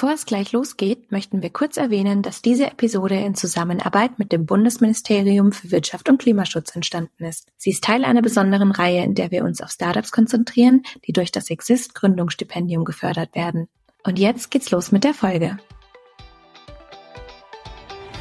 Bevor 0.00 0.14
es 0.14 0.24
gleich 0.24 0.52
losgeht, 0.52 1.12
möchten 1.12 1.42
wir 1.42 1.50
kurz 1.50 1.76
erwähnen, 1.76 2.22
dass 2.22 2.40
diese 2.40 2.68
Episode 2.68 3.16
in 3.16 3.34
Zusammenarbeit 3.34 4.18
mit 4.18 4.32
dem 4.32 4.46
Bundesministerium 4.46 5.52
für 5.52 5.72
Wirtschaft 5.72 6.08
und 6.08 6.16
Klimaschutz 6.16 6.74
entstanden 6.74 7.22
ist. 7.22 7.52
Sie 7.58 7.68
ist 7.68 7.84
Teil 7.84 8.06
einer 8.06 8.22
besonderen 8.22 8.70
Reihe, 8.70 9.04
in 9.04 9.14
der 9.14 9.30
wir 9.30 9.44
uns 9.44 9.60
auf 9.60 9.68
Startups 9.68 10.10
konzentrieren, 10.10 10.84
die 11.06 11.12
durch 11.12 11.32
das 11.32 11.50
Exist 11.50 11.94
Gründungsstipendium 11.94 12.86
gefördert 12.86 13.34
werden. 13.34 13.68
Und 14.02 14.18
jetzt 14.18 14.50
geht's 14.50 14.70
los 14.70 14.90
mit 14.90 15.04
der 15.04 15.12
Folge. 15.12 15.58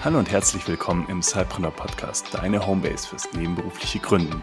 Hallo 0.02 0.18
und 0.18 0.31
herzlich 0.31 0.66
willkommen 0.66 1.05
im 1.09 1.21
Cypreneur 1.21 1.71
Podcast, 1.71 2.27
deine 2.31 2.66
Homebase 2.66 3.05
fürs 3.05 3.34
nebenberufliche 3.34 3.99
Gründen. 3.99 4.41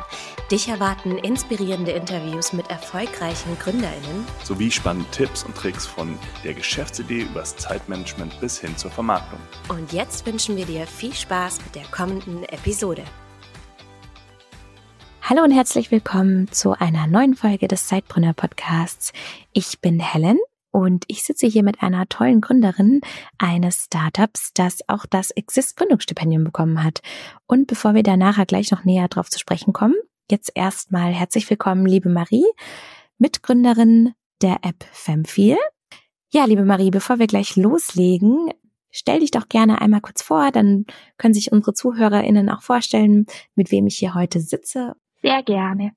Dich 0.51 0.69
erwarten 0.69 1.17
inspirierende 1.17 1.93
Interviews 1.93 2.53
mit 2.53 2.69
erfolgreichen 2.69 3.57
GründerInnen 3.59 4.27
sowie 4.45 4.71
spannende 4.71 5.11
Tipps 5.13 5.45
und 5.45 5.57
Tricks 5.57 5.87
von 5.87 6.19
der 6.45 6.53
Geschäftsidee 6.53 7.23
übers 7.23 7.57
Zeitmanagement 7.57 8.39
bis 8.39 8.59
hin 8.59 8.77
zur 8.77 8.91
Vermarktung. 8.91 9.39
Und 9.71 9.95
jetzt 9.95 10.27
wünschen 10.27 10.59
wir 10.59 10.67
dir 10.67 10.87
viel 10.87 11.15
Spaß 11.15 11.61
mit 11.65 11.75
der 11.75 11.85
kommenden 11.85 12.45
Episode. 12.51 13.05
Hallo 15.23 15.43
und 15.43 15.53
herzlich 15.53 15.91
willkommen 15.91 16.53
zu 16.53 16.79
einer 16.79 17.07
neuen 17.07 17.35
Folge 17.35 17.67
des 17.67 17.87
Zeitbrunner 17.87 18.35
Podcasts. 18.35 19.15
Ich 19.55 19.81
bin 19.81 20.01
Helen 20.01 20.39
und 20.77 21.07
ich 21.09 21.25
sitze 21.25 21.47
hier 21.47 21.63
mit 21.63 21.83
einer 21.83 22.07
tollen 22.07 22.43
Gründerin 22.43 23.01
eines 23.39 23.85
Startups, 23.85 24.53
das 24.53 24.87
auch 24.89 25.07
das 25.07 25.31
Exist 25.31 25.79
Gründungsstipendium 25.79 26.45
bekommen 26.45 26.85
hat. 26.85 27.01
Und 27.47 27.67
bevor 27.67 27.95
wir 27.95 28.03
da 28.03 28.19
nachher 28.19 28.45
gleich 28.45 28.71
noch 28.71 28.85
näher 28.85 29.09
drauf 29.09 29.31
zu 29.31 29.39
sprechen 29.39 29.73
kommen, 29.73 29.95
jetzt 30.31 30.53
erstmal 30.55 31.15
herzlich 31.15 31.49
willkommen, 31.49 31.87
liebe 31.87 32.11
Marie, 32.11 32.45
Mitgründerin 33.17 34.13
der 34.43 34.59
App 34.61 34.85
Femfeel. 34.93 35.57
Ja, 36.29 36.45
liebe 36.45 36.67
Marie, 36.67 36.91
bevor 36.91 37.19
wir 37.19 37.27
gleich 37.27 37.57
loslegen, 37.57 38.51
stell 38.91 39.21
dich 39.21 39.31
doch 39.31 39.49
gerne 39.49 39.81
einmal 39.81 40.03
kurz 40.03 40.21
vor, 40.21 40.51
dann 40.51 40.85
können 41.17 41.33
sich 41.33 41.53
unsere 41.53 41.73
ZuhörerInnen 41.73 42.51
auch 42.51 42.61
vorstellen, 42.61 43.25
mit 43.55 43.71
wem 43.73 43.87
ich 43.87 43.97
hier 43.97 44.13
heute 44.13 44.41
sitze. 44.41 44.95
Sehr 45.23 45.43
gerne. 45.43 45.93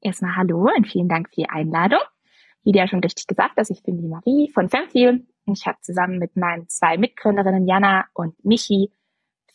Erstmal 0.00 0.36
hallo 0.36 0.70
und 0.76 0.86
vielen 0.86 1.08
Dank 1.08 1.30
für 1.30 1.40
die 1.40 1.48
Einladung 1.48 1.98
ja 2.64 2.86
schon 2.86 3.00
richtig 3.00 3.26
gesagt 3.26 3.54
hast, 3.56 3.70
ich 3.70 3.82
bin 3.82 3.98
die 3.98 4.08
Marie 4.08 4.50
von 4.52 4.68
Femfeel. 4.68 5.26
Ich 5.46 5.66
habe 5.66 5.78
zusammen 5.80 6.18
mit 6.18 6.36
meinen 6.36 6.68
zwei 6.68 6.96
Mitgründerinnen 6.96 7.66
Jana 7.66 8.06
und 8.14 8.44
Michi 8.44 8.92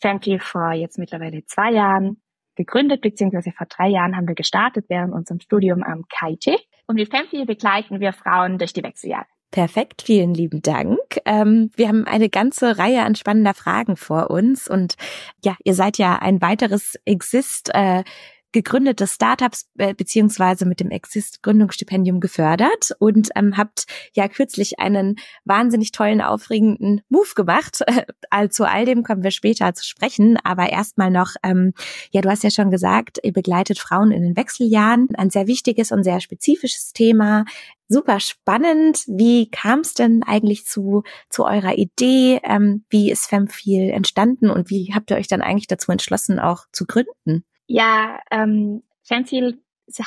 Femfeel 0.00 0.40
vor 0.40 0.72
jetzt 0.72 0.98
mittlerweile 0.98 1.44
zwei 1.46 1.72
Jahren 1.72 2.20
gegründet, 2.56 3.02
beziehungsweise 3.02 3.52
vor 3.52 3.66
drei 3.66 3.88
Jahren 3.88 4.16
haben 4.16 4.28
wir 4.28 4.34
gestartet 4.34 4.86
während 4.88 5.12
unserem 5.12 5.40
Studium 5.40 5.82
am 5.82 6.04
KIT. 6.08 6.58
Und 6.86 6.96
mit 6.96 7.10
Femfeel 7.10 7.46
begleiten 7.46 8.00
wir 8.00 8.12
Frauen 8.12 8.58
durch 8.58 8.72
die 8.72 8.82
Wechseljahre. 8.82 9.26
Perfekt, 9.50 10.02
vielen 10.02 10.34
lieben 10.34 10.60
Dank. 10.60 10.98
Ähm, 11.24 11.70
wir 11.76 11.88
haben 11.88 12.04
eine 12.04 12.28
ganze 12.28 12.78
Reihe 12.78 13.02
an 13.04 13.14
spannender 13.14 13.54
Fragen 13.54 13.96
vor 13.96 14.30
uns 14.30 14.68
und 14.68 14.96
ja, 15.42 15.56
ihr 15.64 15.74
seid 15.74 15.98
ja 15.98 16.16
ein 16.16 16.42
weiteres 16.42 16.98
Exist. 17.04 17.70
Äh, 17.72 18.02
gegründete 18.52 19.06
Startups 19.06 19.68
äh, 19.78 19.94
beziehungsweise 19.94 20.66
mit 20.66 20.80
dem 20.80 20.90
Exist 20.90 21.42
Gründungsstipendium 21.42 22.20
gefördert 22.20 22.92
und 22.98 23.28
ähm, 23.34 23.56
habt 23.56 23.84
ja 24.14 24.28
kürzlich 24.28 24.78
einen 24.78 25.16
wahnsinnig 25.44 25.92
tollen, 25.92 26.20
aufregenden 26.20 27.02
Move 27.08 27.34
gemacht. 27.34 27.80
Äh, 28.32 28.48
zu 28.48 28.64
all 28.64 28.84
dem 28.84 29.04
kommen 29.04 29.22
wir 29.22 29.30
später 29.30 29.72
zu 29.74 29.84
sprechen, 29.84 30.36
aber 30.42 30.70
erstmal 30.70 31.10
noch, 31.10 31.36
ähm, 31.44 31.74
ja, 32.10 32.20
du 32.20 32.28
hast 32.28 32.42
ja 32.42 32.50
schon 32.50 32.72
gesagt, 32.72 33.18
ihr 33.22 33.32
begleitet 33.32 33.78
Frauen 33.78 34.10
in 34.10 34.22
den 34.22 34.36
Wechseljahren, 34.36 35.08
ein 35.16 35.30
sehr 35.30 35.46
wichtiges 35.46 35.92
und 35.92 36.02
sehr 36.02 36.20
spezifisches 36.20 36.92
Thema. 36.92 37.44
Super 37.88 38.18
spannend. 38.18 39.04
Wie 39.06 39.48
kam 39.48 39.80
es 39.80 39.94
denn 39.94 40.24
eigentlich 40.24 40.66
zu, 40.66 41.04
zu 41.30 41.44
eurer 41.44 41.78
Idee? 41.78 42.40
Ähm, 42.42 42.84
wie 42.90 43.12
ist 43.12 43.26
Femfeel 43.26 43.90
entstanden 43.90 44.50
und 44.50 44.70
wie 44.70 44.92
habt 44.92 45.10
ihr 45.12 45.16
euch 45.16 45.28
dann 45.28 45.40
eigentlich 45.40 45.68
dazu 45.68 45.92
entschlossen, 45.92 46.40
auch 46.40 46.64
zu 46.72 46.84
gründen? 46.84 47.44
Ja, 47.66 48.20
ähm, 48.30 48.82
Fanfield 49.02 49.58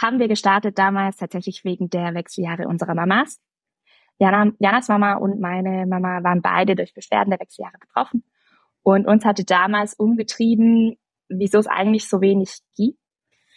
haben 0.01 0.19
wir 0.19 0.27
gestartet 0.27 0.77
damals 0.77 1.17
tatsächlich 1.17 1.63
wegen 1.63 1.89
der 1.89 2.13
Wechseljahre 2.13 2.67
unserer 2.67 2.95
Mamas. 2.95 3.39
Jana, 4.17 4.51
Janas 4.59 4.89
Mama 4.89 5.13
und 5.13 5.39
meine 5.39 5.85
Mama 5.85 6.21
waren 6.23 6.41
beide 6.41 6.75
durch 6.75 6.93
Beschwerden 6.93 7.31
der 7.31 7.39
Wechseljahre 7.39 7.77
betroffen. 7.79 8.23
Und 8.83 9.07
uns 9.07 9.23
hatte 9.23 9.45
damals 9.45 9.93
umgetrieben, 9.93 10.97
wieso 11.29 11.59
es 11.59 11.67
eigentlich 11.67 12.09
so 12.09 12.19
wenig 12.21 12.59
gibt 12.75 12.99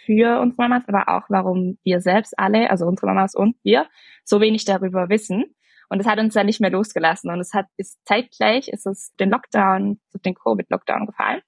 für 0.04 0.40
uns 0.40 0.56
Mamas, 0.56 0.84
aber 0.86 1.08
auch 1.08 1.28
warum 1.28 1.78
wir 1.82 2.00
selbst 2.00 2.38
alle, 2.38 2.70
also 2.70 2.86
unsere 2.86 3.06
Mamas 3.06 3.34
und 3.34 3.56
wir, 3.62 3.86
so 4.24 4.40
wenig 4.40 4.64
darüber 4.64 5.08
wissen. 5.08 5.54
Und 5.88 6.00
es 6.00 6.06
hat 6.06 6.18
uns 6.18 6.34
dann 6.34 6.46
nicht 6.46 6.60
mehr 6.60 6.70
losgelassen. 6.70 7.30
Und 7.30 7.40
es 7.40 7.52
hat, 7.52 7.66
ist 7.76 7.98
zeitgleich, 8.06 8.68
ist 8.68 8.86
es 8.86 9.14
den 9.20 9.30
Lockdown, 9.30 10.00
den 10.24 10.34
Covid-Lockdown 10.34 11.06
gefallen. 11.06 11.42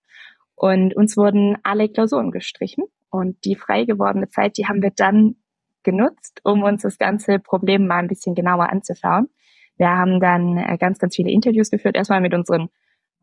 Und 0.56 0.94
uns 0.94 1.16
wurden 1.16 1.56
alle 1.62 1.88
Klausuren 1.88 2.31
gestrichen. 2.31 2.84
Und 3.10 3.44
die 3.44 3.56
frei 3.56 3.84
gewordene 3.84 4.28
Zeit, 4.28 4.56
die 4.56 4.66
haben 4.66 4.82
wir 4.82 4.92
dann 4.94 5.37
genutzt, 5.82 6.41
um 6.42 6.62
uns 6.62 6.82
das 6.82 6.98
ganze 6.98 7.38
Problem 7.38 7.87
mal 7.87 7.98
ein 7.98 8.09
bisschen 8.09 8.34
genauer 8.34 8.70
anzuschauen. 8.70 9.28
Wir 9.76 9.88
haben 9.88 10.20
dann 10.20 10.56
äh, 10.56 10.76
ganz, 10.78 10.98
ganz 10.98 11.16
viele 11.16 11.31
Interviews 11.31 11.70
geführt. 11.70 11.97
Erstmal 11.97 12.20
mit 12.20 12.34
unseren 12.34 12.69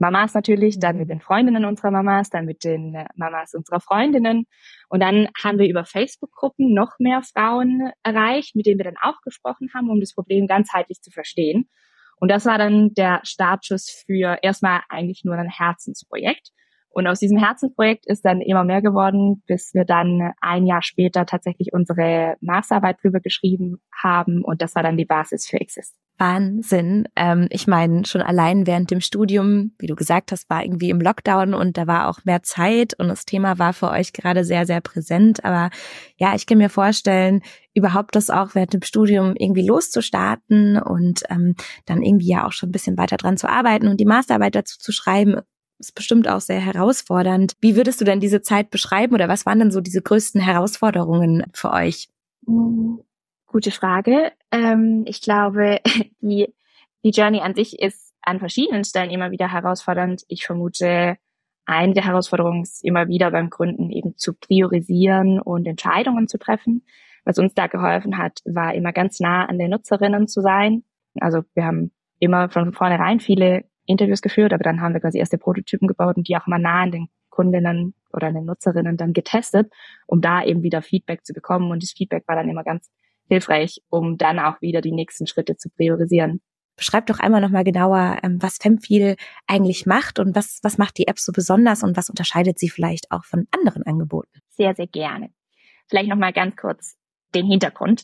Mamas 0.02 0.34
natürlich, 0.34 0.80
dann 0.80 0.98
mit 0.98 1.10
den 1.10 1.22
Freundinnen 1.22 1.64
unserer 1.64 1.92
Mamas, 1.92 2.30
dann 2.30 2.46
mit 2.46 2.64
den 2.64 2.96
äh, 2.96 3.06
Mamas 3.16 3.54
unserer 3.54 3.80
Freundinnen. 3.80 4.46
Und 4.90 5.02
dann 5.02 5.30
haben 5.42 5.60
wir 5.60 5.70
über 5.70 5.86
Facebook-Gruppen 5.86 6.74
noch 6.74 6.94
mehr 7.00 7.22
Frauen 7.22 7.92
erreicht, 8.04 8.56
mit 8.56 8.66
denen 8.66 8.80
wir 8.80 8.86
dann 8.86 8.98
auch 9.02 9.22
gesprochen 9.22 9.70
haben, 9.76 9.90
um 9.90 10.00
das 10.00 10.14
Problem 10.14 10.48
ganzheitlich 10.48 11.02
zu 11.02 11.12
verstehen. 11.12 11.70
Und 12.20 12.30
das 12.30 12.46
war 12.46 12.58
dann 12.58 12.94
der 12.94 13.22
Startschuss 13.24 14.04
für 14.06 14.38
erstmal 14.42 14.82
eigentlich 14.90 15.24
nur 15.24 15.36
ein 15.36 15.50
Herzensprojekt. 15.50 16.50
Und 16.92 17.08
aus 17.08 17.20
diesem 17.20 17.38
Herzensprojekt 17.38 18.06
ist 18.06 18.26
dann 18.26 18.42
immer 18.42 18.64
mehr 18.64 18.82
geworden, 18.82 19.44
bis 19.48 19.74
wir 19.74 19.86
dann 19.86 20.34
ein 20.42 20.66
Jahr 20.66 20.82
später 20.82 21.26
tatsächlich 21.26 21.70
unsere 21.74 22.36
Masterarbeit 22.42 22.98
drüber 23.02 23.20
geschrieben 23.20 23.82
haben. 23.92 24.44
Und 24.44 24.62
das 24.62 24.76
war 24.76 24.84
dann 24.84 24.98
die 24.98 25.06
Basis 25.06 25.48
für 25.48 25.60
Exist. 25.60 25.96
Wahnsinn. 26.22 27.08
Ähm, 27.16 27.48
ich 27.50 27.66
meine, 27.66 28.06
schon 28.06 28.22
allein 28.22 28.68
während 28.68 28.92
dem 28.92 29.02
Studium, 29.02 29.72
wie 29.80 29.88
du 29.88 29.96
gesagt 29.96 30.32
hast, 30.32 30.48
war 30.52 30.64
irgendwie 30.64 30.92
im 30.92 31.02
Lockdown 31.02 31.56
und 31.56 31.78
da 31.78 31.88
war 31.88 32.10
auch 32.10 32.24
mehr 32.26 32.44
Zeit 32.44 32.94
und 33.00 33.08
das 33.08 33.26
Thema 33.26 33.58
war 33.58 33.74
für 33.74 33.90
euch 33.90 34.14
gerade 34.14 34.44
sehr, 34.44 34.68
sehr 34.68 34.82
präsent. 34.82 35.44
Aber 35.44 35.72
ja, 36.18 36.36
ich 36.36 36.46
kann 36.46 36.60
mir 36.60 36.70
vorstellen, 36.70 37.42
überhaupt 37.74 38.16
das 38.16 38.30
auch 38.30 38.54
während 38.54 38.74
dem 38.74 38.84
Studium 38.84 39.34
irgendwie 39.36 39.66
loszustarten 39.66 40.80
und 40.80 41.24
ähm, 41.30 41.56
dann 41.88 42.04
irgendwie 42.04 42.28
ja 42.28 42.46
auch 42.46 42.52
schon 42.52 42.70
ein 42.70 42.74
bisschen 42.74 42.98
weiter 42.98 43.18
dran 43.18 43.38
zu 43.38 43.50
arbeiten 43.50 43.88
und 43.88 44.00
die 44.00 44.06
Masterarbeit 44.06 44.54
dazu 44.54 44.78
zu 44.78 44.92
schreiben, 44.92 45.38
ist 45.82 45.96
bestimmt 45.96 46.28
auch 46.28 46.40
sehr 46.42 46.60
herausfordernd. 46.60 47.54
Wie 47.60 47.76
würdest 47.76 48.00
du 48.00 48.06
denn 48.06 48.20
diese 48.20 48.42
Zeit 48.42 48.70
beschreiben 48.70 49.14
oder 49.14 49.28
was 49.28 49.46
waren 49.46 49.60
denn 49.60 49.72
so 49.72 49.82
diese 49.82 50.02
größten 50.02 50.40
Herausforderungen 50.40 51.46
für 51.54 51.72
euch? 51.72 52.08
Hm, 52.46 53.02
gute 53.48 53.72
Frage. 53.72 54.32
Ähm, 54.52 55.04
ich 55.06 55.22
glaube, 55.22 55.80
die, 56.22 56.54
die 57.04 57.10
Journey 57.10 57.42
an 57.42 57.56
sich 57.56 57.80
ist 57.80 58.14
an 58.22 58.40
verschiedenen 58.40 58.84
Stellen 58.84 59.10
immer 59.10 59.32
wieder 59.32 59.52
herausfordernd. 59.52 60.24
Ich 60.28 60.46
vermute, 60.46 61.18
eine 61.66 61.94
der 61.94 62.06
Herausforderungen 62.06 62.64
ist 62.64 62.84
immer 62.84 63.08
wieder 63.08 63.32
beim 63.32 63.50
Gründen 63.50 63.92
eben 63.92 64.18
zu 64.18 64.34
priorisieren 64.34 65.40
und 65.40 65.66
Entscheidungen 65.68 66.28
zu 66.28 66.38
treffen. 66.38 66.86
Was 67.24 67.38
uns 67.38 67.54
da 67.54 67.68
geholfen 67.68 68.18
hat, 68.18 68.40
war 68.46 68.74
immer 68.74 68.94
ganz 68.94 69.20
nah 69.20 69.46
an 69.46 69.60
den 69.60 69.72
Nutzerinnen 69.72 70.28
zu 70.28 70.42
sein. 70.42 70.84
Also 71.20 71.44
wir 71.54 71.66
haben 71.66 71.92
immer 72.20 72.50
von 72.50 72.74
vornherein 72.74 73.20
viele 73.20 73.66
Interviews 73.92 74.22
geführt, 74.22 74.54
aber 74.54 74.64
dann 74.64 74.82
haben 74.82 74.94
wir 74.94 75.02
quasi 75.02 75.20
erste 75.20 75.38
Prototypen 75.38 75.88
gebaut 75.88 76.18
und 76.18 76.28
die 76.28 76.38
auch 76.38 76.48
mal 76.48 76.60
nah 76.60 76.84
an 76.84 76.92
den 76.92 77.08
Kundinnen 77.30 77.94
oder 78.14 78.28
an 78.28 78.36
den 78.36 78.46
Nutzerinnen 78.46 78.98
dann 78.98 79.14
getestet, 79.14 79.72
um 80.08 80.22
da 80.22 80.44
eben 80.44 80.64
wieder 80.64 80.82
Feedback 80.82 81.26
zu 81.26 81.34
bekommen. 81.34 81.72
Und 81.72 81.84
das 81.84 81.92
Feedback 81.92 82.28
war 82.28 82.36
dann 82.36 82.50
immer 82.50 82.64
ganz 82.64 82.90
hilfreich, 83.28 83.82
um 83.90 84.18
dann 84.18 84.40
auch 84.40 84.62
wieder 84.62 84.82
die 84.82 84.92
nächsten 84.92 85.28
Schritte 85.28 85.56
zu 85.56 85.70
priorisieren. 85.70 86.42
Beschreib 86.76 87.06
doch 87.06 87.20
einmal 87.20 87.42
nochmal 87.42 87.64
genauer, 87.64 88.18
ähm, 88.24 88.42
was 88.42 88.58
Femfeel 88.58 89.16
eigentlich 89.48 89.86
macht 89.86 90.20
und 90.20 90.36
was, 90.36 90.60
was 90.64 90.78
macht 90.78 90.98
die 90.98 91.08
App 91.08 91.20
so 91.20 91.32
besonders 91.32 91.84
und 91.84 91.96
was 91.96 92.10
unterscheidet 92.10 92.60
sie 92.60 92.70
vielleicht 92.70 93.12
auch 93.12 93.24
von 93.24 93.48
anderen 93.52 93.84
Angeboten? 93.84 94.40
Sehr, 94.50 94.76
sehr 94.76 94.88
gerne. 94.88 95.30
Vielleicht 95.88 96.10
nochmal 96.10 96.34
ganz 96.34 96.56
kurz 96.56 96.98
den 97.36 97.46
Hintergrund. 97.46 98.04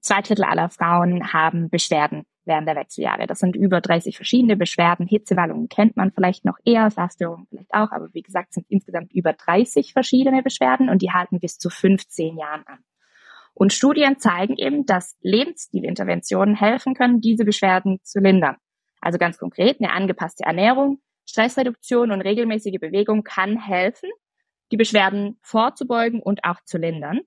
Zwei 0.00 0.22
Drittel 0.22 0.44
aller 0.44 0.70
Frauen 0.70 1.32
haben 1.32 1.70
Beschwerden 1.70 2.24
während 2.46 2.68
der 2.68 2.76
Wechseljahre. 2.76 3.26
Das 3.26 3.40
sind 3.40 3.56
über 3.56 3.80
30 3.80 4.16
verschiedene 4.16 4.56
Beschwerden. 4.56 5.06
Hitzewallungen 5.06 5.68
kennt 5.68 5.96
man 5.96 6.12
vielleicht 6.12 6.44
noch 6.44 6.58
eher, 6.64 6.90
Saßstörungen 6.90 7.46
vielleicht 7.48 7.74
auch, 7.74 7.90
aber 7.90 8.08
wie 8.12 8.22
gesagt 8.22 8.54
sind 8.54 8.66
insgesamt 8.68 9.12
über 9.12 9.32
30 9.32 9.92
verschiedene 9.92 10.42
Beschwerden 10.42 10.88
und 10.88 11.02
die 11.02 11.12
halten 11.12 11.40
bis 11.40 11.58
zu 11.58 11.70
15 11.70 12.38
Jahren 12.38 12.66
an. 12.66 12.78
Und 13.54 13.72
Studien 13.72 14.18
zeigen 14.18 14.56
eben, 14.56 14.84
dass 14.84 15.16
Lebensstilinterventionen 15.22 16.54
helfen 16.54 16.94
können, 16.94 17.20
diese 17.20 17.44
Beschwerden 17.44 18.00
zu 18.02 18.20
lindern. 18.20 18.56
Also 19.00 19.18
ganz 19.18 19.38
konkret, 19.38 19.80
eine 19.80 19.92
angepasste 19.92 20.44
Ernährung, 20.44 21.00
Stressreduktion 21.26 22.12
und 22.12 22.20
regelmäßige 22.20 22.78
Bewegung 22.78 23.24
kann 23.24 23.58
helfen, 23.58 24.10
die 24.72 24.76
Beschwerden 24.76 25.38
vorzubeugen 25.42 26.20
und 26.20 26.44
auch 26.44 26.60
zu 26.64 26.78
lindern. 26.78 27.20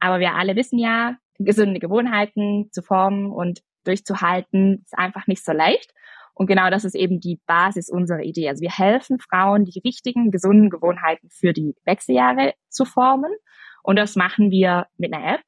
Aber 0.00 0.18
wir 0.18 0.34
alle 0.34 0.56
wissen 0.56 0.78
ja, 0.78 1.16
gesunde 1.38 1.80
Gewohnheiten 1.80 2.70
zu 2.72 2.82
formen 2.82 3.30
und 3.30 3.62
durchzuhalten, 3.86 4.82
ist 4.84 4.96
einfach 4.96 5.26
nicht 5.26 5.44
so 5.44 5.52
leicht. 5.52 5.92
Und 6.34 6.46
genau 6.46 6.68
das 6.68 6.84
ist 6.84 6.94
eben 6.94 7.18
die 7.18 7.40
Basis 7.46 7.88
unserer 7.88 8.20
Idee. 8.20 8.50
Also 8.50 8.60
wir 8.60 8.70
helfen 8.70 9.18
Frauen, 9.18 9.64
die 9.64 9.80
richtigen, 9.80 10.30
gesunden 10.30 10.68
Gewohnheiten 10.68 11.30
für 11.30 11.54
die 11.54 11.74
Wechseljahre 11.86 12.52
zu 12.68 12.84
formen. 12.84 13.32
Und 13.82 13.96
das 13.96 14.16
machen 14.16 14.50
wir 14.50 14.86
mit 14.98 15.14
einer 15.14 15.34
App. 15.36 15.40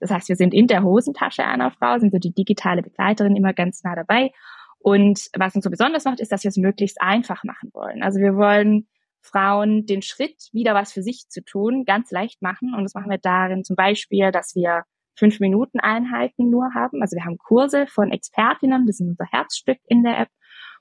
Das 0.00 0.10
heißt, 0.10 0.28
wir 0.28 0.36
sind 0.36 0.52
in 0.52 0.66
der 0.66 0.82
Hosentasche 0.82 1.44
einer 1.44 1.70
Frau, 1.70 1.98
sind 1.98 2.12
so 2.12 2.18
die 2.18 2.34
digitale 2.34 2.82
Begleiterin 2.82 3.36
immer 3.36 3.54
ganz 3.54 3.82
nah 3.84 3.94
dabei. 3.94 4.32
Und 4.78 5.30
was 5.34 5.54
uns 5.54 5.64
so 5.64 5.70
besonders 5.70 6.04
macht, 6.04 6.20
ist, 6.20 6.30
dass 6.30 6.44
wir 6.44 6.50
es 6.50 6.58
möglichst 6.58 7.00
einfach 7.00 7.42
machen 7.44 7.70
wollen. 7.72 8.02
Also 8.02 8.20
wir 8.20 8.36
wollen 8.36 8.86
Frauen 9.22 9.86
den 9.86 10.02
Schritt, 10.02 10.50
wieder 10.52 10.74
was 10.74 10.92
für 10.92 11.02
sich 11.02 11.30
zu 11.30 11.42
tun, 11.42 11.84
ganz 11.86 12.10
leicht 12.10 12.42
machen. 12.42 12.74
Und 12.74 12.82
das 12.82 12.92
machen 12.92 13.10
wir 13.10 13.16
darin 13.16 13.64
zum 13.64 13.76
Beispiel, 13.76 14.30
dass 14.30 14.54
wir 14.54 14.82
fünf 15.16 15.40
Minuten 15.40 15.80
Einheiten 15.80 16.50
nur 16.50 16.74
haben. 16.74 17.02
Also 17.02 17.16
wir 17.16 17.24
haben 17.24 17.38
Kurse 17.38 17.86
von 17.86 18.10
Expertinnen, 18.10 18.86
das 18.86 19.00
ist 19.00 19.06
unser 19.06 19.26
Herzstück 19.26 19.78
in 19.86 20.02
der 20.02 20.18
App. 20.18 20.28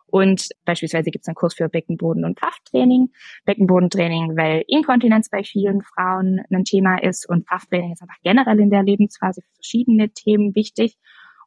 Und 0.06 0.50
beispielsweise 0.66 1.10
gibt 1.10 1.24
es 1.24 1.28
einen 1.28 1.36
Kurs 1.36 1.56
für 1.56 1.70
Beckenboden- 1.70 2.24
und 2.24 2.40
Krafttraining. 2.40 3.10
Beckenbodentraining, 3.46 4.38
weil 4.38 4.64
Inkontinenz 4.68 5.30
bei 5.30 5.44
vielen 5.44 5.82
Frauen 5.82 6.42
ein 6.52 6.66
Thema 6.66 7.02
ist 7.02 7.28
und 7.28 7.48
Krafttraining 7.48 7.94
ist 7.94 8.02
einfach 8.04 8.22
generell 8.24 8.60
in 8.60 8.70
der 8.70 8.84
Lebensphase 8.84 9.42
für 9.42 9.56
verschiedene 9.56 10.10
Themen 10.10 10.54
wichtig. 10.54 10.98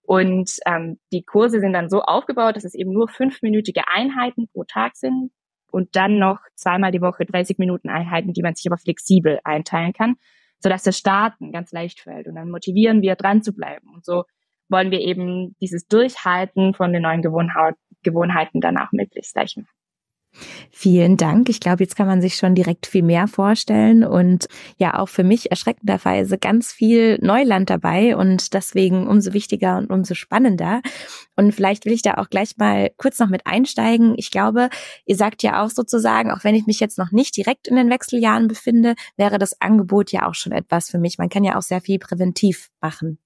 Und 0.02 0.50
ähm, 0.66 0.98
die 1.12 1.22
Kurse 1.22 1.60
sind 1.60 1.74
dann 1.74 1.88
so 1.88 2.02
aufgebaut, 2.02 2.56
dass 2.56 2.64
es 2.64 2.74
eben 2.74 2.92
nur 2.92 3.08
fünfminütige 3.08 3.82
Einheiten 3.86 4.48
pro 4.48 4.64
Tag 4.64 4.96
sind 4.96 5.30
und 5.70 5.94
dann 5.94 6.18
noch 6.18 6.40
zweimal 6.54 6.90
die 6.90 7.00
Woche 7.00 7.24
30 7.24 7.58
Minuten 7.58 7.88
Einheiten, 7.88 8.32
die 8.32 8.42
man 8.42 8.54
sich 8.54 8.66
aber 8.66 8.78
flexibel 8.78 9.38
einteilen 9.44 9.92
kann 9.92 10.16
sodass 10.66 10.82
das 10.82 10.98
Starten 10.98 11.52
ganz 11.52 11.70
leicht 11.70 12.00
fällt. 12.00 12.26
Und 12.26 12.34
dann 12.34 12.50
motivieren 12.50 13.00
wir, 13.00 13.14
dran 13.14 13.40
zu 13.40 13.52
bleiben. 13.52 13.88
Und 13.94 14.04
so 14.04 14.24
wollen 14.68 14.90
wir 14.90 14.98
eben 15.00 15.54
dieses 15.60 15.86
Durchhalten 15.86 16.74
von 16.74 16.92
den 16.92 17.02
neuen 17.02 17.22
Gewohnheiten 17.22 18.60
danach 18.60 18.90
möglichst 18.90 19.36
leicht 19.36 19.58
machen. 19.58 19.68
Vielen 20.70 21.16
Dank. 21.16 21.48
Ich 21.48 21.60
glaube, 21.60 21.82
jetzt 21.82 21.96
kann 21.96 22.06
man 22.06 22.20
sich 22.20 22.36
schon 22.36 22.54
direkt 22.54 22.86
viel 22.86 23.02
mehr 23.02 23.28
vorstellen 23.28 24.04
und 24.04 24.46
ja 24.76 24.98
auch 24.98 25.08
für 25.08 25.24
mich 25.24 25.50
erschreckenderweise 25.50 26.38
ganz 26.38 26.72
viel 26.72 27.18
Neuland 27.22 27.70
dabei 27.70 28.16
und 28.16 28.52
deswegen 28.52 29.06
umso 29.06 29.32
wichtiger 29.32 29.78
und 29.78 29.90
umso 29.90 30.14
spannender. 30.14 30.82
Und 31.36 31.54
vielleicht 31.54 31.86
will 31.86 31.92
ich 31.92 32.02
da 32.02 32.14
auch 32.14 32.28
gleich 32.28 32.56
mal 32.58 32.90
kurz 32.96 33.18
noch 33.18 33.28
mit 33.28 33.46
einsteigen. 33.46 34.14
Ich 34.16 34.30
glaube, 34.30 34.68
ihr 35.06 35.16
sagt 35.16 35.42
ja 35.42 35.64
auch 35.64 35.70
sozusagen, 35.70 36.30
auch 36.30 36.44
wenn 36.44 36.54
ich 36.54 36.66
mich 36.66 36.80
jetzt 36.80 36.98
noch 36.98 37.10
nicht 37.10 37.36
direkt 37.36 37.68
in 37.68 37.76
den 37.76 37.90
Wechseljahren 37.90 38.48
befinde, 38.48 38.94
wäre 39.16 39.38
das 39.38 39.60
Angebot 39.60 40.12
ja 40.12 40.28
auch 40.28 40.34
schon 40.34 40.52
etwas 40.52 40.90
für 40.90 40.98
mich. 40.98 41.18
Man 41.18 41.28
kann 41.28 41.44
ja 41.44 41.56
auch 41.56 41.62
sehr 41.62 41.80
viel 41.80 41.98
präventiv 41.98 42.70
machen. 42.80 43.18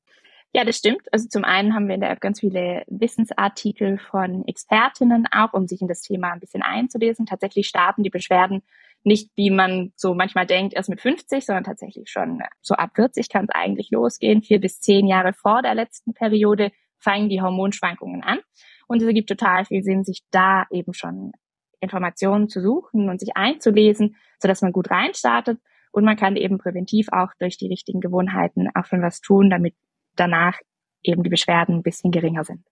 Ja, 0.53 0.65
das 0.65 0.77
stimmt. 0.77 1.03
Also 1.13 1.29
zum 1.29 1.45
einen 1.45 1.75
haben 1.75 1.87
wir 1.87 1.95
in 1.95 2.01
der 2.01 2.11
App 2.11 2.21
ganz 2.21 2.41
viele 2.41 2.83
Wissensartikel 2.89 3.99
von 3.99 4.45
Expertinnen 4.49 5.27
auch, 5.31 5.53
um 5.53 5.69
sich 5.69 5.81
in 5.81 5.87
das 5.87 6.03
Thema 6.03 6.33
ein 6.33 6.41
bisschen 6.41 6.63
einzulesen. 6.63 7.25
Tatsächlich 7.25 7.69
starten 7.69 8.03
die 8.03 8.11
Beschwerden 8.11 8.63
nicht, 9.05 9.31
wie 9.37 9.51
man 9.51 9.93
so 9.97 10.15
manchmal 10.15 10.47
denkt, 10.47 10.75
erst 10.75 10.89
mit 10.89 11.01
50, 11.01 11.47
sondern 11.47 11.65
tatsächlich 11.65 12.11
schon 12.11 12.41
so 12.63 12.75
ab 12.75 12.91
40 12.97 13.29
kann 13.29 13.45
es 13.45 13.55
eigentlich 13.55 13.91
losgehen. 13.93 14.43
Vier 14.43 14.61
bis 14.61 14.81
zehn 14.81 15.07
Jahre 15.07 15.33
vor 15.33 15.63
der 15.63 15.75
letzten 15.77 16.15
Periode 16.15 16.73
fangen 16.99 17.29
die 17.29 17.41
Hormonschwankungen 17.41 18.23
an. 18.23 18.41
Und 18.89 19.01
es 19.01 19.07
ergibt 19.07 19.29
total 19.29 19.65
viel 19.65 19.85
Sinn, 19.85 20.03
sich 20.05 20.25
da 20.33 20.67
eben 20.71 20.95
schon 20.95 21.33
Informationen 21.79 22.49
zu 22.49 22.61
suchen 22.61 23.09
und 23.09 23.21
sich 23.21 23.37
einzulesen, 23.37 24.17
sodass 24.41 24.63
man 24.63 24.73
gut 24.73 24.91
reinstartet. 24.91 25.61
Und 25.93 26.05
man 26.05 26.17
kann 26.17 26.37
eben 26.37 26.59
präventiv 26.59 27.09
auch 27.13 27.31
durch 27.39 27.57
die 27.57 27.69
richtigen 27.69 28.01
Gewohnheiten 28.01 28.69
auch 28.75 28.85
schon 28.85 29.01
was 29.01 29.21
tun, 29.21 29.49
damit 29.49 29.75
danach 30.17 30.59
eben 31.03 31.23
die 31.23 31.31
Beschwerden 31.31 31.77
ein 31.77 31.83
bisschen 31.83 32.11
geringer 32.11 32.45
sind. 32.45 32.65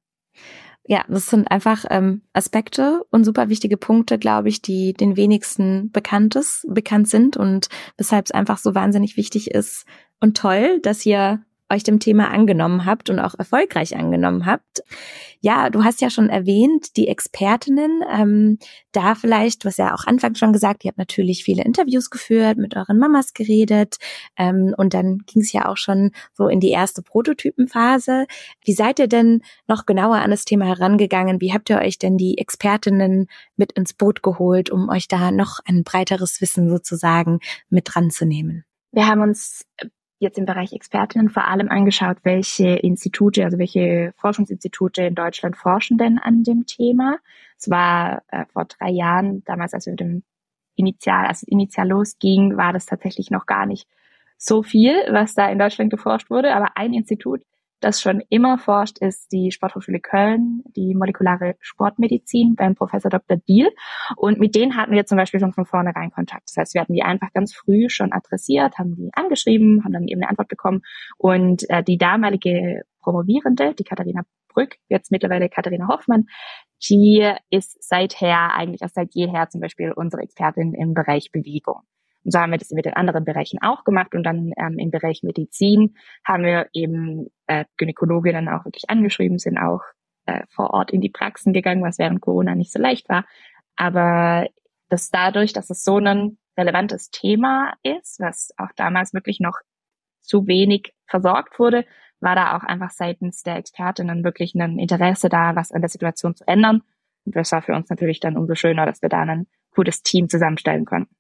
Ja, 0.87 1.05
das 1.07 1.27
sind 1.27 1.51
einfach 1.51 1.85
ähm, 1.91 2.23
Aspekte 2.33 3.03
und 3.11 3.25
super 3.25 3.51
wichtige 3.51 3.77
Punkte, 3.77 4.19
glaube 4.19 4.49
ich, 4.49 4.63
die 4.63 4.95
den 4.95 5.17
wenigsten 5.17 5.91
bekanntes, 5.91 6.67
bekannt 6.67 7.09
sind 7.09 7.37
und 7.37 7.69
weshalb 7.99 8.25
es 8.25 8.31
einfach 8.31 8.57
so 8.57 8.75
wahnsinnig 8.75 9.19
wichtig 9.19 9.51
ist 9.51 9.85
und 10.21 10.37
toll, 10.37 10.81
dass 10.81 11.05
ihr 11.05 11.45
euch 11.71 11.83
dem 11.83 12.01
Thema 12.01 12.31
angenommen 12.31 12.85
habt 12.85 13.11
und 13.11 13.19
auch 13.19 13.35
erfolgreich 13.39 13.97
angenommen 13.97 14.47
habt. 14.47 14.83
Ja, 15.41 15.71
du 15.71 15.85
hast 15.85 16.01
ja 16.01 16.11
schon 16.11 16.31
erwähnt, 16.31 16.97
die 16.97 17.07
Expertinnen, 17.07 18.03
ähm, 18.13 18.59
da 18.93 19.15
vielleicht, 19.15 19.63
du 19.63 19.69
hast 19.69 19.79
ja 19.79 19.95
auch 19.95 20.05
anfangs 20.05 20.39
schon 20.39 20.53
gesagt, 20.53 20.85
ihr 20.85 20.89
habt 20.89 20.99
natürlich 20.99 21.45
viele 21.45 21.63
Interviews 21.63 22.11
geführt, 22.11 22.59
mit 22.59 22.77
euren 22.77 22.99
Mamas 22.99 23.35
geredet 23.35 23.99
ähm, 24.37 24.75
und 24.77 24.95
dann 24.95 25.19
ging 25.27 25.43
es 25.43 25.53
ja 25.53 25.69
auch 25.69 25.77
schon 25.77 26.11
so 26.33 26.49
in 26.49 26.59
die 26.59 26.71
erste 26.71 27.03
Prototypenphase. 27.03 28.27
Wie 28.65 28.73
seid 28.73 28.99
ihr 28.99 29.07
denn 29.07 29.43
noch 29.69 29.87
genauer 29.87 30.17
an 30.17 30.31
das 30.31 30.45
Thema 30.45 30.67
herangegangen? 30.67 31.41
Wie 31.41 31.53
habt 31.53 31.71
ihr 31.71 31.79
euch 31.79 31.99
denn 31.99 32.17
die 32.17 32.39
Expertinnen 32.39 33.29
mit 33.57 33.73
ins 33.73 33.95
Boot 33.95 34.23
geholt, 34.23 34.71
um 34.71 34.89
euch 34.89 35.07
da 35.07 35.31
noch 35.31 35.61
ein 35.65 35.85
breiteres 35.85 36.41
Wissen 36.41 36.69
sozusagen 36.69 37.39
mit 37.69 37.95
dran 37.95 38.11
zu 38.11 38.27
nehmen? 38.27 38.65
Wir 38.91 39.07
haben 39.07 39.21
uns 39.21 39.65
jetzt 40.19 40.39
im 40.39 40.47
Bereich 40.47 40.73
Expertinnen 40.73 41.31
vor 41.31 41.47
allem 41.47 41.69
angeschaut, 41.69 42.19
welche 42.23 42.69
Institute, 42.69 43.45
also 43.45 43.59
welche 43.59 44.13
Forschungsinstitute 44.17 45.03
in 45.03 45.15
Deutschland 45.15 45.57
forschen 45.57 45.99
denn 45.99 46.19
an 46.19 46.43
dem 46.43 46.67
Thema. 46.67 47.19
Es 47.57 47.71
war 47.71 48.23
äh, 48.29 48.45
vor 48.53 48.65
drei 48.65 48.91
Jahren, 48.91 49.45
damals 49.45 49.75
als 49.75 49.87
wir 49.87 49.97
Initial, 50.75 51.27
als 51.27 51.43
es 51.43 51.49
initial 51.49 51.89
losging, 51.89 52.57
war 52.57 52.73
das 52.73 52.87
tatsächlich 52.87 53.31
noch 53.31 53.47
gar 53.47 53.67
nicht 53.67 53.89
so 54.37 54.63
viel, 54.63 54.95
was 55.11 55.35
da 55.35 55.51
in 55.51 55.59
Deutschland 55.59 55.91
geforscht 55.91 56.31
wurde. 56.31 56.55
Aber 56.55 56.77
ein 56.77 56.95
Institut 56.95 57.43
das 57.81 58.01
schon 58.01 58.23
immer 58.29 58.59
forscht, 58.59 58.99
ist 58.99 59.31
die 59.33 59.51
Sporthochschule 59.51 60.01
Köln, 60.01 60.63
die 60.77 60.95
molekulare 60.95 61.57
Sportmedizin 61.61 62.55
beim 62.57 62.75
Professor 62.75 63.11
Dr. 63.11 63.37
Diel. 63.37 63.71
Und 64.17 64.39
mit 64.39 64.55
denen 64.55 64.77
hatten 64.77 64.93
wir 64.93 65.07
zum 65.07 65.19
Beispiel 65.19 65.41
schon 65.41 65.53
von 65.53 65.67
vornherein 65.67 66.11
Kontakt. 66.11 66.49
Das 66.49 66.57
heißt, 66.57 66.75
wir 66.75 66.81
hatten 66.81 66.95
die 66.95 67.03
einfach 67.03 67.33
ganz 67.33 67.55
früh 67.55 67.89
schon 67.89 68.13
adressiert, 68.13 68.79
haben 68.79 68.97
die 68.97 69.11
angeschrieben, 69.13 69.85
haben 69.85 69.93
dann 69.93 70.09
eben 70.09 70.23
eine 70.23 70.31
Antwort 70.31 70.49
bekommen. 70.49 70.83
Und 71.17 71.69
äh, 71.71 71.83
die 71.83 71.99
damalige 71.99 72.83
Promovierende, 73.01 73.75
die 73.75 73.85
Katharina 73.85 74.23
Brück, 74.49 74.77
jetzt 74.89 75.13
mittlerweile 75.13 75.49
Katharina 75.49 75.89
Hoffmann, 75.89 76.27
die 76.89 77.33
ist 77.51 77.83
seither, 77.83 78.55
eigentlich 78.55 78.83
erst 78.83 78.95
seit 78.95 79.15
jeher 79.15 79.49
zum 79.49 79.61
Beispiel 79.61 79.93
unsere 79.93 80.23
Expertin 80.23 80.75
im 80.75 80.95
Bereich 80.95 81.31
Bewegung. 81.33 81.83
Und 82.25 82.33
so 82.33 82.39
haben 82.39 82.51
wir 82.51 82.59
das 82.59 82.71
mit 82.71 82.85
den 82.85 82.95
anderen 82.95 83.25
Bereichen 83.25 83.59
auch 83.63 83.85
gemacht. 83.85 84.15
Und 84.15 84.25
dann 84.25 84.53
ähm, 84.57 84.79
im 84.79 84.91
Bereich 84.91 85.23
Medizin 85.23 85.97
haben 86.25 86.45
wir 86.45 86.69
eben 86.73 87.29
äh, 87.47 87.65
Gynäkologinnen 87.77 88.49
auch 88.49 88.65
wirklich 88.65 88.91
angeschrieben, 88.91 89.39
sind 89.39 89.59
auch 89.59 89.83
äh, 90.27 90.43
vor 90.49 90.71
Ort 90.71 90.91
in 90.91 91.01
die 91.01 91.11
Praxen 91.11 91.53
gegangen, 91.53 91.83
was 91.83 91.99
während 91.99 92.21
Corona 92.21 92.55
nicht 92.55 92.73
so 92.73 92.79
leicht 92.79 93.09
war. 93.09 93.25
Aber 93.77 94.47
das 94.89 95.11
dadurch, 95.11 95.53
dass 95.53 95.71
es 95.71 95.85
so 95.85 95.99
ein 95.99 96.39
relevantes 96.57 97.11
Thema 97.11 97.75
ist, 97.83 98.21
was 98.21 98.51
auch 98.57 98.73
damals 98.77 99.15
wirklich 99.15 99.41
noch 99.41 99.57
zu 100.21 100.47
wenig 100.47 100.93
versorgt 101.07 101.59
wurde, 101.59 101.85
war 102.21 102.35
da 102.35 102.57
auch 102.57 102.65
einfach 102.65 102.91
seitens 102.91 103.43
der 103.43 103.57
Expertinnen 103.57 104.25
wirklich 104.25 104.55
ein 104.55 104.79
Interesse 104.79 105.29
da, 105.29 105.55
was 105.55 105.73
an 105.73 105.81
der 105.81 105.89
Situation 105.89 106.35
zu 106.35 106.47
ändern. 106.47 106.83
Und 107.25 107.37
das 107.37 107.53
war 107.53 107.63
für 107.63 107.75
uns 107.75 107.89
natürlich 107.89 108.21
dann 108.21 108.37
umso 108.37 108.55
schöner, 108.55 108.87
dass 108.87 109.03
wir 109.03 109.09
da 109.09 109.21
ein 109.21 109.47
gutes 109.75 110.03
Team 110.03 110.29
zusammenstellen 110.29 110.85
konnten. 110.85 111.15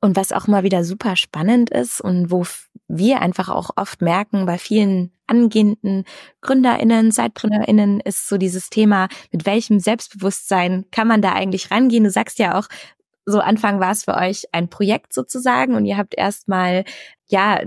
Und 0.00 0.16
was 0.16 0.32
auch 0.32 0.46
mal 0.46 0.62
wieder 0.62 0.84
super 0.84 1.16
spannend 1.16 1.70
ist 1.70 2.00
und 2.00 2.30
wo 2.30 2.44
wir 2.88 3.20
einfach 3.20 3.48
auch 3.48 3.70
oft 3.76 4.02
merken 4.02 4.46
bei 4.46 4.58
vielen 4.58 5.12
angehenden 5.26 6.04
GründerInnen, 6.40 7.10
ZeitgründerInnen 7.10 8.00
ist 8.00 8.28
so 8.28 8.36
dieses 8.36 8.70
Thema, 8.70 9.08
mit 9.32 9.46
welchem 9.46 9.80
Selbstbewusstsein 9.80 10.86
kann 10.90 11.08
man 11.08 11.22
da 11.22 11.32
eigentlich 11.32 11.70
rangehen? 11.70 12.04
Du 12.04 12.10
sagst 12.10 12.38
ja 12.38 12.58
auch, 12.58 12.68
so 13.24 13.40
Anfang 13.40 13.80
war 13.80 13.90
es 13.90 14.04
für 14.04 14.14
euch 14.14 14.44
ein 14.52 14.68
Projekt 14.68 15.12
sozusagen 15.12 15.74
und 15.74 15.84
ihr 15.84 15.96
habt 15.96 16.14
erstmal, 16.16 16.84
ja, 17.26 17.60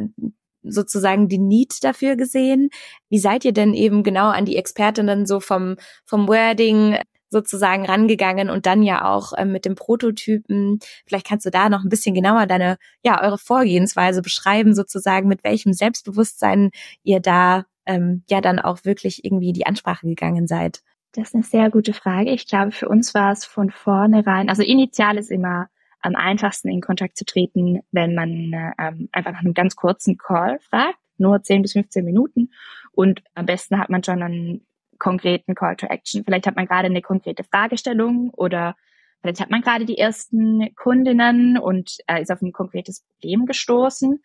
sozusagen 0.64 1.28
die 1.28 1.38
Need 1.38 1.84
dafür 1.84 2.16
gesehen. 2.16 2.70
Wie 3.10 3.20
seid 3.20 3.46
ihr 3.46 3.54
denn 3.54 3.74
eben 3.74 4.04
genau 4.04 4.30
an 4.30 4.46
die 4.46 4.58
Expertinnen 4.58 5.26
so 5.26 5.40
vom, 5.40 5.76
vom 6.06 6.28
Wording 6.28 6.98
sozusagen 7.30 7.86
rangegangen 7.86 8.50
und 8.50 8.66
dann 8.66 8.84
ja 8.84 9.06
auch 9.06 9.34
ähm, 9.38 9.52
mit 9.52 9.66
dem 9.66 9.76
Prototypen. 9.76 10.80
Vielleicht 11.06 11.28
kannst 11.28 11.46
du 11.46 11.52
da 11.52 11.70
noch 11.70 11.84
ein 11.84 11.90
bisschen 11.90 12.16
genauer 12.16 12.46
deine, 12.46 12.78
ja, 13.04 13.22
eure 13.22 13.38
Vorgehensweise 13.38 14.22
beschreiben, 14.22 14.74
sozusagen, 14.74 15.28
mit 15.28 15.44
welchem 15.44 15.74
Selbstbewusstsein 15.74 16.72
ihr 17.04 17.20
da 17.20 17.66
ähm, 17.86 18.24
ja 18.30 18.42
dann 18.42 18.60
auch 18.60 18.86
wirklich 18.86 19.26
irgendwie 19.26 19.54
die 19.54 19.66
Ansprache 19.66 20.08
gegangen 20.08 20.48
seid. 20.48 20.82
Das 21.14 21.30
ist 21.30 21.36
eine 21.36 21.44
sehr 21.44 21.72
gute 21.72 21.94
Frage. 21.94 22.32
Ich 22.32 22.48
glaube, 22.48 22.72
für 22.72 22.88
uns 22.88 23.14
war 23.16 23.32
es 23.32 23.46
von 23.46 23.72
vornherein, 23.72 24.50
also 24.50 24.62
initial 24.62 25.18
ist 25.18 25.32
immer 25.32 25.68
am 26.02 26.16
einfachsten 26.16 26.70
in 26.70 26.82
Kontakt 26.82 27.18
zu 27.18 27.26
treten, 27.26 27.82
wenn 27.92 28.16
man 28.16 28.74
ähm, 28.80 29.10
einfach 29.12 29.32
nach 29.32 29.42
einem 29.42 29.54
ganz 29.54 29.76
kurzen 29.76 30.18
Call 30.18 30.60
fragt, 30.60 30.98
nur 31.18 31.42
10 31.42 31.62
bis 31.62 31.74
15 31.74 32.06
Minuten. 32.06 32.52
Und 32.92 33.22
am 33.34 33.46
besten 33.46 33.80
hat 33.80 33.90
man 33.90 34.04
schon 34.04 34.22
einen 34.22 34.66
konkreten 35.00 35.56
Call 35.56 35.76
to 35.76 35.88
Action. 35.88 36.24
Vielleicht 36.24 36.48
hat 36.48 36.56
man 36.56 36.66
gerade 36.66 36.88
eine 36.88 37.02
konkrete 37.02 37.44
Fragestellung 37.44 38.30
oder 38.32 38.76
vielleicht 39.22 39.42
hat 39.42 39.50
man 39.50 39.62
gerade 39.62 39.86
die 39.86 39.98
ersten 39.98 40.74
Kundinnen 40.76 41.58
und 41.58 41.98
äh, 42.08 42.22
ist 42.22 42.32
auf 42.32 42.42
ein 42.42 42.52
konkretes 42.52 43.04
Problem 43.04 43.46
gestoßen. 43.46 44.22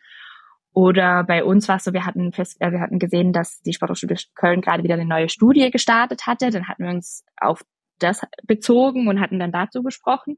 Oder 0.72 1.22
bei 1.22 1.44
uns 1.44 1.68
war 1.68 1.76
es 1.76 1.84
so, 1.84 1.92
wir 1.92 2.04
hatten 2.04 2.32
fest, 2.32 2.56
äh, 2.60 2.72
wir 2.72 2.80
hatten 2.80 2.98
gesehen, 2.98 3.32
dass 3.32 3.60
die 3.62 3.72
Sporthochschule 3.72 4.16
Köln 4.34 4.60
gerade 4.60 4.82
wieder 4.82 4.94
eine 4.94 5.04
neue 5.04 5.28
Studie 5.28 5.70
gestartet 5.70 6.26
hatte. 6.26 6.50
Dann 6.50 6.68
hatten 6.68 6.84
wir 6.84 6.90
uns 6.90 7.24
auf 7.40 7.62
das 8.00 8.22
bezogen 8.42 9.08
und 9.08 9.20
hatten 9.20 9.38
dann 9.38 9.52
dazu 9.52 9.82
gesprochen. 9.82 10.36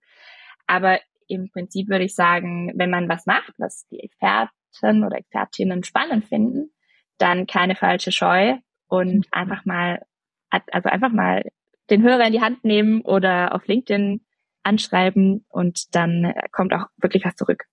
Aber 0.66 1.00
im 1.28 1.50
Prinzip 1.50 1.88
würde 1.88 2.04
ich 2.04 2.14
sagen, 2.14 2.72
wenn 2.76 2.90
man 2.90 3.08
was 3.08 3.26
macht, 3.26 3.54
was 3.58 3.86
die 3.88 4.00
Experten 4.00 5.04
oder 5.04 5.16
Expertinnen 5.16 5.82
spannend 5.84 6.26
finden, 6.26 6.70
dann 7.18 7.46
keine 7.46 7.74
falsche 7.74 8.12
Scheu 8.12 8.56
und 8.88 9.14
mhm. 9.14 9.24
einfach 9.30 9.64
mal, 9.64 10.04
also 10.50 10.88
einfach 10.88 11.12
mal 11.12 11.42
den 11.90 12.02
Hörer 12.02 12.26
in 12.26 12.32
die 12.32 12.40
Hand 12.40 12.64
nehmen 12.64 13.02
oder 13.02 13.54
auf 13.54 13.66
LinkedIn 13.66 14.20
anschreiben 14.62 15.44
und 15.48 15.94
dann 15.94 16.34
kommt 16.52 16.72
auch 16.74 16.86
wirklich 16.98 17.24
was 17.24 17.36
zurück. 17.36 17.64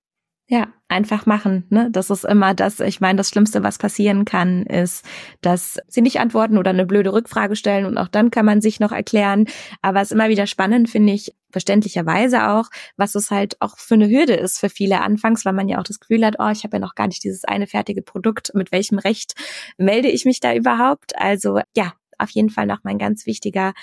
Ja, 0.50 0.68
einfach 0.90 1.26
machen. 1.26 1.66
Ne? 1.70 1.90
Das 1.90 2.10
ist 2.10 2.26
immer 2.26 2.54
das, 2.54 2.82
ich 2.82 3.00
meine, 3.00 3.16
das 3.16 3.30
Schlimmste, 3.30 3.64
was 3.64 3.78
passieren 3.78 4.26
kann, 4.26 4.64
ist, 4.64 5.06
dass 5.40 5.80
sie 5.88 6.02
nicht 6.02 6.20
antworten 6.20 6.58
oder 6.58 6.72
eine 6.72 6.86
blöde 6.86 7.14
Rückfrage 7.14 7.56
stellen 7.56 7.86
und 7.86 7.98
auch 7.98 8.10
dann 8.10 8.30
kann 8.30 8.46
man 8.46 8.60
sich 8.60 8.82
noch 8.82 8.92
erklären. 8.92 9.46
Aber 9.82 10.02
es 10.02 10.10
ist 10.10 10.12
immer 10.12 10.28
wieder 10.28 10.46
spannend, 10.46 10.90
finde 10.90 11.14
ich, 11.14 11.34
verständlicherweise 11.50 12.50
auch, 12.50 12.66
was 12.98 13.16
es 13.16 13.32
halt 13.32 13.56
auch 13.62 13.78
für 13.78 13.94
eine 13.94 14.10
Hürde 14.10 14.34
ist 14.34 14.60
für 14.60 14.70
viele 14.70 15.02
anfangs, 15.02 15.46
weil 15.46 15.54
man 15.54 15.70
ja 15.70 15.80
auch 15.80 15.84
das 15.84 16.02
Gefühl 16.02 16.26
hat, 16.26 16.36
oh, 16.40 16.50
ich 16.50 16.66
habe 16.66 16.76
ja 16.76 16.82
noch 16.82 16.96
gar 16.96 17.08
nicht 17.08 17.24
dieses 17.24 17.46
eine 17.46 17.66
fertige 17.66 18.02
Produkt, 18.02 18.52
mit 18.54 18.74
welchem 18.74 19.00
Recht 19.00 19.36
melde 19.78 20.10
ich 20.10 20.26
mich 20.26 20.42
da 20.42 20.54
überhaupt? 20.54 21.18
Also 21.18 21.62
ja, 21.76 21.94
auf 22.24 22.32
jeden 22.32 22.50
Fall 22.50 22.66
noch 22.66 22.80
mein 22.84 22.98
ganz 22.98 23.26
wichtiger 23.26 23.74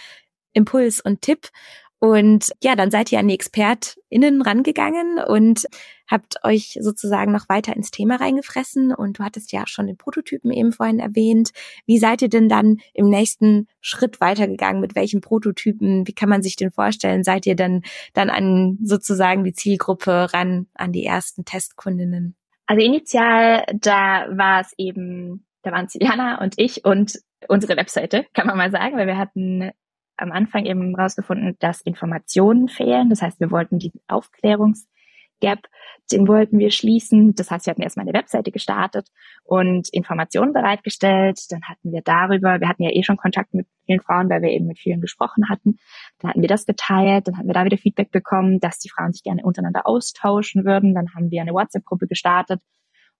Impuls 0.52 1.00
und 1.00 1.22
Tipp. 1.22 1.50
Und 2.02 2.50
ja, 2.62 2.76
dann 2.76 2.90
seid 2.90 3.12
ihr 3.12 3.18
an 3.18 3.28
die 3.28 3.34
ExpertInnen 3.34 4.40
rangegangen 4.40 5.18
und 5.18 5.66
habt 6.08 6.42
euch 6.44 6.78
sozusagen 6.80 7.30
noch 7.30 7.50
weiter 7.50 7.76
ins 7.76 7.90
Thema 7.90 8.16
reingefressen. 8.16 8.94
Und 8.94 9.18
du 9.18 9.22
hattest 9.22 9.52
ja 9.52 9.66
schon 9.66 9.86
den 9.86 9.98
Prototypen 9.98 10.50
eben 10.50 10.72
vorhin 10.72 10.98
erwähnt. 10.98 11.50
Wie 11.84 11.98
seid 11.98 12.22
ihr 12.22 12.30
denn 12.30 12.48
dann 12.48 12.78
im 12.94 13.10
nächsten 13.10 13.68
Schritt 13.82 14.18
weitergegangen? 14.18 14.80
Mit 14.80 14.94
welchen 14.94 15.20
Prototypen? 15.20 16.06
Wie 16.06 16.14
kann 16.14 16.30
man 16.30 16.42
sich 16.42 16.56
den 16.56 16.70
vorstellen? 16.70 17.22
Seid 17.22 17.44
ihr 17.44 17.54
dann, 17.54 17.82
dann 18.14 18.30
an 18.30 18.78
sozusagen 18.82 19.44
die 19.44 19.52
Zielgruppe 19.52 20.32
ran, 20.32 20.68
an 20.72 20.92
die 20.92 21.04
ersten 21.04 21.44
Testkundinnen? 21.44 22.34
Also 22.66 22.82
initial, 22.82 23.66
da 23.74 24.26
war 24.30 24.62
es 24.62 24.72
eben, 24.78 25.44
da 25.62 25.72
waren 25.72 25.84
es 25.84 25.98
Jana 26.00 26.40
und 26.40 26.54
ich 26.56 26.86
und 26.86 27.20
unsere 27.48 27.76
Webseite, 27.76 28.26
kann 28.34 28.46
man 28.46 28.56
mal 28.56 28.70
sagen, 28.70 28.96
weil 28.96 29.06
wir 29.06 29.18
hatten 29.18 29.70
am 30.20 30.32
Anfang 30.32 30.66
eben 30.66 30.94
rausgefunden, 30.94 31.56
dass 31.60 31.80
Informationen 31.80 32.68
fehlen. 32.68 33.08
Das 33.10 33.22
heißt, 33.22 33.40
wir 33.40 33.50
wollten 33.50 33.78
diesen 33.78 34.00
Aufklärungsgap, 34.06 35.66
den 36.12 36.28
wollten 36.28 36.58
wir 36.58 36.70
schließen. 36.70 37.34
Das 37.34 37.50
heißt, 37.50 37.66
wir 37.66 37.70
hatten 37.70 37.82
erstmal 37.82 38.06
eine 38.06 38.18
Webseite 38.18 38.50
gestartet 38.50 39.08
und 39.44 39.88
Informationen 39.92 40.52
bereitgestellt. 40.52 41.40
Dann 41.50 41.62
hatten 41.62 41.92
wir 41.92 42.02
darüber, 42.02 42.60
wir 42.60 42.68
hatten 42.68 42.82
ja 42.82 42.90
eh 42.90 43.02
schon 43.02 43.16
Kontakt 43.16 43.54
mit 43.54 43.66
vielen 43.86 44.00
Frauen, 44.00 44.28
weil 44.28 44.42
wir 44.42 44.50
eben 44.50 44.66
mit 44.66 44.78
vielen 44.78 45.00
gesprochen 45.00 45.48
hatten. 45.48 45.78
Dann 46.18 46.30
hatten 46.30 46.42
wir 46.42 46.48
das 46.48 46.66
geteilt, 46.66 47.26
dann 47.26 47.38
hatten 47.38 47.48
wir 47.48 47.54
da 47.54 47.64
wieder 47.64 47.78
Feedback 47.78 48.10
bekommen, 48.10 48.60
dass 48.60 48.78
die 48.78 48.90
Frauen 48.90 49.12
sich 49.12 49.22
gerne 49.22 49.42
untereinander 49.42 49.86
austauschen 49.86 50.64
würden. 50.66 50.94
Dann 50.94 51.14
haben 51.14 51.30
wir 51.30 51.40
eine 51.40 51.54
WhatsApp-Gruppe 51.54 52.06
gestartet 52.06 52.60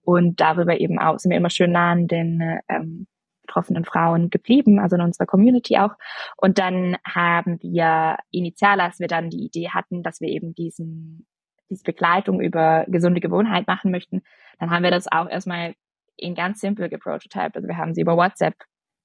und 0.03 0.41
darüber 0.41 0.79
eben 0.81 0.99
auch 0.99 1.19
sind 1.19 1.31
wir 1.31 1.39
immer 1.39 1.50
schön 1.50 1.73
nah 1.73 1.93
an 1.93 2.07
den 2.09 2.61
ähm, 2.69 3.07
betroffenen 3.50 3.85
Frauen 3.85 4.30
geblieben, 4.30 4.78
also 4.78 4.97
in 4.97 5.02
unserer 5.02 5.26
Community 5.26 5.76
auch. 5.78 5.95
Und 6.37 6.59
dann 6.59 6.97
haben 7.04 7.59
wir 7.61 8.16
initial, 8.30 8.80
als 8.80 9.00
wir 9.00 9.09
dann 9.09 9.30
die 9.30 9.45
Idee 9.45 9.71
hatten, 9.71 10.02
dass 10.02 10.21
wir 10.21 10.28
eben 10.28 10.54
diesen, 10.54 11.26
diese 11.69 11.83
Begleitung 11.83 12.40
über 12.40 12.85
gesunde 12.88 13.21
Gewohnheit 13.21 13.66
machen 13.66 13.90
möchten, 13.90 14.23
dann 14.59 14.71
haben 14.71 14.83
wir 14.83 14.90
das 14.90 15.11
auch 15.11 15.28
erstmal 15.28 15.75
in 16.16 16.35
ganz 16.35 16.61
simpel 16.61 16.88
geprototyped. 16.88 17.57
Also 17.57 17.66
wir 17.66 17.76
haben 17.76 17.95
sie 17.95 18.02
über 18.02 18.16
WhatsApp 18.16 18.54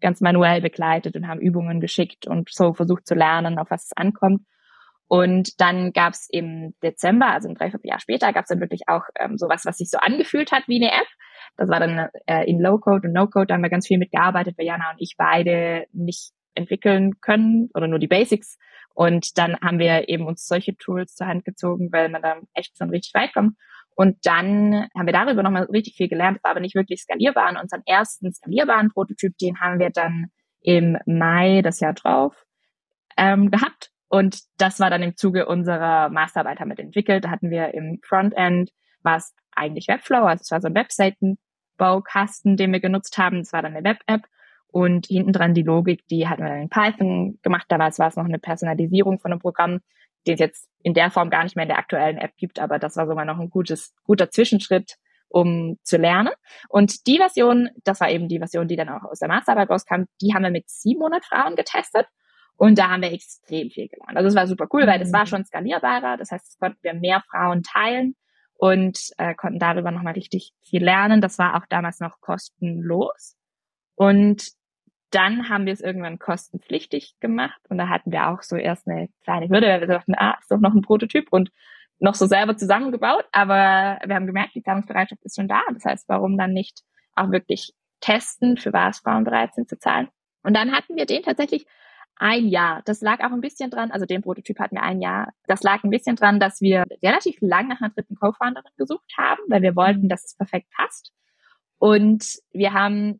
ganz 0.01 0.21
manuell 0.21 0.61
begleitet 0.61 1.15
und 1.15 1.27
haben 1.27 1.39
Übungen 1.39 1.79
geschickt 1.79 2.27
und 2.27 2.49
so 2.51 2.73
versucht 2.73 3.07
zu 3.07 3.15
lernen, 3.15 3.57
auf 3.57 3.71
was 3.71 3.85
es 3.85 3.91
ankommt. 3.95 4.41
Und 5.07 5.59
dann 5.59 5.93
gab 5.93 6.13
es 6.13 6.27
im 6.31 6.73
Dezember, 6.81 7.27
also 7.27 7.47
ein 7.47 7.55
Dreivierteljahr 7.55 7.99
später, 7.99 8.33
gab 8.33 8.43
es 8.43 8.49
dann 8.49 8.59
wirklich 8.59 8.83
auch 8.87 9.03
ähm, 9.19 9.37
sowas, 9.37 9.63
was 9.65 9.77
sich 9.77 9.89
so 9.89 9.99
angefühlt 9.99 10.51
hat 10.51 10.67
wie 10.67 10.83
eine 10.83 10.91
App. 10.91 11.07
Das 11.57 11.69
war 11.69 11.79
dann 11.79 12.09
äh, 12.25 12.49
in 12.49 12.59
Low-Code 12.59 13.07
und 13.07 13.13
No-Code, 13.13 13.47
da 13.47 13.53
haben 13.53 13.63
wir 13.63 13.69
ganz 13.69 13.87
viel 13.87 13.99
mitgearbeitet, 13.99 14.55
weil 14.57 14.65
Jana 14.65 14.91
und 14.91 14.97
ich 14.99 15.15
beide 15.17 15.85
nicht 15.93 16.31
entwickeln 16.55 17.19
können 17.21 17.69
oder 17.73 17.87
nur 17.87 17.99
die 17.99 18.07
Basics. 18.07 18.57
Und 18.93 19.37
dann 19.37 19.57
haben 19.61 19.77
wir 19.77 20.09
eben 20.09 20.25
uns 20.25 20.47
solche 20.47 20.75
Tools 20.77 21.15
zur 21.15 21.27
Hand 21.27 21.45
gezogen, 21.45 21.91
weil 21.91 22.09
man 22.09 22.21
da 22.21 22.37
echt 22.53 22.77
schon 22.77 22.89
richtig 22.89 23.13
weit 23.13 23.33
kommt. 23.33 23.57
Und 23.95 24.25
dann 24.25 24.87
haben 24.97 25.05
wir 25.05 25.13
darüber 25.13 25.43
nochmal 25.43 25.63
richtig 25.65 25.95
viel 25.95 26.09
gelernt, 26.09 26.43
war 26.43 26.51
aber 26.51 26.59
nicht 26.59 26.75
wirklich 26.75 27.01
skalierbar. 27.01 27.49
Und 27.49 27.57
unseren 27.57 27.83
ersten 27.85 28.33
skalierbaren 28.33 28.89
Prototyp, 28.91 29.37
den 29.37 29.59
haben 29.59 29.79
wir 29.79 29.89
dann 29.89 30.27
im 30.61 30.97
Mai 31.05 31.61
das 31.61 31.79
Jahr 31.79 31.93
drauf 31.93 32.45
ähm, 33.17 33.51
gehabt. 33.51 33.91
Und 34.15 34.39
das 34.57 34.79
war 34.79 34.89
dann 34.89 35.03
im 35.03 35.17
Zuge 35.17 35.45
unserer 35.45 36.07
Masterarbeit 36.07 36.61
wir 36.61 36.79
entwickelt. 36.79 37.25
Da 37.25 37.31
hatten 37.31 37.49
wir 37.49 37.73
im 37.73 37.99
Frontend 38.01 38.71
was 39.03 39.35
eigentlich 39.51 39.89
Webflow, 39.89 40.23
also 40.23 40.41
es 40.41 40.51
war 40.51 40.61
so 40.61 40.69
ein 40.69 40.73
Webseitenbaukasten, 40.73 42.55
den 42.55 42.71
wir 42.71 42.79
genutzt 42.79 43.17
haben. 43.17 43.39
Es 43.39 43.51
war 43.51 43.61
dann 43.61 43.75
eine 43.75 43.83
Web-App 43.83 44.21
und 44.67 45.07
hinten 45.07 45.33
dran 45.33 45.53
die 45.53 45.63
Logik, 45.63 46.07
die 46.07 46.29
hatten 46.29 46.43
wir 46.43 46.49
dann 46.49 46.61
in 46.61 46.69
Python 46.69 47.39
gemacht. 47.41 47.65
Damals 47.67 47.99
war 47.99 48.07
es 48.07 48.15
noch 48.15 48.23
eine 48.23 48.39
Personalisierung 48.39 49.19
von 49.19 49.33
einem 49.33 49.41
Programm, 49.41 49.81
den 50.25 50.35
es 50.35 50.39
jetzt 50.39 50.69
in 50.81 50.93
der 50.93 51.11
Form 51.11 51.29
gar 51.29 51.43
nicht 51.43 51.57
mehr 51.57 51.63
in 51.63 51.69
der 51.69 51.77
aktuellen 51.77 52.17
App 52.17 52.37
gibt, 52.37 52.59
aber 52.59 52.79
das 52.79 52.95
war 52.95 53.07
sogar 53.07 53.25
noch 53.25 53.37
ein 53.37 53.49
gutes, 53.49 53.93
guter 54.05 54.31
Zwischenschritt, 54.31 54.95
um 55.27 55.77
zu 55.83 55.97
lernen. 55.97 56.31
Und 56.69 57.05
die 57.05 57.17
Version, 57.17 57.69
das 57.83 57.99
war 57.99 58.09
eben 58.09 58.29
die 58.29 58.39
Version, 58.39 58.69
die 58.69 58.77
dann 58.77 58.87
auch 58.87 59.03
aus 59.03 59.19
der 59.19 59.27
Masterarbeit 59.27 59.69
rauskam, 59.69 60.03
die 60.21 60.33
haben 60.33 60.43
wir 60.43 60.51
mit 60.51 60.69
700 60.69 61.25
Frauen 61.25 61.57
getestet. 61.57 62.07
Und 62.57 62.77
da 62.77 62.89
haben 62.89 63.01
wir 63.01 63.11
extrem 63.11 63.69
viel 63.69 63.87
gelernt. 63.89 64.15
Also 64.15 64.29
es 64.29 64.35
war 64.35 64.47
super 64.47 64.67
cool, 64.71 64.87
weil 64.87 64.99
das 64.99 65.11
war 65.11 65.21
mhm. 65.21 65.27
schon 65.27 65.45
skalierbarer. 65.45 66.17
Das 66.17 66.31
heißt, 66.31 66.47
es 66.47 66.57
konnten 66.57 66.79
wir 66.81 66.93
mehr 66.93 67.21
Frauen 67.29 67.63
teilen 67.63 68.15
und 68.53 68.97
äh, 69.17 69.35
konnten 69.35 69.59
darüber 69.59 69.91
nochmal 69.91 70.13
richtig 70.13 70.53
viel 70.61 70.83
lernen. 70.83 71.21
Das 71.21 71.37
war 71.37 71.55
auch 71.57 71.65
damals 71.67 71.99
noch 71.99 72.21
kostenlos. 72.21 73.35
Und 73.95 74.53
dann 75.11 75.49
haben 75.49 75.65
wir 75.65 75.73
es 75.73 75.81
irgendwann 75.81 76.19
kostenpflichtig 76.19 77.15
gemacht 77.21 77.61
und 77.69 77.77
da 77.77 77.87
hatten 77.87 78.11
wir 78.11 78.27
auch 78.27 78.41
so 78.41 78.57
erst 78.57 78.87
eine 78.87 79.07
kleine 79.23 79.47
Hürde, 79.47 79.67
weil 79.67 79.79
wir 79.81 79.87
dachten, 79.87 80.13
ah, 80.15 80.37
ist 80.41 80.51
doch 80.51 80.59
noch 80.59 80.73
ein 80.73 80.81
Prototyp 80.81 81.31
und 81.31 81.51
noch 81.99 82.15
so 82.15 82.25
selber 82.25 82.57
zusammengebaut, 82.57 83.25
aber 83.31 83.99
wir 84.05 84.15
haben 84.15 84.27
gemerkt, 84.27 84.55
die 84.55 84.63
Zahlungsbereitschaft 84.63 85.23
ist 85.23 85.37
schon 85.37 85.47
da. 85.47 85.61
Das 85.73 85.85
heißt, 85.85 86.09
warum 86.09 86.37
dann 86.37 86.51
nicht 86.51 86.81
auch 87.15 87.31
wirklich 87.31 87.73
testen, 88.01 88.57
für 88.57 88.73
was 88.73 88.99
Frauen 88.99 89.23
bereit 89.23 89.53
sind 89.53 89.69
zu 89.69 89.79
zahlen? 89.79 90.09
Und 90.43 90.53
dann 90.53 90.73
hatten 90.73 90.97
wir 90.97 91.05
den 91.05 91.23
tatsächlich 91.23 91.65
ein 92.17 92.47
Jahr. 92.47 92.81
Das 92.85 93.01
lag 93.01 93.19
auch 93.19 93.31
ein 93.31 93.41
bisschen 93.41 93.69
dran, 93.69 93.91
also 93.91 94.05
den 94.05 94.21
Prototyp 94.21 94.59
hatten 94.59 94.75
wir 94.75 94.83
ein 94.83 95.01
Jahr. 95.01 95.33
Das 95.47 95.63
lag 95.63 95.83
ein 95.83 95.89
bisschen 95.89 96.15
dran, 96.15 96.39
dass 96.39 96.61
wir 96.61 96.85
relativ 97.03 97.37
lang 97.41 97.67
nach 97.67 97.81
einer 97.81 97.91
dritten 97.91 98.15
Co-Founderin 98.15 98.71
gesucht 98.77 99.11
haben, 99.17 99.41
weil 99.47 99.61
wir 99.61 99.75
wollten, 99.75 100.09
dass 100.09 100.23
es 100.23 100.35
perfekt 100.35 100.67
passt. 100.75 101.11
Und 101.77 102.39
wir 102.51 102.73
haben 102.73 103.19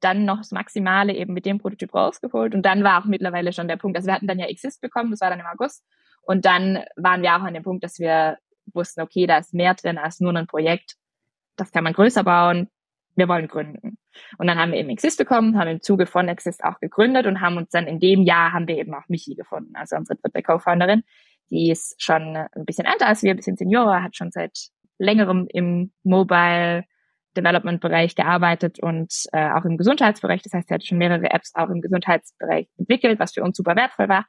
dann 0.00 0.24
noch 0.24 0.38
das 0.38 0.52
Maximale 0.52 1.14
eben 1.14 1.34
mit 1.34 1.44
dem 1.44 1.58
Prototyp 1.58 1.94
rausgeholt. 1.94 2.54
Und 2.54 2.62
dann 2.62 2.82
war 2.82 3.00
auch 3.00 3.06
mittlerweile 3.06 3.52
schon 3.52 3.68
der 3.68 3.76
Punkt, 3.76 3.96
also 3.96 4.06
wir 4.06 4.14
hatten 4.14 4.26
dann 4.26 4.38
ja 4.38 4.46
Exist 4.46 4.80
bekommen, 4.80 5.10
das 5.10 5.20
war 5.20 5.30
dann 5.30 5.40
im 5.40 5.46
August. 5.46 5.84
Und 6.22 6.44
dann 6.44 6.84
waren 6.96 7.22
wir 7.22 7.36
auch 7.36 7.42
an 7.42 7.54
dem 7.54 7.62
Punkt, 7.62 7.84
dass 7.84 7.98
wir 7.98 8.38
wussten, 8.72 9.02
okay, 9.02 9.26
da 9.26 9.38
ist 9.38 9.52
mehr 9.52 9.74
drin 9.74 9.98
als 9.98 10.20
nur 10.20 10.34
ein 10.34 10.46
Projekt. 10.46 10.96
Das 11.56 11.72
kann 11.72 11.84
man 11.84 11.92
größer 11.92 12.24
bauen 12.24 12.68
wir 13.20 13.28
wollen 13.28 13.48
gründen. 13.48 13.98
Und 14.38 14.46
dann 14.46 14.58
haben 14.58 14.72
wir 14.72 14.78
eben 14.78 14.90
Exist 14.90 15.18
bekommen, 15.18 15.58
haben 15.58 15.68
im 15.68 15.82
Zuge 15.82 16.06
von 16.06 16.28
Exist 16.28 16.64
auch 16.64 16.80
gegründet 16.80 17.26
und 17.26 17.40
haben 17.40 17.56
uns 17.56 17.70
dann 17.70 17.86
in 17.86 18.00
dem 18.00 18.22
Jahr 18.22 18.52
haben 18.52 18.68
wir 18.68 18.76
eben 18.76 18.94
auch 18.94 19.08
Michi 19.08 19.34
gefunden, 19.34 19.74
also 19.74 19.96
unsere 19.96 20.18
dritte 20.18 20.42
Co-Founderin. 20.42 21.02
Die 21.50 21.70
ist 21.70 22.00
schon 22.02 22.36
ein 22.36 22.64
bisschen 22.64 22.86
älter 22.86 23.06
als 23.06 23.22
wir, 23.22 23.32
ein 23.32 23.36
bisschen 23.36 23.56
Seniorer, 23.56 24.02
hat 24.02 24.16
schon 24.16 24.30
seit 24.30 24.68
längerem 24.98 25.46
im 25.48 25.92
Mobile 26.04 26.84
Development 27.36 27.80
Bereich 27.80 28.14
gearbeitet 28.14 28.80
und 28.80 29.12
äh, 29.32 29.50
auch 29.50 29.64
im 29.64 29.76
Gesundheitsbereich. 29.76 30.42
Das 30.42 30.52
heißt, 30.52 30.68
sie 30.68 30.74
hat 30.74 30.84
schon 30.84 30.98
mehrere 30.98 31.30
Apps 31.30 31.54
auch 31.54 31.68
im 31.70 31.80
Gesundheitsbereich 31.80 32.68
entwickelt, 32.76 33.18
was 33.18 33.32
für 33.32 33.42
uns 33.42 33.56
super 33.56 33.76
wertvoll 33.76 34.08
war. 34.08 34.26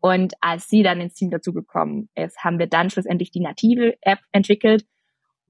Und 0.00 0.32
als 0.40 0.68
sie 0.68 0.82
dann 0.82 1.00
ins 1.00 1.14
Team 1.14 1.30
dazugekommen 1.30 2.08
ist, 2.14 2.42
haben 2.42 2.58
wir 2.58 2.66
dann 2.66 2.88
schlussendlich 2.88 3.30
die 3.30 3.40
native 3.40 3.96
App 4.00 4.20
entwickelt, 4.32 4.86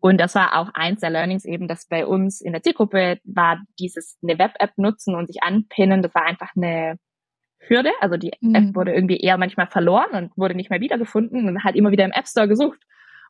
und 0.00 0.18
das 0.18 0.34
war 0.34 0.56
auch 0.56 0.70
eins 0.72 1.00
der 1.00 1.10
Learnings 1.10 1.44
eben, 1.44 1.68
dass 1.68 1.86
bei 1.86 2.06
uns 2.06 2.40
in 2.40 2.52
der 2.52 2.62
Zielgruppe 2.62 3.18
war 3.24 3.60
dieses 3.78 4.18
eine 4.22 4.38
Web-App 4.38 4.72
nutzen 4.76 5.14
und 5.14 5.26
sich 5.26 5.42
anpinnen, 5.42 6.02
das 6.02 6.14
war 6.14 6.24
einfach 6.24 6.50
eine 6.56 6.96
Hürde. 7.58 7.90
Also 8.00 8.16
die 8.16 8.32
mhm. 8.40 8.54
App 8.54 8.74
wurde 8.74 8.94
irgendwie 8.94 9.18
eher 9.18 9.36
manchmal 9.36 9.66
verloren 9.66 10.10
und 10.12 10.36
wurde 10.38 10.54
nicht 10.54 10.70
mehr 10.70 10.80
wiedergefunden 10.80 11.46
und 11.46 11.64
hat 11.64 11.76
immer 11.76 11.90
wieder 11.90 12.06
im 12.06 12.12
App 12.12 12.26
Store 12.26 12.48
gesucht. 12.48 12.80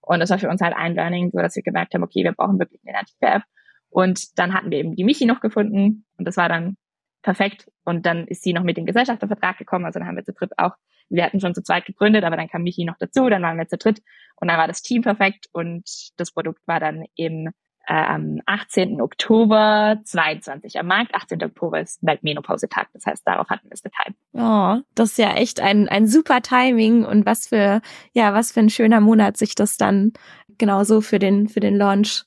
Und 0.03 0.21
das 0.21 0.31
war 0.31 0.39
für 0.39 0.49
uns 0.49 0.61
halt 0.61 0.75
ein 0.77 0.95
Learning, 0.95 1.31
so 1.33 1.39
dass 1.39 1.57
wir 1.57 1.63
gemerkt 1.63 1.93
haben, 1.93 2.05
okay, 2.05 2.23
wir 2.23 2.33
brauchen 2.33 2.59
wirklich 2.59 2.81
eine 2.87 2.99
native 2.99 3.37
App. 3.37 3.43
Und 3.91 4.39
dann 4.39 4.55
hatten 4.55 4.71
wir 4.71 4.79
eben 4.79 4.95
die 4.95 5.05
Michi 5.05 5.27
noch 5.27 5.41
gefunden 5.41 6.05
und 6.17 6.25
das 6.25 6.37
war 6.37 6.49
dann 6.49 6.77
perfekt. 7.23 7.71
Und 7.85 8.07
dann 8.07 8.27
ist 8.27 8.43
sie 8.43 8.53
noch 8.53 8.63
mit 8.63 8.77
dem 8.77 8.87
Gesellschaftervertrag 8.87 9.59
gekommen. 9.59 9.85
Also 9.85 9.99
dann 9.99 10.09
haben 10.09 10.17
wir 10.17 10.25
zu 10.25 10.33
dritt 10.33 10.59
auch, 10.59 10.73
wir 11.09 11.25
hatten 11.25 11.41
schon 11.41 11.55
zu 11.55 11.63
zweit 11.63 11.87
gegründet, 11.87 12.25
aber 12.25 12.37
dann 12.37 12.49
kam 12.49 12.63
Michi 12.63 12.85
noch 12.85 12.97
dazu, 12.99 13.29
dann 13.29 13.43
waren 13.43 13.59
wir 13.59 13.67
zu 13.67 13.77
dritt 13.77 14.01
und 14.37 14.49
dann 14.49 14.59
war 14.59 14.69
das 14.69 14.83
Team 14.83 15.03
perfekt 15.03 15.47
und 15.53 15.83
das 16.17 16.31
Produkt 16.33 16.61
war 16.67 16.79
dann 16.79 17.05
im 17.17 17.51
äh, 17.87 17.95
am 17.95 18.41
18. 18.47 19.01
Oktober 19.01 19.99
22 20.05 20.79
am 20.79 20.87
Markt. 20.87 21.15
18. 21.15 21.43
Oktober 21.43 21.81
ist 21.81 21.99
Weltmenopause-Tag. 22.03 22.89
Das 22.93 23.07
heißt, 23.07 23.27
darauf 23.27 23.49
hatten 23.49 23.69
wir 23.69 23.73
es 23.73 23.83
geteilt. 23.83 24.15
Oh, 24.33 24.81
das 24.95 25.11
ist 25.11 25.19
ja 25.19 25.35
echt 25.35 25.61
ein, 25.61 25.89
ein 25.89 26.07
super 26.07 26.41
Timing 26.41 27.05
und 27.05 27.27
was 27.27 27.49
für, 27.49 27.81
ja, 28.13 28.33
was 28.33 28.53
für 28.53 28.61
ein 28.61 28.71
schöner 28.71 29.01
Monat 29.01 29.37
sich 29.37 29.57
das 29.57 29.77
dann 29.77 30.13
genauso 30.59 31.01
für 31.01 31.19
den, 31.19 31.49
für 31.49 31.61
den 31.61 31.77
Launch 31.77 32.25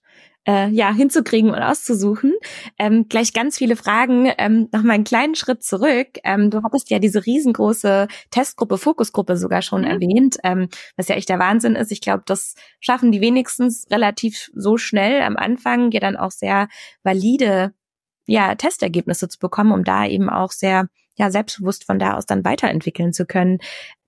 äh, 0.47 0.69
ja 0.69 0.93
hinzukriegen 0.93 1.49
und 1.51 1.61
auszusuchen. 1.61 2.33
Ähm, 2.77 3.07
gleich 3.09 3.33
ganz 3.33 3.57
viele 3.57 3.75
Fragen. 3.75 4.31
Ähm, 4.37 4.69
noch 4.71 4.83
mal 4.83 4.93
einen 4.93 5.03
kleinen 5.03 5.35
Schritt 5.35 5.63
zurück. 5.63 6.19
Ähm, 6.23 6.49
du 6.49 6.63
hattest 6.63 6.89
ja 6.89 6.99
diese 6.99 7.25
riesengroße 7.25 8.07
Testgruppe, 8.31 8.77
Fokusgruppe 8.77 9.37
sogar 9.37 9.61
schon 9.61 9.81
mhm. 9.81 9.87
erwähnt, 9.87 10.37
ähm, 10.43 10.69
was 10.97 11.07
ja 11.07 11.15
echt 11.15 11.29
der 11.29 11.39
Wahnsinn 11.39 11.75
ist. 11.75 11.91
Ich 11.91 12.01
glaube, 12.01 12.23
das 12.25 12.55
schaffen 12.79 13.11
die 13.11 13.21
wenigstens 13.21 13.85
relativ 13.91 14.49
so 14.53 14.77
schnell 14.77 15.21
am 15.21 15.37
Anfang, 15.37 15.91
ja 15.91 15.99
dann 15.99 16.17
auch 16.17 16.31
sehr 16.31 16.67
valide 17.03 17.73
ja 18.25 18.55
Testergebnisse 18.55 19.27
zu 19.27 19.39
bekommen, 19.39 19.71
um 19.71 19.83
da 19.83 20.05
eben 20.05 20.29
auch 20.29 20.51
sehr 20.51 20.87
ja 21.15 21.31
selbstbewusst 21.31 21.85
von 21.85 21.99
da 21.99 22.15
aus 22.15 22.25
dann 22.25 22.45
weiterentwickeln 22.45 23.13
zu 23.13 23.25
können. 23.25 23.59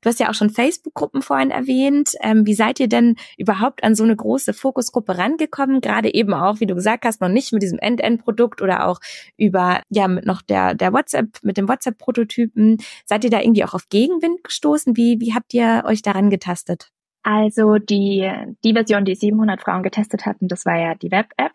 Du 0.01 0.09
hast 0.09 0.19
ja 0.19 0.29
auch 0.29 0.35
schon 0.35 0.51
Facebook-Gruppen 0.51 1.23
vorhin 1.23 1.49
erwähnt. 1.49 2.11
Ähm, 2.21 2.45
wie 2.45 2.53
seid 2.53 2.79
ihr 2.79 2.87
denn 2.87 3.15
überhaupt 3.37 3.83
an 3.83 3.95
so 3.95 4.03
eine 4.03 4.15
große 4.15 4.53
Fokusgruppe 4.53 5.17
rangekommen? 5.17 5.81
Gerade 5.81 6.13
eben 6.13 6.33
auch, 6.33 6.59
wie 6.59 6.67
du 6.67 6.75
gesagt 6.75 7.05
hast, 7.05 7.21
noch 7.21 7.29
nicht 7.29 7.51
mit 7.53 7.63
diesem 7.63 7.79
End-End-Produkt 7.79 8.61
oder 8.61 8.87
auch 8.87 8.99
über, 9.35 9.81
ja, 9.89 10.07
mit 10.07 10.25
noch 10.27 10.43
der, 10.43 10.75
der 10.75 10.93
WhatsApp, 10.93 11.39
mit 11.41 11.57
dem 11.57 11.67
WhatsApp-Prototypen. 11.67 12.77
Seid 13.05 13.23
ihr 13.23 13.31
da 13.31 13.41
irgendwie 13.41 13.63
auch 13.63 13.73
auf 13.73 13.89
Gegenwind 13.89 14.43
gestoßen? 14.43 14.95
Wie, 14.95 15.19
wie 15.19 15.33
habt 15.33 15.53
ihr 15.55 15.83
euch 15.87 16.03
daran 16.03 16.29
getastet? 16.29 16.91
Also 17.23 17.77
die, 17.79 18.31
die 18.63 18.73
Version, 18.73 19.05
die 19.05 19.15
700 19.15 19.59
Frauen 19.59 19.81
getestet 19.81 20.27
hatten, 20.27 20.47
das 20.47 20.67
war 20.67 20.77
ja 20.77 20.93
die 20.93 21.09
Web-App. 21.09 21.53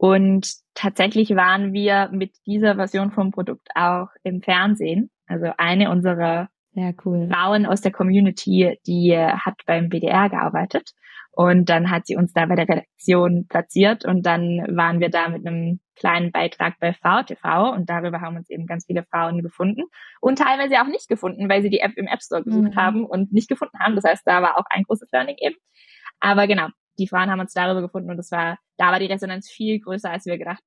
Und 0.00 0.54
tatsächlich 0.72 1.36
waren 1.36 1.74
wir 1.74 2.08
mit 2.10 2.32
dieser 2.46 2.76
Version 2.76 3.10
vom 3.10 3.32
Produkt 3.32 3.68
auch 3.74 4.08
im 4.22 4.40
Fernsehen. 4.40 5.10
Also 5.26 5.52
eine 5.58 5.90
unserer 5.90 6.48
ja, 6.72 6.92
cool. 7.04 7.28
Frauen 7.30 7.66
aus 7.66 7.82
der 7.82 7.92
Community, 7.92 8.78
die 8.86 9.14
hat 9.14 9.60
beim 9.66 9.90
BDR 9.90 10.30
gearbeitet 10.30 10.92
und 11.32 11.68
dann 11.68 11.90
hat 11.90 12.06
sie 12.06 12.16
uns 12.16 12.32
da 12.32 12.46
bei 12.46 12.54
der 12.54 12.66
Redaktion 12.66 13.46
platziert 13.46 14.06
und 14.06 14.24
dann 14.24 14.64
waren 14.74 15.00
wir 15.00 15.10
da 15.10 15.28
mit 15.28 15.46
einem 15.46 15.80
kleinen 15.96 16.32
Beitrag 16.32 16.80
bei 16.80 16.94
VTV 16.94 17.74
und 17.74 17.90
darüber 17.90 18.22
haben 18.22 18.38
uns 18.38 18.48
eben 18.48 18.64
ganz 18.64 18.86
viele 18.86 19.04
Frauen 19.04 19.42
gefunden 19.42 19.82
und 20.22 20.38
teilweise 20.38 20.80
auch 20.80 20.86
nicht 20.86 21.08
gefunden, 21.08 21.50
weil 21.50 21.60
sie 21.60 21.68
die 21.68 21.80
App 21.80 21.92
im 21.96 22.06
App 22.06 22.22
Store 22.22 22.42
gesucht 22.42 22.74
mhm. 22.74 22.76
haben 22.76 23.04
und 23.04 23.34
nicht 23.34 23.50
gefunden 23.50 23.78
haben. 23.78 23.96
Das 23.96 24.04
heißt, 24.04 24.22
da 24.24 24.40
war 24.40 24.56
auch 24.56 24.64
ein 24.70 24.84
großes 24.84 25.10
Learning 25.12 25.36
eben. 25.40 25.56
Aber 26.20 26.46
genau, 26.46 26.68
die 27.00 27.08
Frauen 27.08 27.30
haben 27.30 27.40
uns 27.40 27.54
darüber 27.54 27.80
gefunden 27.80 28.10
und 28.10 28.16
das 28.16 28.30
war, 28.30 28.58
da 28.76 28.92
war 28.92 28.98
die 28.98 29.06
Resonanz 29.06 29.50
viel 29.50 29.80
größer, 29.80 30.10
als 30.10 30.26
wir 30.26 30.38
gedacht 30.38 30.62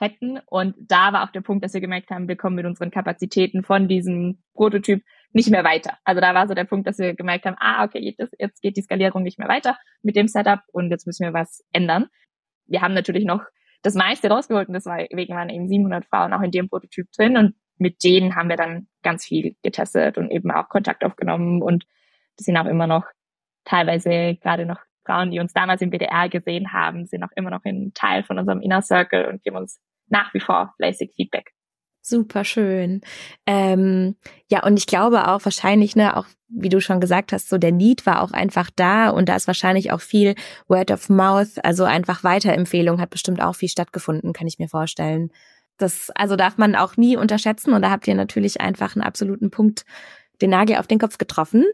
hätten. 0.00 0.38
Und 0.46 0.74
da 0.78 1.12
war 1.12 1.24
auch 1.24 1.32
der 1.32 1.40
Punkt, 1.40 1.64
dass 1.64 1.74
wir 1.74 1.80
gemerkt 1.80 2.10
haben, 2.10 2.28
wir 2.28 2.36
kommen 2.36 2.56
mit 2.56 2.66
unseren 2.66 2.90
Kapazitäten 2.90 3.62
von 3.62 3.88
diesem 3.88 4.42
Prototyp 4.54 5.02
nicht 5.32 5.50
mehr 5.50 5.64
weiter. 5.64 5.98
Also 6.04 6.20
da 6.20 6.34
war 6.34 6.48
so 6.48 6.54
der 6.54 6.64
Punkt, 6.64 6.86
dass 6.86 6.98
wir 6.98 7.14
gemerkt 7.14 7.44
haben, 7.44 7.56
ah, 7.58 7.84
okay, 7.84 8.16
jetzt 8.38 8.62
geht 8.62 8.76
die 8.76 8.82
Skalierung 8.82 9.22
nicht 9.22 9.38
mehr 9.38 9.48
weiter 9.48 9.76
mit 10.02 10.16
dem 10.16 10.28
Setup 10.28 10.60
und 10.72 10.90
jetzt 10.90 11.06
müssen 11.06 11.24
wir 11.24 11.32
was 11.32 11.64
ändern. 11.72 12.06
Wir 12.66 12.80
haben 12.80 12.94
natürlich 12.94 13.24
noch 13.24 13.42
das 13.82 13.94
meiste 13.94 14.28
rausgeholt 14.28 14.68
und 14.68 14.74
deswegen 14.74 15.34
waren 15.34 15.50
eben 15.50 15.68
700 15.68 16.06
Frauen 16.06 16.32
auch 16.32 16.42
in 16.42 16.50
dem 16.50 16.68
Prototyp 16.68 17.08
drin 17.12 17.36
und 17.36 17.54
mit 17.76 18.02
denen 18.02 18.34
haben 18.34 18.48
wir 18.48 18.56
dann 18.56 18.88
ganz 19.02 19.24
viel 19.24 19.56
getestet 19.62 20.18
und 20.18 20.30
eben 20.30 20.50
auch 20.50 20.68
Kontakt 20.68 21.04
aufgenommen 21.04 21.62
und 21.62 21.84
das 22.36 22.46
sind 22.46 22.56
auch 22.56 22.66
immer 22.66 22.86
noch 22.86 23.04
teilweise 23.64 24.36
gerade 24.42 24.66
noch 24.66 24.80
Frauen, 25.08 25.30
die 25.30 25.40
uns 25.40 25.52
damals 25.52 25.80
im 25.80 25.90
BDR 25.90 26.28
gesehen 26.28 26.72
haben, 26.72 27.06
sind 27.06 27.24
auch 27.24 27.32
immer 27.34 27.50
noch 27.50 27.64
ein 27.64 27.92
Teil 27.94 28.22
von 28.22 28.38
unserem 28.38 28.60
Inner 28.60 28.82
Circle 28.82 29.26
und 29.26 29.42
geben 29.42 29.56
uns 29.56 29.80
nach 30.08 30.32
wie 30.34 30.40
vor 30.40 30.74
fleißig 30.76 31.12
Feedback. 31.16 31.52
Super 32.02 32.44
schön. 32.44 33.00
Ähm, 33.46 34.16
ja, 34.50 34.64
und 34.64 34.78
ich 34.78 34.86
glaube 34.86 35.28
auch 35.28 35.44
wahrscheinlich, 35.44 35.96
ne, 35.96 36.16
auch 36.16 36.26
wie 36.48 36.68
du 36.68 36.80
schon 36.80 37.00
gesagt 37.00 37.32
hast, 37.32 37.48
so 37.48 37.58
der 37.58 37.72
Need 37.72 38.06
war 38.06 38.22
auch 38.22 38.32
einfach 38.32 38.70
da 38.74 39.10
und 39.10 39.28
da 39.28 39.36
ist 39.36 39.46
wahrscheinlich 39.46 39.92
auch 39.92 40.00
viel 40.00 40.34
Word 40.68 40.90
of 40.90 41.08
Mouth, 41.10 41.62
also 41.62 41.84
einfach 41.84 42.24
Weiterempfehlung 42.24 43.00
hat 43.00 43.10
bestimmt 43.10 43.42
auch 43.42 43.54
viel 43.54 43.68
stattgefunden, 43.68 44.32
kann 44.32 44.46
ich 44.46 44.58
mir 44.58 44.68
vorstellen. 44.68 45.30
Das 45.76 46.10
also 46.14 46.36
darf 46.36 46.56
man 46.56 46.74
auch 46.74 46.96
nie 46.96 47.16
unterschätzen 47.16 47.72
und 47.72 47.82
da 47.82 47.90
habt 47.90 48.08
ihr 48.08 48.14
natürlich 48.14 48.60
einfach 48.60 48.96
einen 48.96 49.04
absoluten 49.04 49.50
Punkt 49.50 49.84
den 50.40 50.50
Nagel 50.50 50.76
auf 50.76 50.86
den 50.86 50.98
Kopf 50.98 51.18
getroffen. 51.18 51.64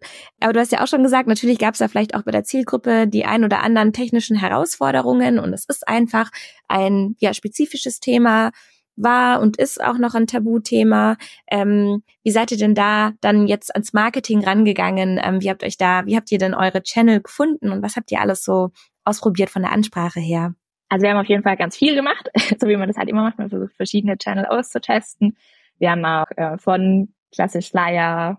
Aber 0.40 0.52
du 0.52 0.60
hast 0.60 0.72
ja 0.72 0.82
auch 0.82 0.86
schon 0.86 1.02
gesagt, 1.02 1.28
natürlich 1.28 1.58
gab 1.58 1.74
es 1.74 1.78
da 1.78 1.88
vielleicht 1.88 2.14
auch 2.14 2.22
bei 2.22 2.30
der 2.30 2.44
Zielgruppe 2.44 3.06
die 3.06 3.24
ein 3.24 3.44
oder 3.44 3.62
anderen 3.62 3.92
technischen 3.92 4.36
Herausforderungen 4.36 5.38
und 5.38 5.52
es 5.52 5.64
ist 5.66 5.86
einfach 5.86 6.30
ein 6.68 7.16
ja 7.18 7.34
spezifisches 7.34 8.00
Thema 8.00 8.50
war 8.96 9.40
und 9.40 9.56
ist 9.56 9.82
auch 9.82 9.98
noch 9.98 10.14
ein 10.14 10.26
Tabuthema. 10.26 11.16
Ähm, 11.50 12.02
wie 12.22 12.30
seid 12.30 12.52
ihr 12.52 12.58
denn 12.58 12.74
da 12.74 13.12
dann 13.20 13.46
jetzt 13.46 13.74
ans 13.74 13.92
Marketing 13.92 14.44
rangegangen? 14.44 15.20
Ähm, 15.22 15.40
wie 15.40 15.50
habt 15.50 15.64
euch 15.64 15.76
da, 15.76 16.06
wie 16.06 16.16
habt 16.16 16.30
ihr 16.30 16.38
denn 16.38 16.54
eure 16.54 16.82
Channel 16.82 17.20
gefunden 17.20 17.70
und 17.70 17.82
was 17.82 17.96
habt 17.96 18.10
ihr 18.12 18.20
alles 18.20 18.44
so 18.44 18.70
ausprobiert 19.04 19.50
von 19.50 19.62
der 19.62 19.72
Ansprache 19.72 20.20
her? 20.20 20.54
Also 20.88 21.04
wir 21.04 21.10
haben 21.10 21.20
auf 21.20 21.28
jeden 21.28 21.42
Fall 21.42 21.56
ganz 21.56 21.76
viel 21.76 21.94
gemacht, 21.94 22.28
so 22.60 22.68
wie 22.68 22.76
man 22.76 22.88
das 22.88 22.96
halt 22.96 23.08
immer 23.08 23.22
macht. 23.22 23.38
Man 23.38 23.50
versucht 23.50 23.74
verschiedene 23.74 24.16
Channel 24.16 24.46
auszutesten. 24.46 25.36
Wir 25.78 25.90
haben 25.90 26.04
auch 26.04 26.30
äh, 26.36 26.56
von 26.58 27.12
klassisch 27.34 27.70
Flyer, 27.70 28.38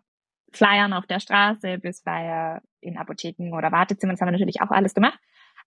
Flyern 0.55 0.93
auf 0.93 1.05
der 1.05 1.19
Straße 1.19 1.77
bis 1.79 2.01
Flyer 2.01 2.61
in 2.81 2.97
Apotheken 2.97 3.53
oder 3.53 3.71
Wartezimmern. 3.71 4.15
Das 4.15 4.21
haben 4.21 4.27
wir 4.27 4.33
natürlich 4.33 4.61
auch 4.61 4.71
alles 4.71 4.93
gemacht. 4.93 5.19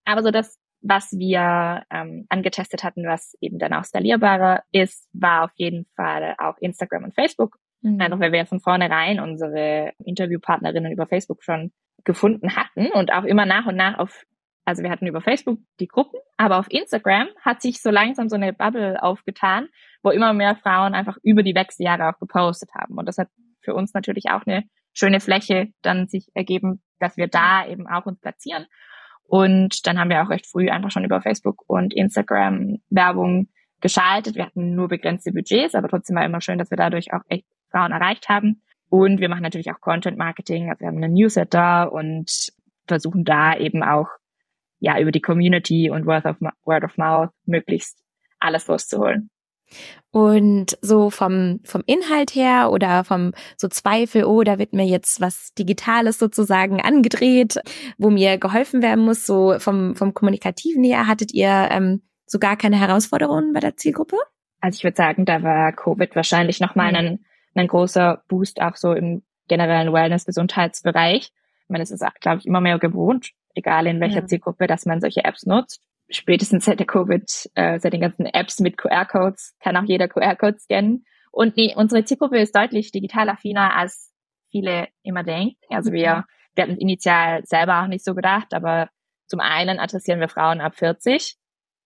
Aber 0.05 0.23
so 0.23 0.31
das, 0.31 0.59
was 0.81 1.11
wir 1.11 1.83
ähm, 1.89 2.25
angetestet 2.29 2.83
hatten, 2.83 3.05
was 3.05 3.35
eben 3.41 3.59
dann 3.59 3.73
auch 3.73 3.83
skalierbarer 3.83 4.63
ist, 4.71 5.09
war 5.13 5.45
auf 5.45 5.51
jeden 5.55 5.85
Fall 5.95 6.35
auch 6.37 6.57
Instagram 6.59 7.03
und 7.05 7.15
Facebook. 7.15 7.57
Mhm. 7.81 7.99
Einfach 8.01 8.19
weil 8.19 8.31
wir 8.31 8.45
von 8.45 8.59
vornherein 8.59 9.19
unsere 9.19 9.93
Interviewpartnerinnen 10.03 10.91
über 10.91 11.07
Facebook 11.07 11.43
schon 11.43 11.71
gefunden 12.03 12.55
hatten 12.55 12.87
und 12.91 13.11
auch 13.11 13.23
immer 13.23 13.45
nach 13.45 13.65
und 13.65 13.75
nach 13.75 13.97
auf, 13.97 14.25
also 14.65 14.83
wir 14.83 14.89
hatten 14.89 15.07
über 15.07 15.21
Facebook 15.21 15.59
die 15.79 15.87
Gruppen, 15.87 16.19
aber 16.37 16.59
auf 16.59 16.67
Instagram 16.69 17.27
hat 17.41 17.61
sich 17.61 17.81
so 17.81 17.89
langsam 17.89 18.29
so 18.29 18.35
eine 18.35 18.53
Bubble 18.53 19.01
aufgetan, 19.01 19.67
wo 20.01 20.09
immer 20.09 20.33
mehr 20.33 20.55
Frauen 20.55 20.93
einfach 20.93 21.17
über 21.23 21.43
die 21.43 21.55
Wechseljahre 21.55 22.09
auch 22.09 22.19
gepostet 22.19 22.69
haben. 22.73 22.97
Und 22.97 23.05
das 23.05 23.17
hat 23.17 23.27
für 23.61 23.73
uns 23.73 23.93
natürlich 23.93 24.25
auch 24.29 24.45
eine 24.45 24.63
schöne 24.99 25.19
Fläche 25.19 25.69
dann 25.81 26.07
sich 26.07 26.29
ergeben, 26.33 26.81
dass 26.99 27.17
wir 27.17 27.27
da 27.27 27.65
eben 27.65 27.87
auch 27.87 28.05
uns 28.05 28.19
platzieren. 28.19 28.65
Und 29.23 29.85
dann 29.87 29.99
haben 29.99 30.09
wir 30.09 30.21
auch 30.23 30.29
recht 30.29 30.47
früh 30.47 30.69
einfach 30.69 30.91
schon 30.91 31.05
über 31.05 31.21
Facebook 31.21 31.63
und 31.67 31.93
Instagram 31.93 32.79
Werbung 32.89 33.49
geschaltet. 33.79 34.35
Wir 34.35 34.45
hatten 34.45 34.75
nur 34.75 34.87
begrenzte 34.87 35.31
Budgets, 35.31 35.75
aber 35.75 35.87
trotzdem 35.87 36.15
war 36.15 36.25
immer 36.25 36.41
schön, 36.41 36.57
dass 36.57 36.71
wir 36.71 36.77
dadurch 36.77 37.13
auch 37.13 37.21
echt 37.27 37.45
Frauen 37.71 37.91
erreicht 37.91 38.27
haben. 38.27 38.61
Und 38.89 39.19
wir 39.19 39.29
machen 39.29 39.43
natürlich 39.43 39.71
auch 39.71 39.79
Content 39.79 40.17
Marketing. 40.17 40.69
Also 40.69 40.81
wir 40.81 40.87
haben 40.87 41.01
einen 41.01 41.13
Newsletter 41.13 41.91
und 41.91 42.49
versuchen 42.87 43.23
da 43.23 43.55
eben 43.55 43.83
auch 43.83 44.07
ja 44.79 44.99
über 44.99 45.11
die 45.11 45.21
Community 45.21 45.89
und 45.89 46.05
Word 46.05 46.25
of, 46.25 46.37
Word 46.65 46.83
of 46.83 46.97
Mouth 46.97 47.29
möglichst 47.45 48.03
alles 48.39 48.67
loszuholen. 48.67 49.29
Und 50.11 50.77
so 50.81 51.11
vom, 51.11 51.59
vom 51.63 51.83
Inhalt 51.85 52.33
her 52.33 52.71
oder 52.71 53.03
vom 53.03 53.33
so 53.57 53.67
Zweifel, 53.67 54.23
oh, 54.23 54.41
da 54.43 54.57
wird 54.57 54.73
mir 54.73 54.85
jetzt 54.85 55.21
was 55.21 55.53
Digitales 55.53 56.17
sozusagen 56.17 56.81
angedreht, 56.81 57.59
wo 57.99 58.09
mir 58.09 58.39
geholfen 58.39 58.81
werden 58.81 59.05
muss, 59.05 59.27
so 59.27 59.59
vom, 59.59 59.95
vom 59.95 60.15
Kommunikativen 60.15 60.83
her, 60.83 61.05
hattet 61.05 61.31
ihr 61.33 61.69
ähm, 61.71 62.01
so 62.25 62.39
gar 62.39 62.57
keine 62.57 62.79
Herausforderungen 62.79 63.53
bei 63.53 63.59
der 63.59 63.77
Zielgruppe? 63.77 64.17
Also 64.61 64.77
ich 64.77 64.83
würde 64.83 64.97
sagen, 64.97 65.25
da 65.25 65.43
war 65.43 65.73
Covid 65.73 66.15
wahrscheinlich 66.15 66.59
nochmal 66.59 66.91
mhm. 66.91 66.97
ein, 66.97 67.25
ein 67.53 67.67
großer 67.67 68.23
Boost 68.27 68.61
auch 68.61 68.75
so 68.75 68.93
im 68.93 69.21
generellen 69.47 69.93
Wellness-Gesundheitsbereich. 69.93 71.31
Ich 71.61 71.69
meine, 71.69 71.83
es 71.83 71.91
ist, 71.91 72.03
glaube 72.19 72.39
ich, 72.39 72.47
immer 72.47 72.61
mehr 72.61 72.79
gewohnt, 72.79 73.31
egal 73.53 73.85
in 73.85 73.99
welcher 74.01 74.21
ja. 74.21 74.25
Zielgruppe, 74.25 74.65
dass 74.65 74.87
man 74.87 75.01
solche 75.01 75.23
Apps 75.23 75.45
nutzt 75.45 75.83
spätestens 76.09 76.65
seit 76.65 76.79
der 76.79 76.87
Covid, 76.87 77.49
äh, 77.55 77.79
seit 77.79 77.93
den 77.93 78.01
ganzen 78.01 78.25
Apps 78.25 78.59
mit 78.59 78.77
QR-Codes, 78.77 79.55
kann 79.59 79.77
auch 79.77 79.83
jeder 79.83 80.07
QR-Code 80.07 80.59
scannen. 80.59 81.05
Und 81.31 81.57
nee, 81.57 81.73
unsere 81.75 82.03
Zielgruppe 82.03 82.39
ist 82.39 82.55
deutlich 82.55 82.91
digital 82.91 83.29
affiner, 83.29 83.75
als 83.75 84.11
viele 84.51 84.87
immer 85.03 85.23
denken. 85.23 85.55
Also 85.69 85.91
wir, 85.91 86.15
mhm. 86.15 86.23
wir 86.55 86.63
hatten 86.63 86.77
initial 86.77 87.45
selber 87.45 87.83
auch 87.83 87.87
nicht 87.87 88.03
so 88.03 88.15
gedacht, 88.15 88.53
aber 88.53 88.89
zum 89.27 89.39
einen 89.39 89.79
adressieren 89.79 90.19
wir 90.19 90.29
Frauen 90.29 90.59
ab 90.59 90.75
40. 90.75 91.37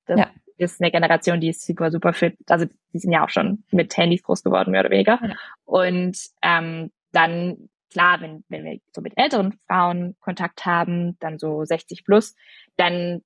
Das 0.05 0.19
ja. 0.19 0.29
ist 0.57 0.81
eine 0.81 0.91
Generation, 0.91 1.41
die 1.41 1.49
ist 1.49 1.65
super, 1.65 1.91
super 1.91 2.13
fit. 2.13 2.37
Also 2.47 2.65
die 2.93 2.99
sind 2.99 3.11
ja 3.11 3.23
auch 3.23 3.29
schon 3.29 3.63
mit 3.71 3.95
Handys 3.97 4.23
groß 4.23 4.43
geworden, 4.43 4.71
mehr 4.71 4.81
oder 4.81 4.91
weniger. 4.91 5.19
Ja. 5.21 5.35
Und 5.65 6.17
ähm, 6.41 6.91
dann 7.11 7.69
klar, 7.91 8.21
wenn, 8.21 8.43
wenn 8.49 8.65
wir 8.65 8.79
so 8.93 9.01
mit 9.01 9.13
älteren 9.17 9.59
Frauen 9.67 10.15
Kontakt 10.19 10.65
haben, 10.65 11.17
dann 11.19 11.37
so 11.37 11.63
60 11.63 12.03
plus, 12.05 12.35
dann 12.75 13.21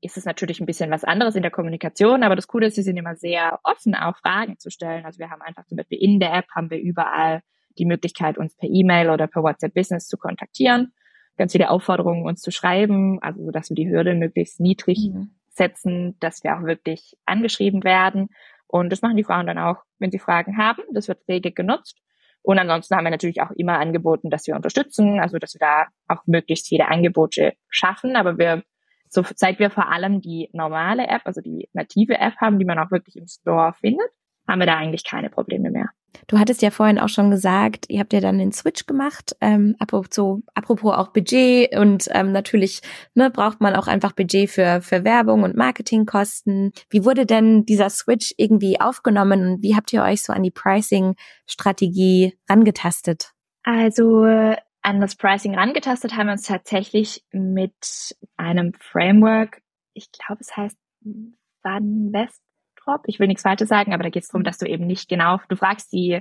ist 0.00 0.16
es 0.16 0.24
natürlich 0.24 0.60
ein 0.60 0.66
bisschen 0.66 0.90
was 0.90 1.04
anderes 1.04 1.36
in 1.36 1.42
der 1.42 1.50
Kommunikation, 1.50 2.22
aber 2.22 2.36
das 2.36 2.46
Coole 2.46 2.66
ist, 2.66 2.74
sie 2.74 2.82
sind 2.82 2.96
immer 2.96 3.16
sehr 3.16 3.58
offen, 3.62 3.94
auch 3.94 4.16
Fragen 4.18 4.58
zu 4.58 4.70
stellen. 4.70 5.04
Also 5.04 5.18
wir 5.18 5.30
haben 5.30 5.42
einfach 5.42 5.66
zum 5.66 5.76
Beispiel 5.76 5.98
in 6.00 6.20
der 6.20 6.34
App 6.34 6.46
haben 6.54 6.70
wir 6.70 6.78
überall 6.78 7.40
die 7.78 7.86
Möglichkeit, 7.86 8.38
uns 8.38 8.54
per 8.56 8.68
E-Mail 8.68 9.10
oder 9.10 9.26
per 9.26 9.42
WhatsApp 9.42 9.74
Business 9.74 10.06
zu 10.06 10.16
kontaktieren, 10.16 10.92
ganz 11.36 11.52
viele 11.52 11.70
Aufforderungen 11.70 12.24
uns 12.24 12.40
zu 12.40 12.50
schreiben, 12.50 13.18
also 13.22 13.44
so 13.44 13.50
dass 13.50 13.70
wir 13.70 13.74
die 13.74 13.88
Hürde 13.88 14.14
möglichst 14.14 14.60
niedrig 14.60 15.10
mhm. 15.12 15.30
setzen, 15.50 16.16
dass 16.20 16.44
wir 16.44 16.56
auch 16.56 16.62
wirklich 16.62 17.16
angeschrieben 17.26 17.84
werden. 17.84 18.28
Und 18.66 18.90
das 18.90 19.02
machen 19.02 19.16
die 19.16 19.24
Frauen 19.24 19.46
dann 19.46 19.58
auch, 19.58 19.82
wenn 19.98 20.10
sie 20.10 20.18
Fragen 20.18 20.58
haben. 20.58 20.82
Das 20.92 21.08
wird 21.08 21.20
rege 21.28 21.52
genutzt. 21.52 22.00
Und 22.42 22.60
ansonsten 22.60 22.94
haben 22.94 23.04
wir 23.04 23.10
natürlich 23.10 23.42
auch 23.42 23.50
immer 23.50 23.78
angeboten, 23.80 24.30
dass 24.30 24.46
wir 24.46 24.54
unterstützen, 24.54 25.18
also 25.18 25.38
dass 25.38 25.54
wir 25.54 25.58
da 25.58 25.86
auch 26.06 26.22
möglichst 26.26 26.68
viele 26.68 26.86
Angebote 26.86 27.54
schaffen. 27.68 28.14
Aber 28.14 28.38
wir, 28.38 28.62
so 29.16 29.24
seit 29.34 29.58
wir 29.58 29.70
vor 29.70 29.90
allem 29.90 30.20
die 30.20 30.50
normale 30.52 31.06
App, 31.08 31.22
also 31.24 31.40
die 31.40 31.68
native 31.72 32.18
App 32.18 32.36
haben, 32.36 32.58
die 32.58 32.64
man 32.64 32.78
auch 32.78 32.90
wirklich 32.90 33.16
im 33.16 33.26
Store 33.26 33.72
findet, 33.72 34.08
haben 34.46 34.60
wir 34.60 34.66
da 34.66 34.76
eigentlich 34.76 35.04
keine 35.04 35.30
Probleme 35.30 35.70
mehr. 35.70 35.88
Du 36.28 36.38
hattest 36.38 36.62
ja 36.62 36.70
vorhin 36.70 36.98
auch 36.98 37.08
schon 37.08 37.30
gesagt, 37.30 37.86
ihr 37.88 38.00
habt 38.00 38.12
ja 38.12 38.20
dann 38.20 38.38
den 38.38 38.52
Switch 38.52 38.86
gemacht. 38.86 39.36
Ähm, 39.40 39.76
apropos, 39.78 40.40
apropos 40.54 40.94
auch 40.94 41.08
Budget 41.08 41.76
und 41.76 42.08
ähm, 42.10 42.32
natürlich 42.32 42.80
ne, 43.14 43.30
braucht 43.30 43.60
man 43.60 43.74
auch 43.74 43.86
einfach 43.86 44.12
Budget 44.12 44.50
für, 44.50 44.80
für 44.80 45.04
Werbung 45.04 45.42
und 45.42 45.56
Marketingkosten. 45.56 46.72
Wie 46.90 47.04
wurde 47.04 47.26
denn 47.26 47.66
dieser 47.66 47.90
Switch 47.90 48.34
irgendwie 48.38 48.80
aufgenommen 48.80 49.46
und 49.46 49.62
wie 49.62 49.76
habt 49.76 49.92
ihr 49.92 50.02
euch 50.02 50.22
so 50.22 50.32
an 50.32 50.42
die 50.42 50.50
Pricing-Strategie 50.50 52.38
rangetastet? 52.48 53.32
Also 53.62 54.24
an 54.86 55.00
das 55.00 55.16
Pricing 55.16 55.56
rangetastet 55.56 56.14
haben 56.14 56.28
wir 56.28 56.32
uns 56.32 56.44
tatsächlich 56.44 57.24
mit 57.32 58.16
einem 58.36 58.72
Framework, 58.72 59.60
ich 59.94 60.12
glaube 60.12 60.38
es 60.40 60.56
heißt 60.56 60.78
Van 61.62 62.12
West 62.12 62.40
Drop. 62.76 63.02
Ich 63.06 63.18
will 63.18 63.26
nichts 63.26 63.42
Falsches 63.42 63.68
sagen, 63.68 63.92
aber 63.92 64.04
da 64.04 64.10
geht 64.10 64.22
es 64.22 64.28
darum, 64.28 64.42
mhm. 64.42 64.44
dass 64.44 64.58
du 64.58 64.66
eben 64.66 64.86
nicht 64.86 65.08
genau, 65.08 65.40
du 65.48 65.56
fragst 65.56 65.92
die 65.92 66.20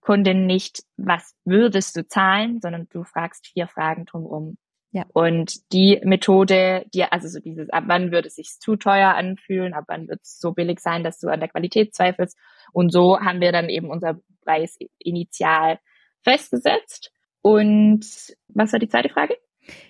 Kundin 0.00 0.46
nicht, 0.46 0.84
was 0.96 1.36
würdest 1.44 1.94
du 1.94 2.08
zahlen, 2.08 2.62
sondern 2.62 2.88
du 2.88 3.04
fragst 3.04 3.46
vier 3.46 3.68
Fragen 3.68 4.06
drumherum. 4.06 4.56
Ja. 4.92 5.04
Und 5.12 5.70
die 5.74 6.00
Methode, 6.02 6.86
die, 6.94 7.04
also 7.04 7.28
so 7.28 7.40
dieses, 7.40 7.68
ab 7.68 7.84
wann 7.88 8.10
würde 8.10 8.28
es 8.28 8.36
sich 8.36 8.58
zu 8.58 8.76
teuer 8.76 9.14
anfühlen, 9.14 9.74
ab 9.74 9.84
wann 9.88 10.08
wird 10.08 10.22
es 10.22 10.38
so 10.38 10.52
billig 10.52 10.80
sein, 10.80 11.04
dass 11.04 11.18
du 11.18 11.28
an 11.28 11.40
der 11.40 11.50
Qualität 11.50 11.94
zweifelst. 11.94 12.38
Und 12.72 12.90
so 12.90 13.20
haben 13.20 13.42
wir 13.42 13.52
dann 13.52 13.68
eben 13.68 13.90
unser 13.90 14.18
Preis 14.44 14.78
initial 14.98 15.78
festgesetzt. 16.22 17.12
Und 17.42 18.06
was 18.48 18.72
war 18.72 18.78
die 18.78 18.88
zweite 18.88 19.08
Frage? 19.08 19.36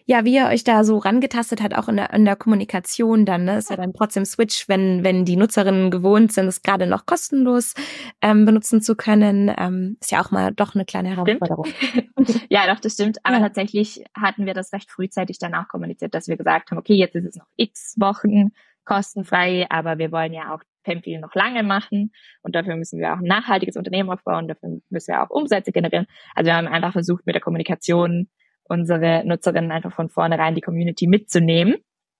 Ja, 0.04 0.24
wie 0.24 0.34
ihr 0.34 0.46
euch 0.46 0.64
da 0.64 0.84
so 0.84 0.98
rangetastet 0.98 1.62
hat, 1.62 1.74
auch 1.74 1.88
in 1.88 1.96
der, 1.96 2.12
in 2.12 2.24
der 2.24 2.36
Kommunikation 2.36 3.24
dann, 3.24 3.44
ne? 3.44 3.56
Ist 3.56 3.70
ja 3.70 3.76
dann 3.76 3.94
trotzdem 3.94 4.24
Switch, 4.24 4.68
wenn, 4.68 5.02
wenn 5.02 5.24
die 5.24 5.36
Nutzerinnen 5.36 5.90
gewohnt 5.90 6.32
sind, 6.32 6.46
es 6.46 6.62
gerade 6.62 6.86
noch 6.86 7.06
kostenlos 7.06 7.74
ähm, 8.20 8.44
benutzen 8.44 8.82
zu 8.82 8.96
können. 8.96 9.50
Ähm, 9.56 9.96
ist 10.00 10.10
ja 10.10 10.22
auch 10.22 10.30
mal 10.30 10.52
doch 10.52 10.74
eine 10.74 10.84
kleine 10.84 11.10
Herausforderung. 11.10 11.66
ja, 12.50 12.66
doch, 12.66 12.80
das 12.80 12.94
stimmt. 12.94 13.18
Aber 13.24 13.36
ja. 13.36 13.42
tatsächlich 13.42 14.04
hatten 14.14 14.44
wir 14.44 14.54
das 14.54 14.72
recht 14.72 14.90
frühzeitig 14.90 15.38
dann 15.38 15.54
auch 15.54 15.68
kommuniziert, 15.68 16.14
dass 16.14 16.28
wir 16.28 16.36
gesagt 16.36 16.70
haben, 16.70 16.78
okay, 16.78 16.94
jetzt 16.94 17.14
ist 17.14 17.24
es 17.24 17.36
noch 17.36 17.46
x 17.56 17.94
Wochen 17.98 18.50
kostenfrei, 18.84 19.66
aber 19.70 19.98
wir 19.98 20.12
wollen 20.12 20.32
ja 20.32 20.54
auch 20.54 20.62
Pempil 20.82 21.20
noch 21.20 21.34
lange 21.34 21.62
machen 21.62 22.12
und 22.42 22.54
dafür 22.54 22.76
müssen 22.76 23.00
wir 23.00 23.12
auch 23.12 23.18
ein 23.18 23.24
nachhaltiges 23.24 23.76
Unternehmen 23.76 24.10
aufbauen, 24.10 24.48
dafür 24.48 24.80
müssen 24.90 25.12
wir 25.12 25.22
auch 25.22 25.30
Umsätze 25.30 25.72
generieren. 25.72 26.06
Also 26.34 26.48
wir 26.48 26.56
haben 26.56 26.68
einfach 26.68 26.92
versucht, 26.92 27.26
mit 27.26 27.34
der 27.34 27.42
Kommunikation 27.42 28.28
unsere 28.64 29.24
Nutzerinnen 29.24 29.72
einfach 29.72 29.92
von 29.92 30.08
vornherein 30.08 30.54
die 30.54 30.60
Community 30.60 31.06
mitzunehmen. 31.06 31.76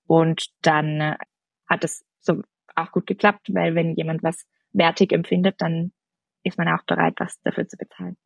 Und 0.07 0.47
dann 0.61 1.01
äh, 1.01 1.15
hat 1.67 1.83
es 1.83 2.05
so 2.19 2.41
auch 2.75 2.91
gut 2.91 3.07
geklappt, 3.07 3.53
weil 3.53 3.75
wenn 3.75 3.95
jemand 3.95 4.23
was 4.23 4.45
wertig 4.71 5.11
empfindet, 5.11 5.55
dann 5.59 5.91
ist 6.43 6.57
man 6.57 6.67
auch 6.67 6.83
bereit, 6.85 7.13
was 7.17 7.39
dafür 7.41 7.67
zu 7.67 7.77
bezahlen. 7.77 8.17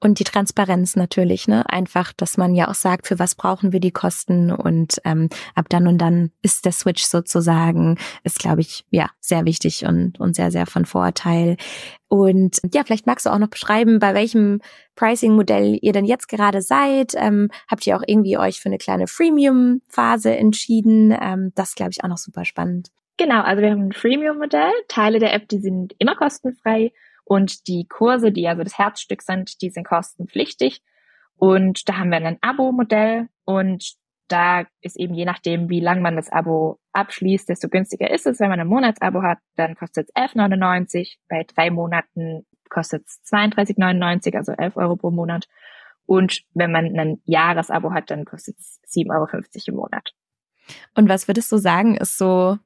Und 0.00 0.18
die 0.18 0.24
Transparenz 0.24 0.96
natürlich, 0.96 1.46
ne? 1.46 1.64
Einfach, 1.68 2.12
dass 2.12 2.36
man 2.36 2.56
ja 2.56 2.68
auch 2.68 2.74
sagt, 2.74 3.06
für 3.06 3.20
was 3.20 3.36
brauchen 3.36 3.72
wir 3.72 3.78
die 3.78 3.92
Kosten 3.92 4.50
und 4.50 5.00
ähm, 5.04 5.28
ab 5.54 5.66
dann 5.68 5.86
und 5.86 5.98
dann 5.98 6.32
ist 6.42 6.64
der 6.64 6.72
Switch 6.72 7.04
sozusagen, 7.04 7.98
ist, 8.24 8.40
glaube 8.40 8.62
ich, 8.62 8.84
ja, 8.90 9.10
sehr 9.20 9.44
wichtig 9.44 9.86
und, 9.86 10.18
und 10.18 10.34
sehr, 10.34 10.50
sehr 10.50 10.66
von 10.66 10.86
Vorteil. 10.86 11.56
Und 12.08 12.60
ja, 12.74 12.82
vielleicht 12.84 13.06
magst 13.06 13.26
du 13.26 13.30
auch 13.30 13.38
noch 13.38 13.48
beschreiben, 13.48 14.00
bei 14.00 14.12
welchem 14.12 14.60
Pricing-Modell 14.96 15.78
ihr 15.80 15.92
denn 15.92 16.04
jetzt 16.04 16.28
gerade 16.28 16.62
seid. 16.62 17.12
Ähm, 17.14 17.48
habt 17.70 17.86
ihr 17.86 17.96
auch 17.96 18.02
irgendwie 18.04 18.36
euch 18.36 18.60
für 18.60 18.70
eine 18.70 18.78
kleine 18.78 19.06
Freemium-Phase 19.06 20.36
entschieden? 20.36 21.16
Ähm, 21.18 21.52
das 21.54 21.76
glaube 21.76 21.92
ich 21.92 22.02
auch 22.02 22.08
noch 22.08 22.18
super 22.18 22.44
spannend. 22.44 22.88
Genau, 23.18 23.42
also 23.42 23.62
wir 23.62 23.70
haben 23.70 23.86
ein 23.86 23.92
Freemium-Modell. 23.92 24.72
Teile 24.88 25.20
der 25.20 25.32
App, 25.32 25.48
die 25.48 25.60
sind 25.60 25.94
immer 25.98 26.16
kostenfrei 26.16 26.92
und 27.24 27.66
die 27.68 27.86
Kurse, 27.88 28.32
die 28.32 28.48
also 28.48 28.62
das 28.62 28.78
Herzstück 28.78 29.22
sind, 29.22 29.60
die 29.62 29.70
sind 29.70 29.86
kostenpflichtig. 29.86 30.82
Und 31.36 31.88
da 31.88 31.98
haben 31.98 32.10
wir 32.10 32.18
ein 32.18 32.38
Abo-Modell 32.40 33.28
und 33.44 33.94
da 34.28 34.64
ist 34.80 34.96
eben 34.96 35.14
je 35.14 35.24
nachdem, 35.24 35.68
wie 35.68 35.80
lang 35.80 36.00
man 36.00 36.16
das 36.16 36.30
Abo 36.30 36.78
abschließt, 36.92 37.48
desto 37.48 37.68
günstiger 37.68 38.10
ist 38.10 38.26
es. 38.26 38.40
Wenn 38.40 38.48
man 38.48 38.60
ein 38.60 38.66
Monatsabo 38.66 39.22
hat, 39.22 39.38
dann 39.56 39.74
kostet 39.74 40.08
es 40.08 40.14
11,99. 40.14 41.16
Bei 41.28 41.44
drei 41.44 41.70
Monaten 41.70 42.46
kostet 42.70 43.06
es 43.06 43.20
32,99, 43.30 44.36
also 44.36 44.52
11 44.52 44.76
Euro 44.76 44.96
pro 44.96 45.10
Monat. 45.10 45.48
Und 46.06 46.42
wenn 46.54 46.72
man 46.72 46.98
ein 46.98 47.20
Jahresabo 47.24 47.92
hat, 47.92 48.10
dann 48.10 48.24
kostet 48.24 48.58
es 48.58 48.80
7,50 48.88 49.10
Euro 49.12 49.28
im 49.66 49.74
Monat. 49.74 50.12
Und 50.94 51.08
was 51.08 51.28
würdest 51.28 51.52
du 51.52 51.58
sagen, 51.58 51.96
ist 51.96 52.16
so 52.16 52.58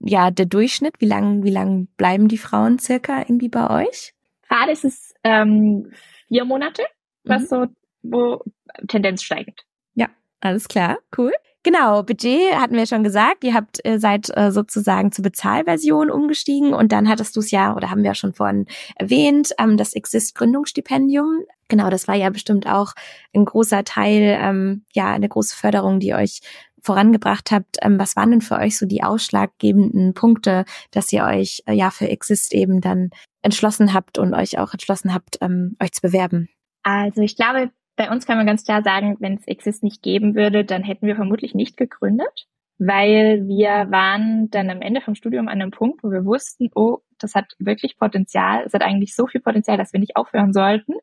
ja 0.00 0.30
der 0.30 0.46
Durchschnitt? 0.46 0.94
Wie 0.98 1.06
lang, 1.06 1.42
wie 1.44 1.50
lang 1.50 1.88
bleiben 1.96 2.28
die 2.28 2.38
Frauen 2.38 2.78
circa 2.78 3.20
irgendwie 3.20 3.48
bei 3.48 3.84
euch? 3.84 4.14
Gerade 4.48 4.72
ist 4.72 4.84
es 4.84 5.14
ähm, 5.24 5.92
vier 6.28 6.44
Monate, 6.44 6.82
was 7.24 7.42
mhm. 7.42 7.46
so 7.46 7.66
wo 8.02 8.42
Tendenz 8.86 9.22
steigend. 9.22 9.64
Ja, 9.94 10.08
alles 10.40 10.68
klar, 10.68 10.98
cool. 11.16 11.32
Genau, 11.64 12.02
Budget 12.04 12.54
hatten 12.54 12.76
wir 12.76 12.86
schon 12.86 13.02
gesagt. 13.02 13.42
Ihr 13.42 13.52
habt 13.52 13.84
äh, 13.84 13.98
seid 13.98 14.34
äh, 14.36 14.52
sozusagen 14.52 15.10
zur 15.10 15.24
Bezahlversion 15.24 16.08
umgestiegen 16.10 16.72
und 16.72 16.92
dann 16.92 17.08
hattest 17.08 17.34
du 17.36 17.40
es 17.40 17.50
ja 17.50 17.74
oder 17.74 17.90
haben 17.90 18.02
wir 18.02 18.10
ja 18.10 18.14
schon 18.14 18.32
vorhin 18.32 18.66
erwähnt, 18.94 19.52
ähm, 19.58 19.76
das 19.76 19.94
Exist 19.94 20.34
Gründungsstipendium. 20.36 21.42
Genau, 21.66 21.90
das 21.90 22.08
war 22.08 22.14
ja 22.14 22.30
bestimmt 22.30 22.66
auch 22.66 22.92
ein 23.34 23.44
großer 23.44 23.84
Teil, 23.84 24.38
ähm, 24.40 24.84
ja, 24.94 25.12
eine 25.12 25.28
große 25.28 25.56
Förderung, 25.56 26.00
die 26.00 26.14
euch 26.14 26.40
vorangebracht 26.88 27.50
habt. 27.50 27.76
Ähm, 27.82 27.98
was 27.98 28.16
waren 28.16 28.30
denn 28.30 28.40
für 28.40 28.56
euch 28.56 28.78
so 28.78 28.86
die 28.86 29.02
ausschlaggebenden 29.02 30.14
Punkte, 30.14 30.64
dass 30.90 31.12
ihr 31.12 31.24
euch 31.24 31.62
äh, 31.66 31.74
ja 31.74 31.90
für 31.90 32.08
Exist 32.08 32.54
eben 32.54 32.80
dann 32.80 33.10
entschlossen 33.42 33.92
habt 33.92 34.18
und 34.18 34.32
euch 34.32 34.58
auch 34.58 34.72
entschlossen 34.72 35.12
habt, 35.12 35.36
ähm, 35.42 35.76
euch 35.82 35.92
zu 35.92 36.00
bewerben? 36.00 36.48
Also 36.82 37.20
ich 37.20 37.36
glaube, 37.36 37.70
bei 37.96 38.10
uns 38.10 38.24
kann 38.24 38.38
man 38.38 38.46
ganz 38.46 38.64
klar 38.64 38.82
sagen, 38.82 39.16
wenn 39.20 39.34
es 39.34 39.46
Exist 39.46 39.82
nicht 39.82 40.02
geben 40.02 40.34
würde, 40.34 40.64
dann 40.64 40.82
hätten 40.82 41.06
wir 41.06 41.14
vermutlich 41.14 41.54
nicht 41.54 41.76
gegründet, 41.76 42.46
weil 42.78 43.46
wir 43.46 43.90
waren 43.90 44.48
dann 44.50 44.70
am 44.70 44.80
Ende 44.80 45.02
vom 45.02 45.14
Studium 45.14 45.48
an 45.48 45.60
einem 45.60 45.72
Punkt, 45.72 46.02
wo 46.02 46.10
wir 46.10 46.24
wussten, 46.24 46.70
oh, 46.74 47.00
das 47.18 47.34
hat 47.34 47.52
wirklich 47.58 47.98
Potenzial, 47.98 48.62
es 48.64 48.72
hat 48.72 48.82
eigentlich 48.82 49.14
so 49.14 49.26
viel 49.26 49.42
Potenzial, 49.42 49.76
dass 49.76 49.92
wir 49.92 50.00
nicht 50.00 50.16
aufhören 50.16 50.54
sollten. 50.54 50.94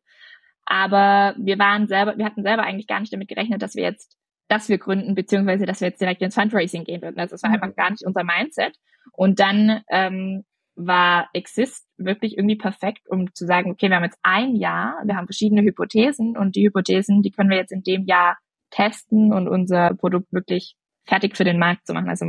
Aber 0.66 1.36
wir 1.38 1.60
waren 1.60 1.86
selber, 1.88 2.18
wir 2.18 2.26
hatten 2.26 2.42
selber 2.42 2.64
eigentlich 2.64 2.88
gar 2.88 3.02
nicht 3.02 3.14
damit 3.14 3.28
gerechnet, 3.28 3.62
dass 3.62 3.76
wir 3.76 3.84
jetzt 3.84 4.18
dass 4.48 4.70
wir 4.70 4.78
gründen, 4.78 5.16
beziehungsweise 5.16 5.66
dass 5.66 5.82
wir 5.82 5.88
jetzt 5.88 6.02
direkt 6.02 6.22
ins 6.22 6.36
Fundraising 6.36 6.84
gehen 6.84 7.02
würden. 7.02 7.20
Also 7.20 7.34
das 7.34 7.44
war 7.44 7.50
mhm. 7.50 7.56
einfach 7.56 7.76
gar 7.76 7.92
nicht 7.92 8.06
unser 8.06 8.24
Mindset. 8.24 8.78
Und 9.12 9.40
dann 9.40 9.82
ähm, 9.90 10.44
war 10.76 11.30
Exist 11.34 11.88
wirklich 11.98 12.38
irgendwie 12.38 12.58
perfekt, 12.58 13.10
um 13.10 13.34
zu 13.34 13.46
sagen, 13.46 13.72
okay, 13.72 13.90
wir 13.90 13.96
haben 13.96 14.04
jetzt 14.04 14.20
ein 14.24 14.56
Jahr, 14.56 15.02
wir 15.06 15.16
haben 15.16 15.28
verschiedene 15.28 15.62
Hypothesen 15.62 16.38
und 16.38 16.56
die 16.56 16.66
Hypothesen, 16.66 17.22
die 17.22 17.32
können 17.32 17.50
wir 17.50 17.58
jetzt 17.58 17.72
in 17.72 17.84
dem 17.84 18.06
Jahr 18.06 18.38
testen 18.72 19.34
und 19.34 19.48
unser 19.48 19.94
Produkt 19.96 20.32
wirklich 20.34 20.76
fertig 21.06 21.38
für 21.38 21.46
den 21.46 21.60
Markt 21.60 21.88
zu 21.88 21.94
machen, 21.94 22.10
also 22.10 22.26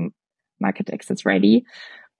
Market 0.58 0.92
Access 0.92 1.26
Ready. 1.26 1.66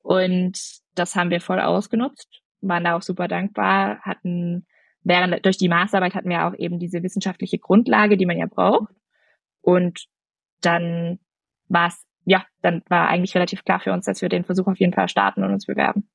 Und 0.02 0.58
das 0.94 1.14
haben 1.14 1.30
wir 1.30 1.40
voll 1.40 1.60
ausgenutzt, 1.60 2.42
waren 2.60 2.84
da 2.84 2.96
auch 2.96 3.02
super 3.02 3.28
dankbar, 3.28 4.00
hatten 4.00 4.66
während 5.04 5.44
durch 5.44 5.56
die 5.56 5.68
Masterarbeit 5.68 6.14
hatten 6.14 6.28
wir 6.28 6.46
auch 6.46 6.54
eben 6.58 6.80
diese 6.80 7.02
wissenschaftliche 7.02 7.58
Grundlage, 7.58 8.16
die 8.16 8.26
man 8.26 8.38
ja 8.38 8.46
braucht. 8.46 8.92
Und 9.66 10.06
dann 10.60 11.18
war 11.68 11.88
es, 11.88 12.06
ja, 12.24 12.44
dann 12.62 12.82
war 12.88 13.08
eigentlich 13.08 13.34
relativ 13.34 13.64
klar 13.64 13.80
für 13.80 13.92
uns, 13.92 14.04
dass 14.04 14.22
wir 14.22 14.28
den 14.28 14.44
Versuch 14.44 14.68
auf 14.68 14.78
jeden 14.78 14.92
Fall 14.92 15.08
starten 15.08 15.42
und 15.42 15.52
uns 15.52 15.66
bewerben. 15.66 16.08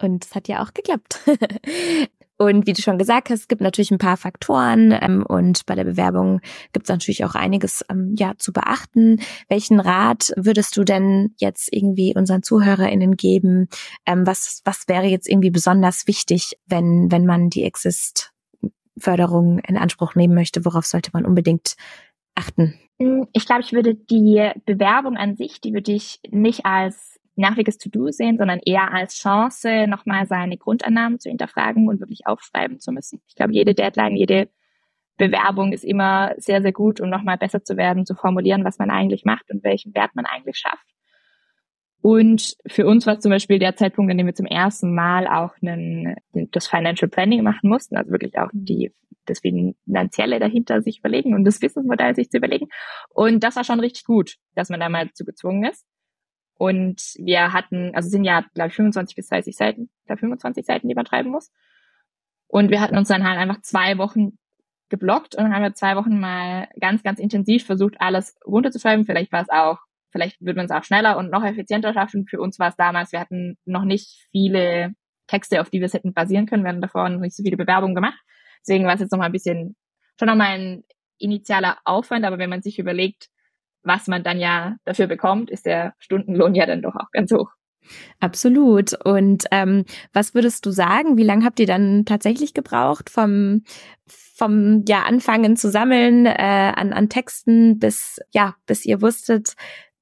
Und 0.00 0.24
es 0.24 0.34
hat 0.34 0.48
ja 0.48 0.62
auch 0.62 0.72
geklappt. 0.72 1.20
und 2.38 2.66
wie 2.66 2.72
du 2.72 2.80
schon 2.80 2.96
gesagt 2.96 3.28
hast, 3.28 3.40
es 3.40 3.48
gibt 3.48 3.60
natürlich 3.60 3.90
ein 3.90 3.98
paar 3.98 4.16
Faktoren 4.16 4.96
ähm, 4.98 5.24
und 5.24 5.66
bei 5.66 5.74
der 5.74 5.84
Bewerbung 5.84 6.40
gibt 6.72 6.86
es 6.86 6.88
natürlich 6.90 7.26
auch 7.26 7.34
einiges 7.34 7.84
ähm, 7.90 8.14
ja 8.18 8.32
zu 8.38 8.54
beachten. 8.54 9.20
Welchen 9.48 9.80
Rat 9.80 10.32
würdest 10.36 10.74
du 10.78 10.82
denn 10.82 11.34
jetzt 11.36 11.70
irgendwie 11.72 12.14
unseren 12.16 12.42
ZuhörerInnen 12.42 13.16
geben? 13.16 13.68
Ähm, 14.06 14.26
was, 14.26 14.62
was 14.64 14.88
wäre 14.88 15.06
jetzt 15.06 15.28
irgendwie 15.28 15.50
besonders 15.50 16.06
wichtig, 16.06 16.58
wenn, 16.66 17.12
wenn 17.12 17.26
man 17.26 17.50
die 17.50 17.64
Exist 17.64 18.32
Förderung 18.96 19.58
in 19.58 19.76
Anspruch 19.76 20.14
nehmen 20.14 20.34
möchte? 20.34 20.64
Worauf 20.64 20.86
sollte 20.86 21.10
man 21.12 21.26
unbedingt 21.26 21.76
achten? 22.34 22.78
Ich 22.98 23.46
glaube, 23.46 23.62
ich 23.62 23.72
würde 23.72 23.94
die 23.94 24.50
Bewerbung 24.66 25.16
an 25.16 25.34
sich, 25.36 25.60
die 25.60 25.72
würde 25.72 25.92
ich 25.92 26.20
nicht 26.30 26.64
als 26.64 27.18
nerviges 27.36 27.78
To-Do 27.78 28.10
sehen, 28.10 28.38
sondern 28.38 28.60
eher 28.64 28.92
als 28.92 29.16
Chance, 29.16 29.86
nochmal 29.88 30.26
seine 30.26 30.56
Grundannahmen 30.56 31.18
zu 31.18 31.28
hinterfragen 31.28 31.88
und 31.88 32.00
wirklich 32.00 32.26
aufschreiben 32.26 32.78
zu 32.78 32.92
müssen. 32.92 33.20
Ich 33.26 33.34
glaube, 33.34 33.52
jede 33.52 33.74
Deadline, 33.74 34.14
jede 34.14 34.48
Bewerbung 35.16 35.72
ist 35.72 35.84
immer 35.84 36.34
sehr, 36.38 36.62
sehr 36.62 36.72
gut, 36.72 37.00
um 37.00 37.08
nochmal 37.10 37.38
besser 37.38 37.64
zu 37.64 37.76
werden, 37.76 38.06
zu 38.06 38.14
formulieren, 38.14 38.64
was 38.64 38.78
man 38.78 38.90
eigentlich 38.90 39.24
macht 39.24 39.50
und 39.50 39.64
welchen 39.64 39.94
Wert 39.94 40.14
man 40.14 40.26
eigentlich 40.26 40.56
schafft. 40.56 40.93
Und 42.04 42.58
für 42.66 42.86
uns 42.86 43.06
war 43.06 43.14
es 43.14 43.22
zum 43.22 43.30
Beispiel 43.30 43.58
der 43.58 43.76
Zeitpunkt, 43.76 44.12
an 44.12 44.18
dem 44.18 44.26
wir 44.26 44.34
zum 44.34 44.44
ersten 44.44 44.94
Mal 44.94 45.26
auch 45.26 45.54
einen, 45.62 46.16
das 46.50 46.68
Financial 46.68 47.08
Planning 47.08 47.42
machen 47.42 47.70
mussten, 47.70 47.96
also 47.96 48.10
wirklich 48.10 48.38
auch 48.38 48.50
die, 48.52 48.92
das 49.24 49.40
Finanzielle 49.40 50.38
dahinter 50.38 50.82
sich 50.82 50.98
überlegen 50.98 51.34
und 51.34 51.44
das 51.44 51.62
Wissensmodell 51.62 52.14
sich 52.14 52.28
zu 52.28 52.36
überlegen. 52.36 52.68
Und 53.08 53.42
das 53.42 53.56
war 53.56 53.64
schon 53.64 53.80
richtig 53.80 54.04
gut, 54.04 54.36
dass 54.54 54.68
man 54.68 54.80
da 54.80 54.90
mal 54.90 55.06
dazu 55.06 55.24
gezwungen 55.24 55.64
ist. 55.64 55.86
Und 56.58 57.00
wir 57.16 57.54
hatten, 57.54 57.94
also 57.94 58.10
sind 58.10 58.24
ja, 58.24 58.44
glaube 58.52 58.68
ich, 58.68 58.74
25 58.74 59.16
bis 59.16 59.28
30 59.28 59.56
Seiten, 59.56 59.88
da 60.06 60.16
25 60.16 60.66
Seiten, 60.66 60.88
die 60.88 60.94
man 60.94 61.06
schreiben 61.06 61.30
muss. 61.30 61.52
Und 62.48 62.70
wir 62.70 62.82
hatten 62.82 62.98
uns 62.98 63.08
dann 63.08 63.26
halt 63.26 63.38
einfach 63.38 63.62
zwei 63.62 63.96
Wochen 63.96 64.38
geblockt 64.90 65.36
und 65.36 65.44
dann 65.44 65.54
haben 65.54 65.62
wir 65.62 65.72
zwei 65.72 65.96
Wochen 65.96 66.20
mal 66.20 66.68
ganz, 66.78 67.02
ganz 67.02 67.18
intensiv 67.18 67.64
versucht, 67.64 67.94
alles 67.98 68.36
runterzuschreiben. 68.44 69.06
Vielleicht 69.06 69.32
war 69.32 69.40
es 69.40 69.48
auch 69.48 69.78
Vielleicht 70.14 70.40
wird 70.40 70.56
man 70.56 70.66
es 70.66 70.70
auch 70.70 70.84
schneller 70.84 71.16
und 71.16 71.28
noch 71.32 71.42
effizienter 71.44 71.92
schaffen. 71.92 72.24
Für 72.28 72.40
uns 72.40 72.60
war 72.60 72.68
es 72.68 72.76
damals, 72.76 73.10
wir 73.10 73.18
hatten 73.18 73.58
noch 73.64 73.84
nicht 73.84 74.28
viele 74.30 74.94
Texte, 75.26 75.60
auf 75.60 75.70
die 75.70 75.80
wir 75.80 75.86
es 75.86 75.94
hätten 75.94 76.14
basieren 76.14 76.46
können. 76.46 76.62
Wir 76.62 76.68
hatten 76.68 76.80
davor 76.80 77.08
noch 77.08 77.18
nicht 77.18 77.34
so 77.34 77.42
viele 77.42 77.56
Bewerbungen 77.56 77.96
gemacht. 77.96 78.20
Deswegen 78.60 78.84
war 78.84 78.94
es 78.94 79.00
jetzt 79.00 79.10
noch 79.10 79.18
mal 79.18 79.26
ein 79.26 79.32
bisschen, 79.32 79.74
schon 80.16 80.28
noch 80.28 80.36
mal 80.36 80.56
ein 80.56 80.84
initialer 81.18 81.78
Aufwand. 81.84 82.24
Aber 82.24 82.38
wenn 82.38 82.48
man 82.48 82.62
sich 82.62 82.78
überlegt, 82.78 83.26
was 83.82 84.06
man 84.06 84.22
dann 84.22 84.38
ja 84.38 84.76
dafür 84.84 85.08
bekommt, 85.08 85.50
ist 85.50 85.66
der 85.66 85.94
Stundenlohn 85.98 86.54
ja 86.54 86.66
dann 86.66 86.80
doch 86.80 86.94
auch 86.94 87.10
ganz 87.10 87.32
hoch. 87.32 87.50
Absolut. 88.20 88.94
Und 89.04 89.46
ähm, 89.50 89.84
was 90.12 90.32
würdest 90.32 90.64
du 90.64 90.70
sagen? 90.70 91.16
Wie 91.16 91.24
lange 91.24 91.44
habt 91.44 91.58
ihr 91.58 91.66
dann 91.66 92.04
tatsächlich 92.04 92.54
gebraucht 92.54 93.10
vom 93.10 93.62
vom 94.06 94.84
ja 94.88 95.02
Anfangen 95.02 95.56
zu 95.56 95.70
sammeln 95.70 96.26
äh, 96.26 96.72
an 96.74 96.92
an 96.92 97.08
Texten 97.08 97.78
bis 97.78 98.20
ja 98.32 98.54
bis 98.66 98.84
ihr 98.84 99.02
wusstet, 99.02 99.54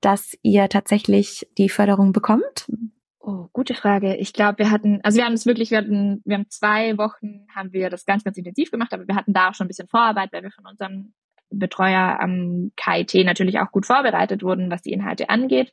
dass 0.03 0.37
ihr 0.43 0.69
tatsächlich 0.69 1.49
die 1.57 1.69
Förderung 1.69 2.13
bekommt? 2.13 2.71
Oh, 3.19 3.47
gute 3.53 3.75
Frage. 3.75 4.17
Ich 4.17 4.33
glaube, 4.33 4.59
wir 4.59 4.71
hatten, 4.71 5.01
also 5.05 5.17
wir 5.17 5.25
haben 5.25 5.33
es 5.33 5.47
wirklich, 5.47 5.71
wir 5.71 5.79
hatten, 5.79 6.21
wir 6.25 6.37
haben 6.37 6.51
zwei 6.51 6.99
Wochen, 6.99 7.47
haben 7.55 7.73
wir 7.73 7.89
das 7.89 8.05
ganz, 8.05 8.25
ganz 8.25 8.37
intensiv 8.37 8.71
gemacht, 8.71 8.93
aber 8.93 9.07
wir 9.07 9.15
hatten 9.15 9.33
da 9.33 9.49
auch 9.49 9.55
schon 9.55 9.67
ein 9.67 9.69
bisschen 9.69 9.89
Vorarbeit, 9.89 10.33
weil 10.33 10.43
wir 10.43 10.51
von 10.51 10.67
unserem 10.67 11.15
Betreuer 11.49 12.19
am 12.21 12.73
KIT 12.77 13.25
natürlich 13.25 13.61
auch 13.61 13.71
gut 13.71 13.87
vorbereitet 13.87 14.43
wurden, 14.43 14.71
was 14.71 14.83
die 14.83 14.93
Inhalte 14.93 15.31
angeht. 15.31 15.73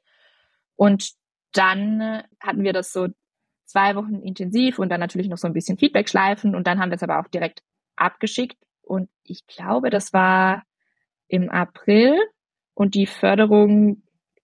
Und 0.75 1.11
dann 1.53 2.23
hatten 2.39 2.63
wir 2.63 2.73
das 2.73 2.93
so 2.93 3.07
zwei 3.65 3.95
Wochen 3.95 4.21
intensiv 4.21 4.77
und 4.77 4.89
dann 4.89 4.99
natürlich 4.99 5.27
noch 5.27 5.37
so 5.37 5.47
ein 5.47 5.53
bisschen 5.53 5.77
Feedback 5.77 6.07
schleifen 6.07 6.53
und 6.53 6.67
dann 6.67 6.79
haben 6.79 6.91
wir 6.91 6.95
es 6.95 7.03
aber 7.03 7.19
auch 7.19 7.27
direkt 7.27 7.63
abgeschickt. 7.95 8.57
Und 8.81 9.09
ich 9.23 9.47
glaube, 9.47 9.89
das 9.89 10.13
war 10.13 10.63
im 11.27 11.49
April 11.49 12.15
und 12.73 12.95
die 12.95 13.07
Förderung 13.07 14.03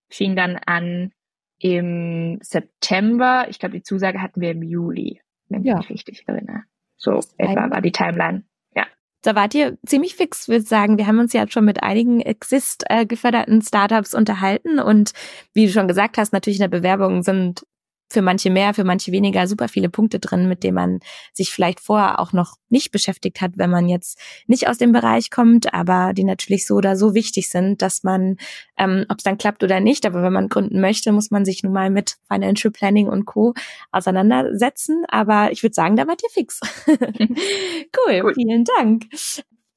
fing 0.10 0.36
dann 0.36 0.58
an 0.66 1.12
im 1.60 2.40
September. 2.42 3.48
Ich 3.50 3.60
glaube, 3.60 3.76
die 3.76 3.84
Zusage 3.84 4.22
hatten 4.22 4.42
wir 4.42 4.52
im 4.52 4.64
Juli, 4.64 5.22
wenn 5.50 5.66
ich 5.66 5.74
mich 5.74 5.90
richtig 5.90 6.24
erinnere. 6.28 6.64
So 6.98 7.22
etwa 7.38 7.70
war 7.70 7.82
die 7.82 7.92
Timeline. 7.92 8.44
Ja. 8.76 8.86
Da 9.22 9.36
wart 9.36 9.54
ihr 9.54 9.78
ziemlich 9.86 10.16
fix, 10.16 10.48
würde 10.48 10.62
ich 10.62 10.68
sagen. 10.68 10.98
Wir 10.98 11.08
haben 11.08 11.20
uns 11.20 11.34
ja 11.34 11.48
schon 11.48 11.66
mit 11.66 11.84
einigen 11.84 12.22
Exist 12.22 12.86
äh, 12.90 13.06
geförderten 13.06 13.62
Startups 13.62 14.14
unterhalten 14.14 14.80
und 14.80 15.14
wie 15.54 15.66
du 15.66 15.72
schon 15.72 15.88
gesagt 15.88 16.18
hast, 16.18 16.34
natürlich 16.34 16.60
in 16.60 16.70
der 16.70 16.78
Bewerbung 16.78 17.24
sind 17.24 17.66
für 18.10 18.22
manche 18.22 18.50
mehr, 18.50 18.74
für 18.74 18.84
manche 18.84 19.12
weniger 19.12 19.48
super 19.48 19.68
viele 19.68 19.90
Punkte 19.90 20.20
drin, 20.20 20.48
mit 20.48 20.64
denen 20.64 20.76
man 20.76 21.00
sich 21.34 21.50
vielleicht 21.52 21.80
vorher 21.80 22.20
auch 22.20 22.34
noch 22.34 22.56
nicht 22.70 22.92
beschäftigt 22.92 23.42
hat, 23.42 23.54
wenn 23.56 23.70
man 23.70 23.90
jetzt 23.90 24.20
nicht 24.48 24.68
aus 24.68 24.78
dem 24.78 24.92
Bereich 24.92 25.32
kommt, 25.32 25.74
aber 25.74 26.14
die 26.14 26.24
natürlich 26.24 26.68
so 26.68 26.76
oder 26.76 26.96
so 26.96 27.14
wichtig 27.16 27.50
sind, 27.50 27.82
dass 27.82 28.04
man, 28.04 28.38
ähm, 28.78 29.06
ob 29.10 29.18
es 29.18 29.24
dann 29.24 29.38
klappt 29.38 29.64
oder 29.64 29.80
nicht, 29.80 30.06
aber 30.06 30.22
wenn 30.22 30.34
man 30.34 30.50
gründen 30.50 30.80
möchte, 30.80 31.12
muss 31.12 31.32
man 31.32 31.46
sich 31.46 31.64
nun 31.64 31.74
mal 31.74 31.90
mit 31.90 32.18
Financial 32.32 32.72
Planning 32.72 33.08
und 33.08 33.26
Co. 33.26 33.54
auseinandersetzen. 33.92 35.04
Aber 35.08 35.52
ich 35.52 35.64
würde 35.64 35.74
sagen, 35.74 35.96
da 35.96 36.08
wart 36.08 36.22
ihr 36.24 36.30
fix. 36.30 36.60
cool, 36.88 38.22
cool, 38.24 38.34
vielen 38.34 38.66
Dank. 38.78 39.06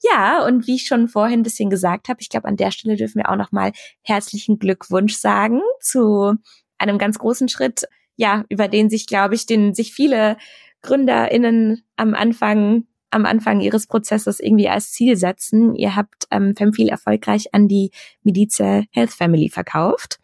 Ja, 0.03 0.47
und 0.47 0.67
wie 0.67 0.77
ich 0.77 0.87
schon 0.87 1.09
vorhin 1.09 1.41
ein 1.41 1.45
bisschen 1.45 1.71
gesagt 1.71 2.09
habe, 2.09 2.21
ich 2.21 2.29
glaube, 2.29 2.47
an 2.47 2.57
der 2.57 2.71
Stelle 2.71 2.97
dürfen 2.97 3.19
wir 3.19 3.31
auch 3.31 3.37
nochmal 3.37 3.73
herzlichen 4.03 4.59
Glückwunsch 4.59 5.17
sagen 5.17 5.61
zu 5.81 6.35
einem 6.79 6.99
ganz 6.99 7.19
großen 7.19 7.49
Schritt 7.49 7.85
ja, 8.18 8.44
über 8.50 8.68
den 8.68 8.90
sich, 8.90 9.07
glaube 9.07 9.35
ich, 9.35 9.46
den 9.46 9.72
sich 9.72 9.94
viele 9.94 10.37
GründerInnen 10.83 11.83
am 11.96 12.14
Anfang 12.14 12.85
am 13.11 13.24
Anfang 13.24 13.61
ihres 13.61 13.87
Prozesses 13.87 14.38
irgendwie 14.38 14.68
als 14.68 14.92
Ziel 14.92 15.16
setzen. 15.16 15.74
Ihr 15.74 15.96
habt 15.96 16.26
ähm, 16.31 16.54
Femfil 16.54 16.88
erfolgreich 16.88 17.54
an 17.54 17.66
die 17.66 17.90
Medice 18.22 18.85
Health 18.90 19.12
Family 19.12 19.48
verkauft. 19.48 20.18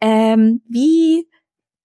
Ähm, 0.00 0.62
wie 0.68 1.26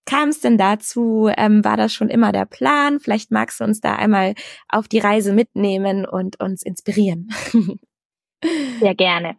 kam 0.05 0.29
es 0.29 0.39
denn 0.39 0.59
dazu? 0.59 1.27
Ähm, 1.35 1.63
war 1.63 1.75
das 1.75 1.91
schon 1.91 2.09
immer 2.09 2.31
der 2.31 2.45
Plan? 2.45 2.99
Vielleicht 2.99 3.31
magst 3.31 3.59
du 3.59 3.63
uns 3.63 3.81
da 3.81 3.95
einmal 3.95 4.35
auf 4.69 4.87
die 4.87 4.99
Reise 4.99 5.33
mitnehmen 5.33 6.05
und 6.05 6.39
uns 6.39 6.61
inspirieren. 6.61 7.29
Sehr 8.79 8.93
gerne. 8.93 9.37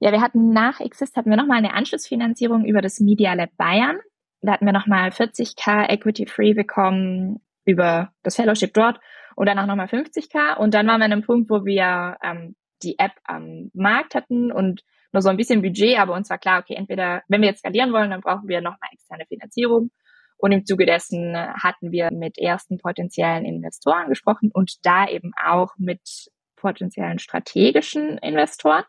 Ja, 0.00 0.12
wir 0.12 0.20
hatten 0.20 0.50
nach 0.52 0.80
Exist 0.80 1.16
hatten 1.16 1.30
wir 1.30 1.38
nochmal 1.38 1.58
eine 1.58 1.72
Anschlussfinanzierung 1.72 2.66
über 2.66 2.82
das 2.82 3.00
Media 3.00 3.32
Lab 3.32 3.56
Bayern. 3.56 3.98
Da 4.42 4.52
hatten 4.52 4.66
wir 4.66 4.72
nochmal 4.72 5.10
40k 5.10 5.88
Equity 5.88 6.26
Free 6.26 6.54
bekommen 6.54 7.40
über 7.64 8.12
das 8.22 8.36
Fellowship 8.36 8.72
dort 8.74 9.00
und 9.34 9.46
danach 9.46 9.66
nochmal 9.66 9.86
50k. 9.86 10.56
Und 10.56 10.74
dann 10.74 10.86
waren 10.86 11.00
wir 11.00 11.06
an 11.06 11.12
einem 11.12 11.22
Punkt, 11.22 11.50
wo 11.50 11.64
wir 11.64 12.16
ähm, 12.22 12.54
die 12.82 12.98
App 12.98 13.12
am 13.24 13.70
Markt 13.74 14.14
hatten 14.14 14.52
und 14.52 14.82
nur 15.12 15.22
so 15.22 15.28
ein 15.28 15.36
bisschen 15.36 15.62
Budget, 15.62 15.98
aber 15.98 16.14
uns 16.14 16.28
war 16.30 16.38
klar, 16.38 16.60
okay, 16.60 16.74
entweder, 16.74 17.22
wenn 17.28 17.40
wir 17.40 17.48
jetzt 17.48 17.60
skalieren 17.60 17.92
wollen, 17.92 18.10
dann 18.10 18.20
brauchen 18.20 18.48
wir 18.48 18.60
nochmal 18.60 18.90
externe 18.92 19.24
Finanzierung. 19.26 19.90
Und 20.38 20.52
im 20.52 20.66
Zuge 20.66 20.84
dessen 20.84 21.34
hatten 21.34 21.90
wir 21.90 22.10
mit 22.12 22.36
ersten 22.36 22.76
potenziellen 22.76 23.46
Investoren 23.46 24.08
gesprochen 24.08 24.50
und 24.52 24.84
da 24.84 25.08
eben 25.08 25.32
auch 25.42 25.72
mit 25.78 26.30
potenziellen 26.56 27.18
strategischen 27.18 28.18
Investoren. 28.18 28.84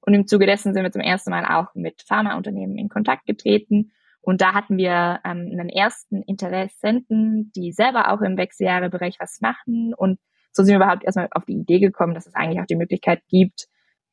Und 0.00 0.12
im 0.14 0.26
Zuge 0.26 0.44
dessen 0.44 0.74
sind 0.74 0.82
wir 0.82 0.92
zum 0.92 1.00
ersten 1.00 1.30
Mal 1.30 1.46
auch 1.46 1.74
mit 1.74 2.02
Pharmaunternehmen 2.02 2.76
in 2.76 2.88
Kontakt 2.88 3.24
getreten 3.24 3.92
und 4.22 4.40
da 4.40 4.54
hatten 4.54 4.78
wir 4.78 5.20
ähm, 5.24 5.50
einen 5.52 5.68
ersten 5.68 6.22
Interessenten, 6.22 7.50
die 7.56 7.72
selber 7.72 8.12
auch 8.12 8.20
im 8.20 8.36
Wechseljahrebereich 8.36 9.16
was 9.18 9.40
machen. 9.40 9.92
Und 9.96 10.20
so 10.52 10.62
sind 10.62 10.72
wir 10.72 10.76
überhaupt 10.76 11.04
erstmal 11.04 11.28
auf 11.32 11.44
die 11.44 11.58
Idee 11.58 11.80
gekommen, 11.80 12.14
dass 12.14 12.26
es 12.26 12.34
eigentlich 12.34 12.60
auch 12.60 12.66
die 12.66 12.76
Möglichkeit 12.76 13.20
gibt, 13.28 13.66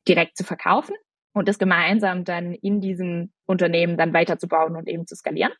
direkt 0.08 0.36
zu 0.36 0.42
verkaufen 0.42 0.96
und 1.32 1.46
das 1.46 1.58
gemeinsam 1.58 2.24
dann 2.24 2.52
in 2.54 2.80
diesem 2.80 3.32
Unternehmen 3.46 3.96
dann 3.96 4.12
weiterzubauen 4.12 4.74
und 4.74 4.88
eben 4.88 5.06
zu 5.06 5.14
skalieren. 5.14 5.52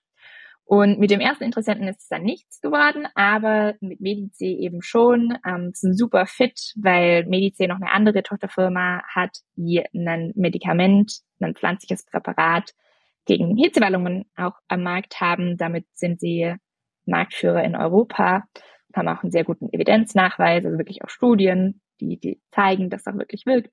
Und 0.65 0.99
mit 0.99 1.11
dem 1.11 1.21
ersten 1.21 1.45
Interessenten 1.45 1.89
ist 1.89 2.03
es 2.03 2.09
dann 2.09 2.23
nichts 2.23 2.61
geworden, 2.61 3.07
aber 3.15 3.75
mit 3.81 4.01
Medice 4.01 4.43
eben 4.43 4.83
schon. 4.83 5.37
Ähm, 5.47 5.71
es 5.73 5.83
ist 5.83 5.91
ein 5.91 5.97
super 5.97 6.27
Fit, 6.27 6.75
weil 6.77 7.25
Medice 7.27 7.69
noch 7.69 7.81
eine 7.81 7.91
andere 7.91 8.23
Tochterfirma 8.23 9.03
hat, 9.09 9.39
die 9.57 9.85
ein 9.95 10.33
Medikament, 10.35 11.23
ein 11.41 11.55
pflanzliches 11.55 12.05
Präparat 12.05 12.73
gegen 13.31 13.57
Hitzewallungen 13.57 14.25
auch 14.37 14.55
am 14.67 14.83
Markt 14.83 15.21
haben. 15.21 15.57
Damit 15.57 15.87
sind 15.93 16.19
sie 16.19 16.57
Marktführer 17.07 17.63
in 17.63 17.77
Europa, 17.77 18.43
haben 18.93 19.09
auch 19.09 19.23
einen 19.23 19.31
sehr 19.31 19.45
guten 19.45 19.73
Evidenznachweis, 19.73 20.65
also 20.65 20.79
wirklich 20.79 21.05
auch 21.05 21.09
Studien, 21.09 21.81
die, 22.01 22.19
die 22.19 22.41
zeigen, 22.51 22.91
dass 22.91 23.05
das 23.05 23.17
wirklich 23.17 23.47
wirkt. 23.47 23.71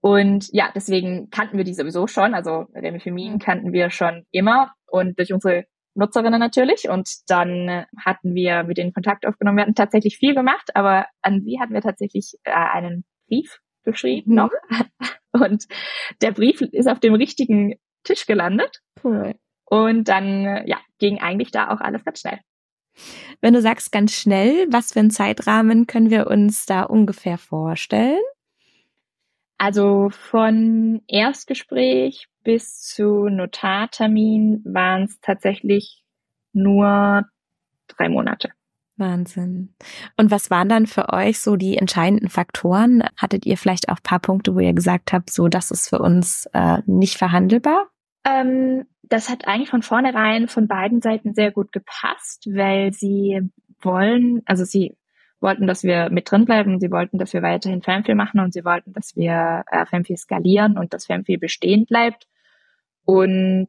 Und 0.00 0.48
ja, 0.52 0.70
deswegen 0.74 1.30
kannten 1.30 1.56
wir 1.56 1.64
die 1.64 1.72
sowieso 1.72 2.06
schon. 2.06 2.34
Also 2.34 2.66
Remifimin 2.74 3.34
mhm. 3.34 3.38
kannten 3.38 3.72
wir 3.72 3.88
schon 3.88 4.26
immer 4.32 4.74
und 4.86 5.18
durch 5.18 5.32
unsere 5.32 5.64
Nutzerinnen 5.94 6.38
natürlich. 6.38 6.90
Und 6.90 7.08
dann 7.26 7.86
hatten 8.04 8.34
wir 8.34 8.64
mit 8.64 8.76
denen 8.76 8.92
Kontakt 8.92 9.26
aufgenommen. 9.26 9.56
Wir 9.56 9.62
hatten 9.62 9.74
tatsächlich 9.74 10.18
viel 10.18 10.34
gemacht, 10.34 10.70
aber 10.74 11.06
an 11.22 11.40
sie 11.40 11.58
hatten 11.58 11.72
wir 11.72 11.80
tatsächlich 11.80 12.34
äh, 12.44 12.52
einen 12.52 13.06
Brief 13.28 13.60
geschrieben 13.82 14.32
mhm. 14.32 14.36
noch. 14.36 14.50
Und 15.32 15.66
der 16.20 16.32
Brief 16.32 16.60
ist 16.60 16.88
auf 16.88 17.00
dem 17.00 17.14
richtigen 17.14 17.74
Tisch 18.08 18.26
gelandet. 18.26 18.80
Cool. 19.04 19.34
Und 19.64 20.08
dann, 20.08 20.66
ja, 20.66 20.78
ging 20.98 21.20
eigentlich 21.20 21.50
da 21.50 21.70
auch 21.70 21.80
alles 21.80 22.04
ganz 22.04 22.20
schnell. 22.20 22.38
Wenn 23.40 23.54
du 23.54 23.60
sagst 23.60 23.92
ganz 23.92 24.14
schnell, 24.14 24.66
was 24.70 24.92
für 24.92 25.00
einen 25.00 25.10
Zeitrahmen 25.10 25.86
können 25.86 26.10
wir 26.10 26.26
uns 26.26 26.66
da 26.66 26.82
ungefähr 26.82 27.38
vorstellen? 27.38 28.22
Also 29.58 30.08
von 30.10 31.02
Erstgespräch 31.06 32.28
bis 32.44 32.80
zu 32.80 33.28
Notartermin 33.28 34.62
waren 34.64 35.02
es 35.02 35.20
tatsächlich 35.20 36.02
nur 36.52 37.24
drei 37.88 38.08
Monate. 38.08 38.50
Wahnsinn. 38.96 39.74
Und 40.16 40.30
was 40.30 40.50
waren 40.50 40.68
dann 40.68 40.86
für 40.86 41.12
euch 41.12 41.40
so 41.40 41.56
die 41.56 41.76
entscheidenden 41.76 42.28
Faktoren? 42.28 43.04
Hattet 43.16 43.46
ihr 43.46 43.56
vielleicht 43.56 43.88
auch 43.88 44.02
paar 44.02 44.18
Punkte, 44.18 44.54
wo 44.54 44.60
ihr 44.60 44.72
gesagt 44.72 45.12
habt, 45.12 45.30
so 45.30 45.48
das 45.48 45.70
ist 45.70 45.88
für 45.88 45.98
uns 46.00 46.48
äh, 46.52 46.78
nicht 46.86 47.16
verhandelbar? 47.16 47.88
Ähm, 48.24 48.86
das 49.02 49.28
hat 49.28 49.46
eigentlich 49.46 49.70
von 49.70 49.82
vornherein 49.82 50.48
von 50.48 50.68
beiden 50.68 51.00
Seiten 51.00 51.34
sehr 51.34 51.50
gut 51.50 51.72
gepasst, 51.72 52.46
weil 52.52 52.92
sie 52.92 53.40
wollen, 53.80 54.42
also 54.44 54.64
sie 54.64 54.96
wollten, 55.40 55.66
dass 55.66 55.84
wir 55.84 56.10
mit 56.10 56.30
drin 56.30 56.44
bleiben, 56.44 56.80
sie 56.80 56.90
wollten, 56.90 57.18
dass 57.18 57.32
wir 57.32 57.42
weiterhin 57.42 57.82
Fanfil 57.82 58.14
machen 58.14 58.40
und 58.40 58.52
sie 58.52 58.64
wollten, 58.64 58.92
dass 58.92 59.14
wir 59.14 59.64
äh, 59.70 59.86
Fanfil 59.86 60.16
skalieren 60.16 60.76
und 60.76 60.92
dass 60.92 61.06
Fanfil 61.06 61.38
bestehen 61.38 61.86
bleibt. 61.86 62.26
Und 63.04 63.68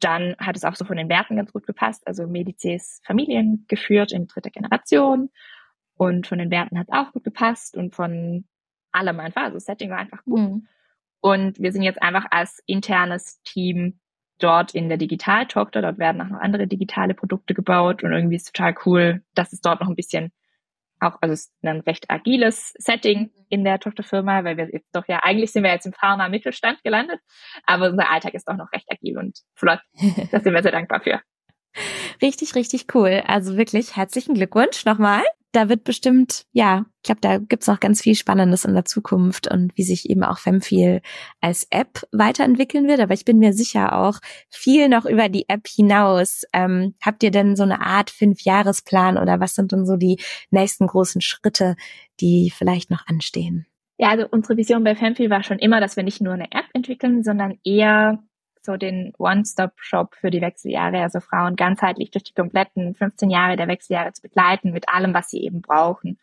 dann 0.00 0.36
hat 0.38 0.56
es 0.56 0.64
auch 0.64 0.74
so 0.74 0.84
von 0.84 0.96
den 0.96 1.08
Werten 1.08 1.36
ganz 1.36 1.52
gut 1.52 1.66
gepasst. 1.66 2.06
Also 2.06 2.26
Medices 2.26 3.00
Familien 3.04 3.64
geführt 3.68 4.12
in 4.12 4.26
dritter 4.26 4.50
Generation. 4.50 5.30
Und 5.96 6.26
von 6.26 6.38
den 6.38 6.50
Werten 6.50 6.78
hat 6.78 6.88
es 6.88 6.94
auch 6.94 7.12
gut 7.12 7.24
gepasst 7.24 7.76
und 7.76 7.94
von 7.94 8.44
allem 8.92 9.20
einfach. 9.20 9.44
Also 9.44 9.58
Setting 9.58 9.90
war 9.90 9.98
einfach 9.98 10.22
gut. 10.24 10.40
Mhm. 10.40 10.68
Und 11.20 11.58
wir 11.58 11.72
sind 11.72 11.82
jetzt 11.82 12.02
einfach 12.02 12.26
als 12.30 12.62
internes 12.66 13.40
Team 13.42 13.98
dort 14.38 14.74
in 14.74 14.88
der 14.88 14.98
Digitaltochter. 14.98 15.82
Dort 15.82 15.98
werden 15.98 16.20
auch 16.20 16.28
noch 16.28 16.40
andere 16.40 16.66
digitale 16.66 17.14
Produkte 17.14 17.54
gebaut 17.54 18.04
und 18.04 18.12
irgendwie 18.12 18.36
ist 18.36 18.54
total 18.54 18.74
cool, 18.84 19.22
dass 19.34 19.52
es 19.52 19.60
dort 19.60 19.80
noch 19.80 19.88
ein 19.88 19.96
bisschen 19.96 20.32
auch, 21.00 21.18
also 21.20 21.34
es 21.34 21.40
ist 21.42 21.52
ein 21.62 21.80
recht 21.80 22.10
agiles 22.10 22.72
Setting 22.78 23.30
in 23.48 23.64
der 23.64 23.78
Tochterfirma, 23.78 24.44
weil 24.44 24.56
wir 24.56 24.70
jetzt 24.72 24.94
doch 24.94 25.06
ja, 25.08 25.20
eigentlich 25.22 25.52
sind 25.52 25.62
wir 25.62 25.70
jetzt 25.70 25.86
im 25.86 25.92
Pharma-Mittelstand 25.92 26.82
gelandet, 26.82 27.20
aber 27.66 27.90
unser 27.90 28.10
Alltag 28.10 28.34
ist 28.34 28.48
auch 28.48 28.56
noch 28.56 28.72
recht 28.72 28.90
agil 28.90 29.18
und 29.18 29.40
flott. 29.54 29.80
Da 30.30 30.40
sind 30.40 30.54
wir 30.54 30.62
sehr 30.62 30.72
dankbar 30.72 31.00
für. 31.02 31.20
Richtig, 32.22 32.54
richtig 32.54 32.94
cool. 32.94 33.22
Also 33.26 33.56
wirklich 33.56 33.96
herzlichen 33.96 34.34
Glückwunsch 34.34 34.84
nochmal. 34.84 35.22
Da 35.52 35.70
wird 35.70 35.84
bestimmt, 35.84 36.44
ja, 36.52 36.84
ich 36.96 37.02
glaube, 37.04 37.20
da 37.22 37.38
gibt's 37.38 37.66
noch 37.66 37.80
ganz 37.80 38.02
viel 38.02 38.14
Spannendes 38.14 38.66
in 38.66 38.74
der 38.74 38.84
Zukunft 38.84 39.50
und 39.50 39.74
wie 39.78 39.84
sich 39.84 40.10
eben 40.10 40.22
auch 40.22 40.38
Femfeel 40.38 41.00
als 41.40 41.66
App 41.70 42.06
weiterentwickeln 42.12 42.86
wird. 42.88 43.00
Aber 43.00 43.14
ich 43.14 43.24
bin 43.24 43.38
mir 43.38 43.54
sicher 43.54 43.98
auch 43.98 44.18
viel 44.50 44.90
noch 44.90 45.06
über 45.06 45.30
die 45.30 45.48
App 45.48 45.66
hinaus. 45.66 46.42
Ähm, 46.52 46.94
habt 47.00 47.22
ihr 47.22 47.30
denn 47.30 47.56
so 47.56 47.62
eine 47.62 47.80
Art 47.80 48.10
Fünfjahresplan 48.10 49.16
oder 49.16 49.40
was 49.40 49.54
sind 49.54 49.72
denn 49.72 49.86
so 49.86 49.96
die 49.96 50.20
nächsten 50.50 50.88
großen 50.88 51.22
Schritte, 51.22 51.76
die 52.20 52.52
vielleicht 52.54 52.90
noch 52.90 53.06
anstehen? 53.06 53.66
Ja, 53.98 54.10
also 54.10 54.26
unsere 54.30 54.58
Vision 54.58 54.84
bei 54.84 54.94
Femfeel 54.94 55.30
war 55.30 55.42
schon 55.42 55.58
immer, 55.58 55.80
dass 55.80 55.96
wir 55.96 56.02
nicht 56.02 56.20
nur 56.20 56.34
eine 56.34 56.52
App 56.52 56.66
entwickeln, 56.74 57.22
sondern 57.22 57.58
eher 57.64 58.22
so 58.66 58.76
den 58.76 59.14
One-Stop-Shop 59.16 60.14
für 60.14 60.30
die 60.30 60.42
Wechseljahre, 60.42 61.00
also 61.00 61.20
Frauen 61.20 61.56
ganzheitlich 61.56 62.10
durch 62.10 62.24
die 62.24 62.34
kompletten 62.34 62.94
15 62.94 63.30
Jahre 63.30 63.56
der 63.56 63.68
Wechseljahre 63.68 64.12
zu 64.12 64.20
begleiten 64.20 64.72
mit 64.72 64.90
allem, 64.90 65.14
was 65.14 65.30
sie 65.30 65.42
eben 65.42 65.62
brauchen. 65.62 66.18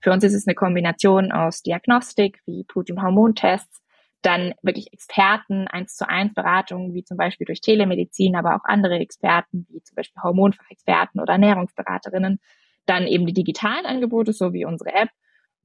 Für 0.00 0.12
uns 0.12 0.22
ist 0.22 0.34
es 0.34 0.46
eine 0.46 0.54
Kombination 0.54 1.32
aus 1.32 1.62
Diagnostik 1.62 2.40
wie 2.46 2.62
Blut- 2.62 2.90
und 2.90 3.02
Hormontests, 3.02 3.82
dann 4.22 4.54
wirklich 4.62 4.92
Experten, 4.92 5.66
eins 5.68 5.96
zu 5.96 6.08
eins 6.08 6.34
Beratungen, 6.34 6.94
wie 6.94 7.04
zum 7.04 7.16
Beispiel 7.16 7.44
durch 7.44 7.60
Telemedizin, 7.60 8.36
aber 8.36 8.54
auch 8.56 8.64
andere 8.64 8.98
Experten, 8.98 9.66
wie 9.70 9.82
zum 9.82 9.96
Beispiel 9.96 10.22
Hormonfachexperten 10.22 11.20
oder 11.20 11.32
Ernährungsberaterinnen, 11.32 12.40
dann 12.86 13.06
eben 13.06 13.26
die 13.26 13.32
digitalen 13.32 13.86
Angebote, 13.86 14.32
so 14.32 14.52
wie 14.52 14.64
unsere 14.64 14.94
App 14.94 15.10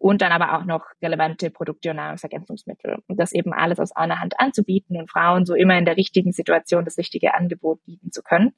und 0.01 0.21
dann 0.23 0.31
aber 0.31 0.57
auch 0.57 0.65
noch 0.65 0.83
relevante 1.01 1.51
Produkte 1.51 1.91
und 1.91 1.97
Nahrungsergänzungsmittel. 1.97 2.97
Und 3.07 3.19
das 3.19 3.33
eben 3.33 3.53
alles 3.53 3.79
aus 3.79 3.91
einer 3.91 4.19
Hand 4.19 4.39
anzubieten 4.39 4.97
und 4.97 5.11
Frauen 5.11 5.45
so 5.45 5.53
immer 5.53 5.77
in 5.77 5.85
der 5.85 5.95
richtigen 5.95 6.31
Situation 6.31 6.85
das 6.85 6.97
richtige 6.97 7.35
Angebot 7.35 7.83
bieten 7.83 8.11
zu 8.11 8.23
können. 8.23 8.53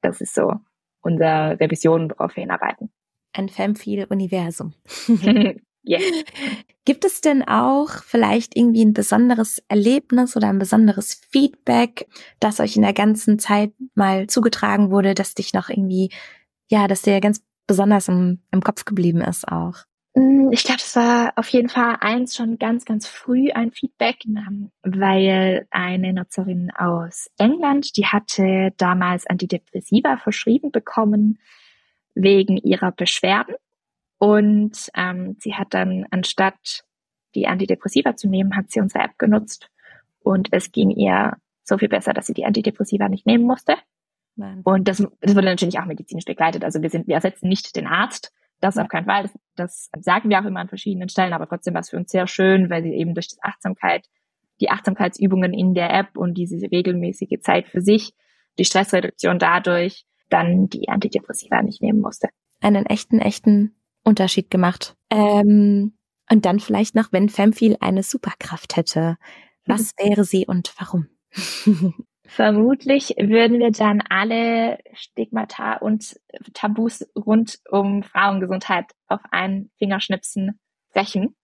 Das 0.00 0.22
ist 0.22 0.34
so 0.34 0.54
unsere 1.02 1.58
Vision, 1.60 2.10
worauf 2.10 2.34
wir 2.34 2.42
hinarbeiten. 2.42 2.90
Ein 3.34 3.50
Femfeel-Universum. 3.50 4.72
yes. 5.82 6.02
Gibt 6.86 7.04
es 7.04 7.20
denn 7.20 7.46
auch 7.46 7.90
vielleicht 8.02 8.56
irgendwie 8.56 8.84
ein 8.84 8.94
besonderes 8.94 9.62
Erlebnis 9.68 10.34
oder 10.34 10.48
ein 10.48 10.58
besonderes 10.58 11.20
Feedback, 11.30 12.08
das 12.40 12.58
euch 12.58 12.76
in 12.76 12.82
der 12.82 12.94
ganzen 12.94 13.38
Zeit 13.38 13.72
mal 13.94 14.28
zugetragen 14.28 14.90
wurde, 14.90 15.14
das 15.14 15.34
dich 15.34 15.52
noch 15.52 15.68
irgendwie, 15.68 16.10
ja, 16.70 16.88
dass 16.88 17.02
dir 17.02 17.20
ganz 17.20 17.44
besonders 17.66 18.08
im, 18.08 18.40
im 18.50 18.62
Kopf 18.62 18.86
geblieben 18.86 19.20
ist 19.20 19.46
auch? 19.46 19.84
Mm, 20.20 20.52
ich 20.52 20.64
glaube, 20.64 20.80
das 20.80 20.96
war 20.96 21.32
auf 21.36 21.48
jeden 21.48 21.70
Fall 21.70 21.96
eins 22.00 22.36
schon 22.36 22.58
ganz, 22.58 22.84
ganz 22.84 23.06
früh 23.06 23.50
ein 23.52 23.72
Feedback, 23.72 24.24
ähm, 24.26 24.70
weil 24.82 25.66
eine 25.70 26.12
Nutzerin 26.12 26.70
aus 26.76 27.30
England, 27.38 27.96
die 27.96 28.06
hatte 28.06 28.72
damals 28.76 29.26
Antidepressiva 29.26 30.18
verschrieben 30.18 30.72
bekommen 30.72 31.38
wegen 32.14 32.58
ihrer 32.58 32.92
Beschwerden. 32.92 33.54
Und 34.18 34.90
ähm, 34.94 35.36
sie 35.38 35.54
hat 35.54 35.72
dann, 35.72 36.04
anstatt 36.10 36.84
die 37.34 37.46
Antidepressiva 37.46 38.14
zu 38.16 38.28
nehmen, 38.28 38.56
hat 38.56 38.70
sie 38.70 38.80
unsere 38.80 39.04
App 39.04 39.16
genutzt. 39.16 39.70
Und 40.22 40.48
es 40.52 40.70
ging 40.70 40.90
ihr 40.90 41.38
so 41.64 41.78
viel 41.78 41.88
besser, 41.88 42.12
dass 42.12 42.26
sie 42.26 42.34
die 42.34 42.44
Antidepressiva 42.44 43.08
nicht 43.08 43.24
nehmen 43.24 43.44
musste. 43.44 43.76
Nein. 44.36 44.60
Und 44.64 44.86
das, 44.86 44.98
das 45.20 45.34
wurde 45.34 45.46
natürlich 45.46 45.78
auch 45.78 45.86
medizinisch 45.86 46.26
begleitet. 46.26 46.62
Also 46.62 46.82
wir 46.82 46.90
sind, 46.90 47.06
wir 47.06 47.14
ersetzen 47.14 47.48
nicht 47.48 47.74
den 47.74 47.86
Arzt, 47.86 48.34
das 48.60 48.78
auf 48.78 48.88
keinen 48.88 49.06
Fall. 49.06 49.22
Das, 49.22 49.32
das 49.56 49.90
sagen 50.04 50.30
wir 50.30 50.40
auch 50.40 50.44
immer 50.44 50.60
an 50.60 50.68
verschiedenen 50.68 51.08
Stellen, 51.08 51.32
aber 51.32 51.48
trotzdem 51.48 51.74
war 51.74 51.80
es 51.80 51.90
für 51.90 51.96
uns 51.96 52.10
sehr 52.10 52.26
schön, 52.26 52.70
weil 52.70 52.82
sie 52.82 52.94
eben 52.94 53.14
durch 53.14 53.28
die 53.28 53.42
Achtsamkeit, 53.42 54.06
die 54.60 54.70
Achtsamkeitsübungen 54.70 55.52
in 55.52 55.74
der 55.74 55.92
App 55.92 56.16
und 56.16 56.34
diese 56.34 56.56
regelmäßige 56.70 57.40
Zeit 57.40 57.68
für 57.68 57.80
sich, 57.80 58.12
die 58.58 58.64
Stressreduktion 58.64 59.38
dadurch, 59.38 60.04
dann 60.28 60.68
die 60.68 60.88
Antidepressiva 60.88 61.62
nicht 61.62 61.82
nehmen 61.82 62.00
musste. 62.00 62.28
Einen 62.60 62.86
echten, 62.86 63.18
echten 63.18 63.74
Unterschied 64.04 64.50
gemacht. 64.50 64.96
Ähm, 65.10 65.94
und 66.30 66.44
dann 66.44 66.60
vielleicht 66.60 66.94
noch, 66.94 67.12
wenn 67.12 67.28
Femfeel 67.28 67.76
eine 67.80 68.02
Superkraft 68.02 68.76
hätte. 68.76 69.16
Was 69.66 69.92
wäre 69.98 70.24
sie 70.24 70.46
und 70.46 70.72
warum? 70.78 71.08
Vermutlich 72.30 73.16
würden 73.18 73.58
wir 73.58 73.72
dann 73.72 74.04
alle 74.08 74.78
Stigmata 74.92 75.78
und 75.78 76.14
Tabus 76.54 77.04
rund 77.16 77.58
um 77.68 78.04
Frauengesundheit 78.04 78.84
auf 79.08 79.18
einen 79.32 79.72
Fingerschnipsen 79.78 80.60
brechen. 80.92 81.34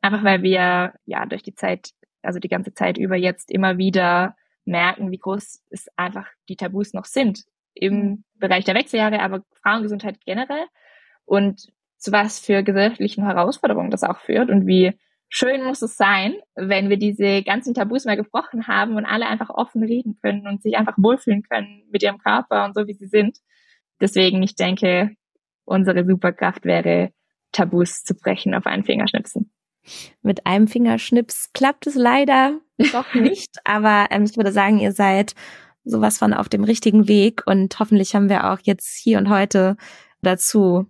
Einfach 0.00 0.22
weil 0.22 0.44
wir 0.44 0.94
ja 1.06 1.26
durch 1.26 1.42
die 1.42 1.56
Zeit, 1.56 1.90
also 2.22 2.38
die 2.38 2.48
ganze 2.48 2.72
Zeit 2.72 2.98
über 2.98 3.16
jetzt 3.16 3.50
immer 3.50 3.78
wieder 3.78 4.36
merken, 4.64 5.10
wie 5.10 5.18
groß 5.18 5.64
es 5.70 5.88
einfach 5.96 6.28
die 6.48 6.56
Tabus 6.56 6.92
noch 6.92 7.06
sind 7.06 7.42
im 7.74 7.94
mhm. 7.94 8.24
Bereich 8.34 8.64
der 8.64 8.76
Wechseljahre, 8.76 9.20
aber 9.22 9.42
Frauengesundheit 9.60 10.20
generell 10.24 10.66
und 11.24 11.66
zu 11.96 12.12
was 12.12 12.38
für 12.38 12.62
gesellschaftlichen 12.62 13.24
Herausforderungen 13.24 13.90
das 13.90 14.04
auch 14.04 14.20
führt 14.20 14.50
und 14.50 14.68
wie 14.68 14.96
schön 15.32 15.64
muss 15.64 15.80
es 15.80 15.96
sein, 15.96 16.34
wenn 16.54 16.90
wir 16.90 16.98
diese 16.98 17.42
ganzen 17.42 17.72
Tabus 17.72 18.04
mal 18.04 18.16
gebrochen 18.16 18.68
haben 18.68 18.96
und 18.96 19.06
alle 19.06 19.26
einfach 19.26 19.48
offen 19.48 19.82
reden 19.82 20.18
können 20.20 20.46
und 20.46 20.62
sich 20.62 20.76
einfach 20.76 20.94
wohlfühlen 20.98 21.42
können 21.42 21.84
mit 21.90 22.02
ihrem 22.02 22.18
Körper 22.18 22.66
und 22.66 22.74
so, 22.74 22.86
wie 22.86 22.92
sie 22.92 23.06
sind. 23.06 23.38
Deswegen, 23.98 24.42
ich 24.42 24.56
denke, 24.56 25.16
unsere 25.64 26.04
Superkraft 26.04 26.66
wäre, 26.66 27.12
Tabus 27.50 28.04
zu 28.04 28.14
brechen 28.14 28.54
auf 28.54 28.66
einen 28.66 28.84
Fingerschnipsen. 28.84 29.50
Mit 30.20 30.46
einem 30.46 30.68
Fingerschnips 30.68 31.50
klappt 31.54 31.86
es 31.86 31.94
leider 31.94 32.60
doch 32.92 33.14
nicht, 33.14 33.56
aber 33.64 34.08
ähm, 34.10 34.24
ich 34.24 34.36
würde 34.36 34.52
sagen, 34.52 34.80
ihr 34.80 34.92
seid 34.92 35.34
sowas 35.82 36.18
von 36.18 36.34
auf 36.34 36.50
dem 36.50 36.62
richtigen 36.62 37.08
Weg 37.08 37.42
und 37.46 37.78
hoffentlich 37.80 38.14
haben 38.14 38.28
wir 38.28 38.52
auch 38.52 38.58
jetzt 38.62 38.96
hier 38.96 39.16
und 39.16 39.30
heute 39.30 39.76
dazu 40.20 40.86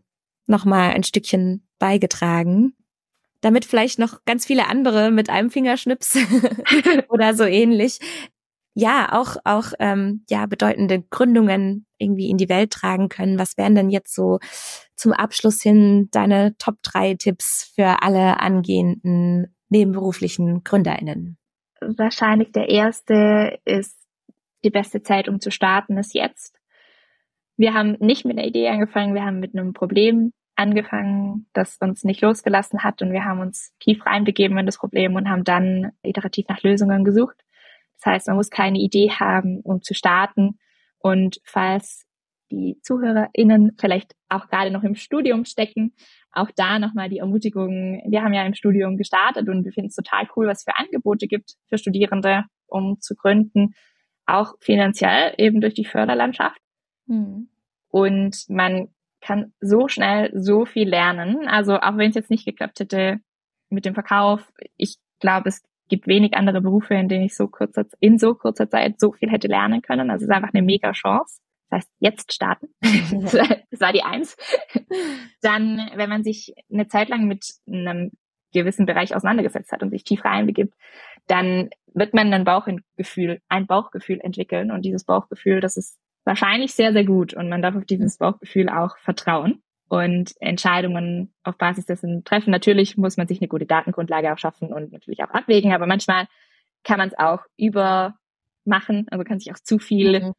nochmal 0.47 0.91
ein 0.91 1.05
Stückchen 1.05 1.67
beigetragen 1.79 2.75
damit 3.43 3.67
vielleicht 3.67 3.99
noch 3.99 4.25
ganz 4.25 4.47
viele 4.47 4.69
andere 4.69 5.11
mit 5.11 5.29
einem 5.29 5.51
Fingerschnips 5.51 6.17
oder 7.09 7.35
so 7.35 7.45
ähnlich 7.45 7.99
ja 8.75 9.13
auch 9.13 9.37
auch 9.45 9.73
ähm, 9.79 10.25
ja 10.31 10.47
bedeutende 10.47 11.03
Gründungen 11.03 11.87
irgendwie 11.99 12.31
in 12.31 12.39
die 12.39 12.49
Welt 12.49 12.71
tragen 12.71 13.09
können. 13.09 13.39
Was 13.39 13.57
wären 13.57 13.75
denn 13.75 13.91
jetzt 13.91 14.15
so 14.15 14.39
zum 14.97 15.13
Abschluss 15.13 15.63
hin 15.63 16.09
deine 16.11 16.57
Top 16.59 16.77
drei 16.83 17.15
Tipps 17.15 17.73
für 17.75 18.03
alle 18.03 18.41
angehenden 18.41 19.55
nebenberuflichen 19.69 20.65
GründerInnen? 20.65 21.39
Wahrscheinlich 21.81 22.53
der 22.53 22.69
erste 22.69 23.59
ist 23.65 23.99
die 24.65 24.71
beste 24.71 25.03
Zeit, 25.03 25.29
um 25.29 25.41
zu 25.41 25.51
starten, 25.51 25.99
ist 25.99 26.15
jetzt. 26.15 26.57
Wir 27.57 27.75
haben 27.75 27.97
nicht 28.01 28.25
mit 28.25 28.39
einer 28.39 28.47
Idee 28.47 28.69
angefangen, 28.69 29.15
wir 29.15 29.25
haben 29.25 29.41
mit 29.41 29.55
einem 29.55 29.73
Problem 29.73 30.33
angefangen, 30.63 31.47
das 31.53 31.77
uns 31.81 32.05
nicht 32.05 32.21
losgelassen 32.21 32.85
hat 32.85 33.03
und 33.03 33.13
wir 33.13 33.25
haben 33.25 33.41
uns 33.41 33.75
tief 33.81 34.07
reinbegeben 34.07 34.57
in 34.59 34.67
das 34.67 34.79
Problem 34.79 35.15
und 35.17 35.29
haben 35.29 35.45
dann 35.45 35.93
iterativ 36.03 36.47
nach 36.49 36.63
Lösungen 36.63 37.05
gesucht. 37.05 37.37
Das 37.99 38.13
heißt, 38.13 38.29
man 38.29 38.37
muss 38.37 38.51
keine 38.51 38.79
Idee 38.79 39.11
haben, 39.11 39.61
um 39.61 39.83
zu 39.83 39.95
starten. 39.95 40.59
Und 40.99 41.41
falls 41.45 42.07
die 42.51 42.79
ZuhörerInnen 42.83 43.77
vielleicht 43.79 44.15
auch 44.29 44.49
gerade 44.49 44.71
noch 44.71 44.85
im 44.85 44.95
Studium 44.95 45.45
stecken, 45.45 45.95
auch 46.31 46.51
da 46.55 46.79
nochmal 46.79 47.09
die 47.09 47.19
Ermutigung. 47.19 48.03
Wir 48.07 48.23
haben 48.23 48.35
ja 48.35 48.45
im 48.45 48.55
Studium 48.55 48.97
gestartet 48.97 49.49
und 49.49 49.65
wir 49.65 49.73
finden 49.73 49.89
es 49.89 49.97
total 49.97 50.29
cool, 50.37 50.47
was 50.47 50.65
für 50.65 50.77
Angebote 50.77 51.27
gibt 51.27 51.55
für 51.69 51.79
Studierende, 51.79 52.45
um 52.67 53.01
zu 53.01 53.15
gründen. 53.17 53.75
Auch 54.27 54.55
finanziell 54.61 55.35
eben 55.39 55.61
durch 55.61 55.75
die 55.75 55.85
Förderlandschaft. 55.85 56.61
Hm. 57.09 57.49
Und 57.89 58.45
man 58.49 58.89
kann 59.23 59.55
so 59.61 59.89
schnell 59.89 60.31
so 60.35 60.67
viel 60.67 60.89
lernen. 60.89 61.49
Also 61.49 61.77
auch 61.77 61.97
wenn 61.97 62.11
es 62.11 62.17
jetzt 62.17 62.31
nicht 62.31 62.45
geklappt 62.45 62.81
hätte 62.81 63.21
mit 63.71 63.85
dem 63.85 63.95
Verkauf, 63.95 64.53
ich 64.77 64.99
glaube, 65.21 65.49
es 65.49 65.63
gibt 65.89 66.07
wenig 66.07 66.35
andere 66.35 66.61
Berufe, 66.61 66.95
in 66.95 67.09
denen 67.09 67.25
ich 67.25 67.37
so 67.37 67.49
kurzer, 67.49 67.87
in 68.01 68.19
so 68.19 68.35
kurzer 68.35 68.69
Zeit 68.69 68.99
so 68.99 69.13
viel 69.13 69.31
hätte 69.31 69.49
lernen 69.49 69.83
können. 69.83 70.11
Also 70.11 70.25
es 70.25 70.31
ist 70.31 70.35
einfach 70.35 70.53
eine 70.53 70.63
mega 70.63 70.93
Chance. 70.93 71.41
Das 71.71 71.79
heißt, 71.79 71.93
jetzt 72.01 72.33
starten. 72.33 72.69
das 72.83 73.81
war 73.81 73.93
die 73.93 74.03
Eins. 74.03 74.37
Dann, 75.41 75.91
wenn 75.95 76.11
man 76.11 76.25
sich 76.25 76.55
eine 76.71 76.89
Zeit 76.89 77.09
lang 77.09 77.27
mit 77.27 77.47
einem 77.67 78.11
gewissen 78.53 78.87
Bereich 78.87 79.15
auseinandergesetzt 79.17 79.73
hat 79.73 79.83
und 79.83 79.91
sich 79.91 80.05
tief 80.05 80.25
reinbegibt, 80.25 80.75
dann 81.27 81.71
wird 81.95 82.15
man 82.15 82.33
ein 82.33 82.45
Bauchgefühl, 82.45 83.41
ein 83.49 83.67
Bauchgefühl 83.67 84.21
entwickeln. 84.21 84.71
Und 84.71 84.83
dieses 84.83 85.05
Bauchgefühl, 85.05 85.61
das 85.61 85.77
ist 85.77 85.99
wahrscheinlich 86.25 86.75
sehr, 86.75 86.93
sehr 86.93 87.05
gut. 87.05 87.35
Und 87.35 87.49
man 87.49 87.63
darf 87.63 87.77
auf 87.77 87.85
dieses 87.85 88.19
Bauchgefühl 88.19 88.69
auch 88.69 88.97
vertrauen 88.99 89.63
und 89.89 90.33
Entscheidungen 90.41 91.35
auf 91.43 91.59
Basis 91.59 91.85
dessen 91.85 92.25
treffen. 92.25 92.51
Natürlich 92.51 92.97
muss 92.97 93.19
man 93.19 93.29
sich 93.29 93.41
eine 93.41 93.49
gute 93.49 93.67
Datengrundlage 93.67 94.33
auch 94.33 94.39
schaffen 94.39 94.73
und 94.73 94.91
natürlich 94.91 95.23
auch 95.23 95.31
abwägen, 95.31 95.75
aber 95.75 95.87
manchmal 95.87 96.29
kann 96.83 96.97
man 96.99 97.09
es 97.09 97.19
auch 97.19 97.45
übermachen, 97.59 99.07
also 99.11 99.23
kann 99.25 99.39
sich 99.39 99.53
auch 99.53 99.59
zu 99.63 99.79
viel 99.79 100.23
mhm. 100.23 100.33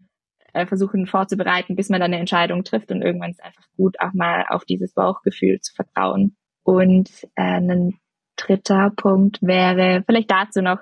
äh, 0.53 0.65
versuchen 0.65 1.05
vorzubereiten, 1.05 1.75
bis 1.75 1.89
man 1.89 1.99
dann 1.99 2.11
eine 2.11 2.19
Entscheidung 2.19 2.63
trifft 2.63 2.91
und 2.91 3.03
irgendwann 3.03 3.29
ist 3.29 3.41
es 3.41 3.45
einfach 3.45 3.65
gut, 3.77 3.99
auch 3.99 4.13
mal 4.13 4.45
auf 4.49 4.65
dieses 4.65 4.95
Bauchgefühl 4.95 5.59
zu 5.61 5.75
vertrauen. 5.75 6.35
Und 6.63 7.11
äh, 7.35 7.59
ein 7.59 7.99
dritter 8.37 8.91
Punkt 8.95 9.37
wäre 9.43 10.03
vielleicht 10.07 10.31
dazu 10.31 10.63
noch, 10.63 10.79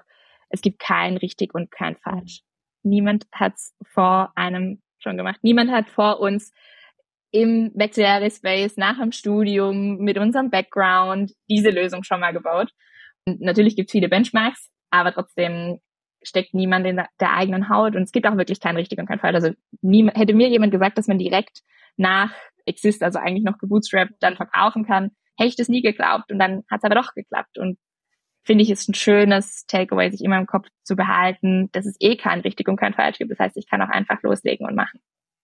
es 0.49 0.61
gibt 0.61 0.79
kein 0.79 1.17
richtig 1.17 1.53
und 1.53 1.71
kein 1.71 1.97
falsch. 1.97 2.41
Niemand 2.83 3.25
hat 3.33 3.55
es 3.55 3.75
vor 3.83 4.31
einem 4.35 4.81
schon 5.03 5.17
gemacht. 5.17 5.39
Niemand 5.41 5.71
hat 5.71 5.89
vor 5.89 6.19
uns 6.19 6.53
im 7.31 7.71
Wechseljahre-Space 7.75 8.77
nach 8.77 8.99
dem 8.99 9.11
Studium 9.11 9.97
mit 9.97 10.17
unserem 10.17 10.49
Background 10.49 11.31
diese 11.49 11.69
Lösung 11.69 12.03
schon 12.03 12.19
mal 12.19 12.33
gebaut. 12.33 12.71
Und 13.25 13.39
natürlich 13.41 13.75
gibt 13.75 13.89
es 13.89 13.91
viele 13.91 14.09
Benchmarks, 14.09 14.69
aber 14.89 15.13
trotzdem 15.13 15.79
steckt 16.23 16.53
niemand 16.53 16.85
in 16.85 16.97
der 16.97 17.33
eigenen 17.33 17.69
Haut 17.69 17.95
und 17.95 18.03
es 18.03 18.11
gibt 18.11 18.27
auch 18.27 18.37
wirklich 18.37 18.59
kein 18.59 18.75
richtig 18.75 18.99
und 18.99 19.07
kein 19.07 19.19
falsch. 19.19 19.35
Also 19.35 19.51
niemand, 19.81 20.17
hätte 20.17 20.33
mir 20.33 20.49
jemand 20.49 20.71
gesagt, 20.71 20.97
dass 20.97 21.07
man 21.07 21.17
direkt 21.17 21.61
nach 21.97 22.31
Exist, 22.65 23.01
also 23.01 23.17
eigentlich 23.17 23.43
noch 23.43 23.57
gebootstrapped, 23.57 24.15
dann 24.19 24.35
verkaufen 24.35 24.85
kann, 24.85 25.11
hätte 25.37 25.49
ich 25.49 25.55
das 25.55 25.69
nie 25.69 25.81
geglaubt 25.81 26.31
und 26.31 26.37
dann 26.37 26.63
hat 26.69 26.79
es 26.79 26.83
aber 26.83 26.95
doch 26.95 27.13
geklappt 27.15 27.57
und 27.57 27.77
finde 28.43 28.63
ich, 28.63 28.69
ist 28.69 28.89
ein 28.89 28.93
schönes 28.93 29.65
Takeaway, 29.67 30.11
sich 30.11 30.23
immer 30.23 30.37
im 30.37 30.47
Kopf 30.47 30.67
zu 30.83 30.95
behalten, 30.95 31.69
dass 31.71 31.85
es 31.85 31.95
eh 31.99 32.15
kein 32.15 32.41
richtig 32.41 32.67
und 32.67 32.77
kein 32.77 32.93
falsch 32.93 33.17
gibt. 33.17 33.31
Das 33.31 33.39
heißt, 33.39 33.57
ich 33.57 33.69
kann 33.69 33.81
auch 33.81 33.89
einfach 33.89 34.21
loslegen 34.23 34.67
und 34.67 34.75
machen. 34.75 34.99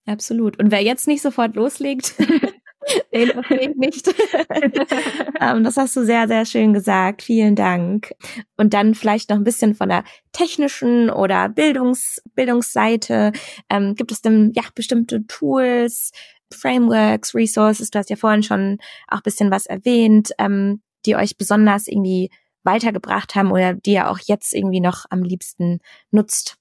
Absolut. 0.06 0.58
Und 0.58 0.72
wer 0.72 0.82
jetzt 0.82 1.08
nicht 1.08 1.22
sofort 1.22 1.56
loslegt, 1.56 2.16
den 3.14 3.30
verstehe 3.30 3.72
ich 3.72 3.76
nicht. 3.76 4.08
um, 4.08 5.64
das 5.64 5.78
hast 5.78 5.96
du 5.96 6.06
sehr, 6.06 6.28
sehr 6.28 6.46
schön 6.46 6.74
gesagt. 6.74 7.22
Vielen 7.22 7.56
Dank. 7.56 8.14
Und 8.56 8.74
dann 8.74 8.96
vielleicht 8.96 9.30
noch 9.30 9.38
ein 9.38 9.44
bisschen 9.44 9.76
von 9.76 9.90
der 9.90 10.04
technischen 10.32 11.10
oder 11.10 11.50
Bildungs 11.50 12.22
Bildungsseite. 12.36 13.34
Ähm, 13.70 13.96
gibt 13.96 14.12
es 14.12 14.22
denn 14.22 14.54
ja 14.56 14.64
bestimmte 14.74 15.26
Tools, 15.28 16.12
Frameworks, 16.54 17.36
Resources? 17.36 17.92
Du 17.92 18.00
hast 18.00 18.10
ja 18.10 18.16
vorhin 18.16 18.44
schon 18.44 18.78
auch 19.08 19.22
bisschen 19.22 19.52
was 19.52 19.66
erwähnt, 19.66 20.32
ähm, 20.40 20.82
die 21.06 21.16
euch 21.16 21.38
besonders 21.38 21.88
irgendwie 21.88 22.30
weitergebracht 22.64 23.36
haben 23.36 23.52
oder 23.52 23.74
die 23.74 23.94
ihr 23.94 24.10
auch 24.10 24.20
jetzt 24.26 24.54
irgendwie 24.54 24.80
noch 24.80 25.06
am 25.10 25.24
liebsten 25.24 25.80
nutzt? 26.12 26.58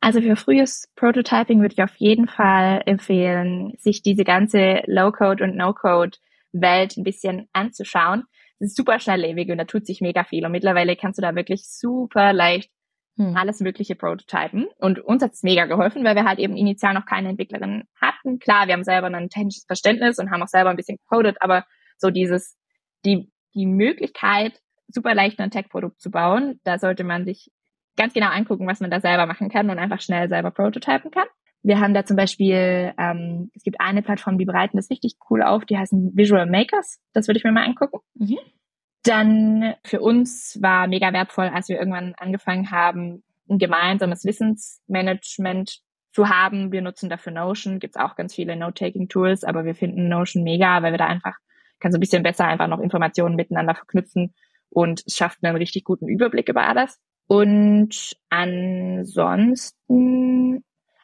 Also 0.00 0.20
für 0.20 0.34
frühes 0.34 0.88
Prototyping 0.96 1.60
würde 1.60 1.74
ich 1.74 1.82
auf 1.82 1.94
jeden 1.96 2.26
Fall 2.26 2.82
empfehlen, 2.86 3.74
sich 3.78 4.02
diese 4.02 4.24
ganze 4.24 4.82
Low-Code 4.86 5.44
und 5.44 5.56
No-Code-Welt 5.56 6.96
ein 6.96 7.04
bisschen 7.04 7.48
anzuschauen. 7.52 8.24
Es 8.58 8.70
ist 8.70 8.76
super 8.76 8.98
schnelllebig 8.98 9.50
und 9.50 9.58
da 9.58 9.64
tut 9.64 9.86
sich 9.86 10.00
mega 10.00 10.24
viel. 10.24 10.44
Und 10.44 10.52
mittlerweile 10.52 10.96
kannst 10.96 11.18
du 11.18 11.22
da 11.22 11.36
wirklich 11.36 11.68
super 11.68 12.32
leicht 12.32 12.70
hm. 13.16 13.36
alles 13.36 13.60
Mögliche 13.60 13.94
prototypen. 13.94 14.66
Und 14.78 14.98
uns 14.98 15.22
hat 15.22 15.32
es 15.32 15.42
mega 15.42 15.66
geholfen, 15.66 16.04
weil 16.04 16.16
wir 16.16 16.24
halt 16.24 16.38
eben 16.38 16.56
initial 16.56 16.94
noch 16.94 17.06
keine 17.06 17.28
Entwicklerin 17.28 17.84
hatten. 18.00 18.38
Klar, 18.38 18.66
wir 18.66 18.74
haben 18.74 18.84
selber 18.84 19.08
ein 19.08 19.28
technisches 19.28 19.64
Verständnis 19.66 20.18
und 20.18 20.30
haben 20.30 20.42
auch 20.42 20.48
selber 20.48 20.70
ein 20.70 20.76
bisschen 20.76 20.98
gecodet, 20.98 21.36
aber 21.40 21.64
so 21.98 22.10
dieses, 22.10 22.56
die, 23.04 23.30
die 23.54 23.66
Möglichkeit, 23.66 24.60
super 24.94 25.14
leicht 25.14 25.40
ein 25.40 25.50
Tech-Produkt 25.50 26.00
zu 26.00 26.10
bauen. 26.10 26.60
Da 26.64 26.78
sollte 26.78 27.04
man 27.04 27.24
sich 27.24 27.50
ganz 27.96 28.14
genau 28.14 28.28
angucken, 28.28 28.66
was 28.66 28.80
man 28.80 28.90
da 28.90 29.00
selber 29.00 29.26
machen 29.26 29.48
kann 29.48 29.70
und 29.70 29.78
einfach 29.78 30.00
schnell 30.00 30.28
selber 30.28 30.50
prototypen 30.50 31.10
kann. 31.10 31.26
Wir 31.62 31.78
haben 31.78 31.94
da 31.94 32.04
zum 32.04 32.16
Beispiel, 32.16 32.92
ähm, 32.98 33.50
es 33.54 33.62
gibt 33.62 33.80
eine 33.80 34.02
Plattform, 34.02 34.36
die 34.36 34.44
bereiten 34.44 34.76
das 34.76 34.90
richtig 34.90 35.14
cool 35.30 35.42
auf, 35.42 35.64
die 35.64 35.78
heißen 35.78 36.16
Visual 36.16 36.46
Makers. 36.46 37.00
Das 37.12 37.28
würde 37.28 37.38
ich 37.38 37.44
mir 37.44 37.52
mal 37.52 37.64
angucken. 37.64 38.00
Mhm. 38.14 38.38
Dann 39.04 39.74
für 39.84 40.00
uns 40.00 40.58
war 40.60 40.88
mega 40.88 41.12
wertvoll, 41.12 41.48
als 41.48 41.68
wir 41.68 41.78
irgendwann 41.78 42.14
angefangen 42.16 42.70
haben, 42.70 43.22
ein 43.48 43.58
gemeinsames 43.58 44.24
Wissensmanagement 44.24 45.80
zu 46.12 46.28
haben. 46.28 46.72
Wir 46.72 46.82
nutzen 46.82 47.08
dafür 47.08 47.32
Notion, 47.32 47.78
gibt's 47.78 47.96
auch 47.96 48.16
ganz 48.16 48.34
viele 48.34 48.56
Note-Taking-Tools, 48.56 49.44
aber 49.44 49.64
wir 49.64 49.74
finden 49.74 50.08
Notion 50.08 50.42
mega, 50.44 50.82
weil 50.82 50.92
wir 50.92 50.98
da 50.98 51.06
einfach, 51.06 51.36
kann 51.80 51.92
so 51.92 51.98
ein 51.98 52.00
bisschen 52.00 52.22
besser 52.22 52.46
einfach 52.46 52.68
noch 52.68 52.80
Informationen 52.80 53.36
miteinander 53.36 53.74
verknüpfen 53.74 54.34
und 54.72 55.02
es 55.06 55.16
schafft 55.16 55.38
einen 55.42 55.56
richtig 55.56 55.84
guten 55.84 56.08
Überblick 56.08 56.48
über 56.48 56.66
alles. 56.66 56.98
Und 57.26 58.16
ansonsten, 58.30 59.84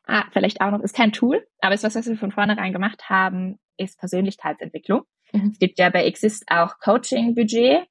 ah, 0.07 0.25
vielleicht 0.33 0.61
auch 0.61 0.71
noch, 0.71 0.81
ist 0.81 0.97
kein 0.97 1.13
Tool, 1.13 1.47
aber 1.61 1.75
ist 1.75 1.85
was, 1.85 1.95
was 1.95 2.09
wir 2.09 2.17
von 2.17 2.33
vornherein 2.33 2.73
gemacht 2.73 3.09
haben, 3.09 3.59
ist 3.77 3.99
Persönlichkeitsentwicklung. 3.99 5.03
Mhm. 5.33 5.51
Es 5.53 5.59
gibt 5.59 5.79
ja 5.79 5.91
bei 5.91 6.05
Exist 6.05 6.47
auch 6.49 6.79
Coaching-Budget 6.81 7.87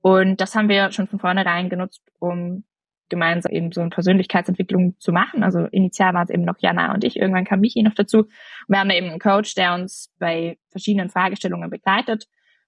und 0.00 0.40
das 0.40 0.54
haben 0.54 0.68
wir 0.68 0.92
schon 0.92 1.08
von 1.08 1.18
vornherein 1.18 1.68
genutzt, 1.68 2.02
um 2.18 2.64
gemeinsam 3.08 3.52
eben 3.52 3.70
so 3.72 3.80
eine 3.80 3.90
Persönlichkeitsentwicklung 3.90 4.98
zu 4.98 5.12
machen. 5.12 5.44
Also 5.44 5.66
initial 5.66 6.14
waren 6.14 6.24
es 6.24 6.30
eben 6.30 6.44
noch 6.44 6.58
Jana 6.58 6.92
und 6.94 7.04
ich, 7.04 7.16
irgendwann 7.16 7.44
kam 7.44 7.60
Michi 7.60 7.82
noch 7.82 7.94
dazu. 7.94 8.18
Und 8.20 8.30
wir 8.68 8.80
haben 8.80 8.88
da 8.88 8.96
eben 8.96 9.10
einen 9.10 9.20
Coach, 9.20 9.54
der 9.54 9.74
uns 9.74 10.12
bei 10.18 10.58
verschiedenen 10.70 11.10
Fragestellungen 11.10 11.70
begleitet 11.70 12.26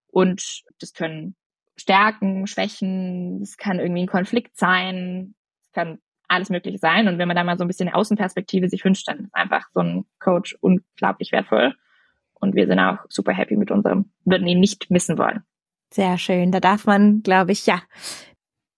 und 0.09 0.63
das 0.81 0.93
können 0.93 1.35
Stärken, 1.79 2.47
Schwächen, 2.47 3.41
es 3.43 3.57
kann 3.57 3.79
irgendwie 3.79 4.03
ein 4.03 4.09
Konflikt 4.09 4.57
sein, 4.57 5.35
es 5.67 5.73
kann 5.73 5.99
alles 6.29 6.51
Mögliche 6.51 6.79
sein. 6.79 7.09
Und 7.09 7.19
wenn 7.19 7.29
man 7.29 7.37
da 7.37 7.45
mal 7.45 7.59
so 7.59 7.65
ein 7.65 7.69
bisschen 7.69 7.89
Außenperspektive 7.89 8.69
sich 8.69 8.85
wünscht, 8.85 9.09
dann 9.09 9.21
ist 9.21 9.35
einfach 9.35 9.67
so 9.73 9.81
ein 9.81 10.05
Coach 10.19 10.57
unglaublich 10.61 11.33
wertvoll. 11.33 11.75
Und 12.35 12.55
wir 12.55 12.67
sind 12.67 12.79
auch 12.79 12.99
super 13.09 13.33
happy 13.33 13.57
mit 13.57 13.71
unserem, 13.71 14.13
würden 14.25 14.47
ihn 14.47 14.61
nicht 14.61 14.91
missen 14.91 15.19
wollen. 15.19 15.43
Sehr 15.93 16.19
schön. 16.19 16.53
Da 16.53 16.61
darf 16.61 16.87
man, 16.87 17.23
glaube 17.23 17.53
ich, 17.53 17.67
ja, 17.67 17.81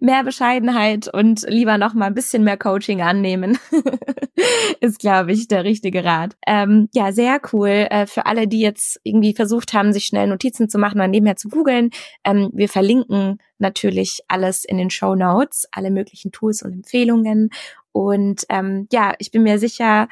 mehr 0.01 0.24
Bescheidenheit 0.24 1.12
und 1.12 1.44
lieber 1.48 1.78
noch 1.78 1.94
mal 1.94 2.07
ein 2.07 2.14
bisschen 2.14 2.44
mehr 2.44 2.57
Coaching 2.57 3.03
annehmen, 3.03 3.59
ist, 4.80 4.98
glaube 4.98 5.32
ich, 5.32 5.48
der 5.48 5.64
richtige 5.64 6.05
Rat. 6.05 6.36
Ähm, 6.46 6.88
ja, 6.94 7.12
sehr 7.12 7.40
cool. 7.53 7.86
Äh, 7.90 8.07
für 8.07 8.26
alle, 8.26 8.48
die 8.48 8.61
jetzt 8.61 9.01
irgendwie 9.05 9.34
versucht 9.34 9.72
haben, 9.72 9.92
sich 9.92 10.07
schnell 10.07 10.26
Notizen 10.26 10.68
zu 10.68 10.78
machen 10.78 10.98
oder 10.98 11.09
nebenher 11.09 11.36
zu 11.36 11.48
googeln, 11.48 11.90
ähm, 12.24 12.51
wir 12.53 12.68
verlinken 12.68 13.38
natürlich 13.59 14.20
alles 14.28 14.64
in 14.64 14.78
den 14.78 14.90
Show 14.90 15.14
Notes, 15.14 15.66
alle 15.72 15.90
möglichen 15.90 16.32
Tools 16.32 16.62
und 16.62 16.72
Empfehlungen. 16.72 17.51
Und 17.92 18.44
ähm, 18.48 18.88
ja, 18.92 19.14
ich 19.18 19.30
bin 19.30 19.42
mir 19.42 19.59
sicher, 19.59 20.09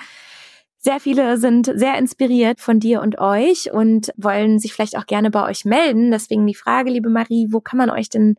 sehr 0.80 1.00
viele 1.00 1.38
sind 1.38 1.70
sehr 1.74 1.98
inspiriert 1.98 2.60
von 2.60 2.78
dir 2.78 3.02
und 3.02 3.18
euch 3.18 3.72
und 3.72 4.12
wollen 4.16 4.58
sich 4.58 4.72
vielleicht 4.72 4.96
auch 4.96 5.06
gerne 5.06 5.30
bei 5.30 5.44
euch 5.44 5.64
melden. 5.64 6.10
Deswegen 6.10 6.46
die 6.46 6.54
Frage, 6.54 6.90
liebe 6.90 7.10
Marie, 7.10 7.48
wo 7.50 7.60
kann 7.60 7.78
man 7.78 7.90
euch 7.90 8.08
denn 8.08 8.36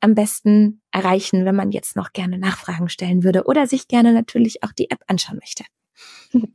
am 0.00 0.14
besten 0.14 0.82
erreichen, 0.90 1.44
wenn 1.44 1.54
man 1.54 1.70
jetzt 1.70 1.96
noch 1.96 2.12
gerne 2.12 2.38
Nachfragen 2.38 2.88
stellen 2.88 3.22
würde 3.22 3.44
oder 3.44 3.66
sich 3.66 3.88
gerne 3.88 4.12
natürlich 4.12 4.62
auch 4.62 4.72
die 4.72 4.90
App 4.90 5.02
anschauen 5.06 5.38
möchte? 5.38 5.64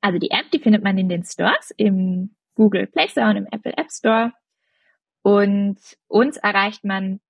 Also 0.00 0.20
die 0.20 0.30
App, 0.30 0.48
die 0.52 0.60
findet 0.60 0.84
man 0.84 0.96
in 0.96 1.08
den 1.08 1.24
Stores, 1.24 1.72
im 1.76 2.36
Google 2.54 2.86
Play 2.86 3.08
Store 3.08 3.30
und 3.30 3.36
im 3.36 3.46
Apple 3.50 3.76
App 3.76 3.90
Store. 3.90 4.32
Und 5.22 5.78
uns 6.06 6.36
erreicht 6.36 6.84
man 6.84 7.20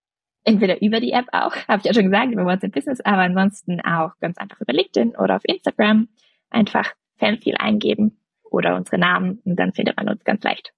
entweder 0.44 0.82
über 0.82 1.00
die 1.00 1.12
App 1.12 1.28
auch, 1.32 1.54
habe 1.68 1.78
ich 1.78 1.84
ja 1.84 1.94
schon 1.94 2.10
gesagt, 2.10 2.32
über 2.32 2.44
WhatsApp 2.44 2.72
Business, 2.72 3.00
aber 3.00 3.22
ansonsten 3.22 3.80
auch 3.80 4.12
ganz 4.20 4.38
einfach 4.38 4.60
über 4.60 4.72
LinkedIn 4.72 5.16
oder 5.16 5.36
auf 5.36 5.44
Instagram. 5.44 6.08
Einfach 6.50 6.92
Fanfeel 7.16 7.56
eingeben 7.58 8.20
oder 8.42 8.76
unsere 8.76 8.98
Namen 8.98 9.40
und 9.44 9.56
dann 9.56 9.72
findet 9.72 9.96
man 9.96 10.08
uns 10.08 10.24
ganz 10.24 10.42
leicht. 10.42 10.72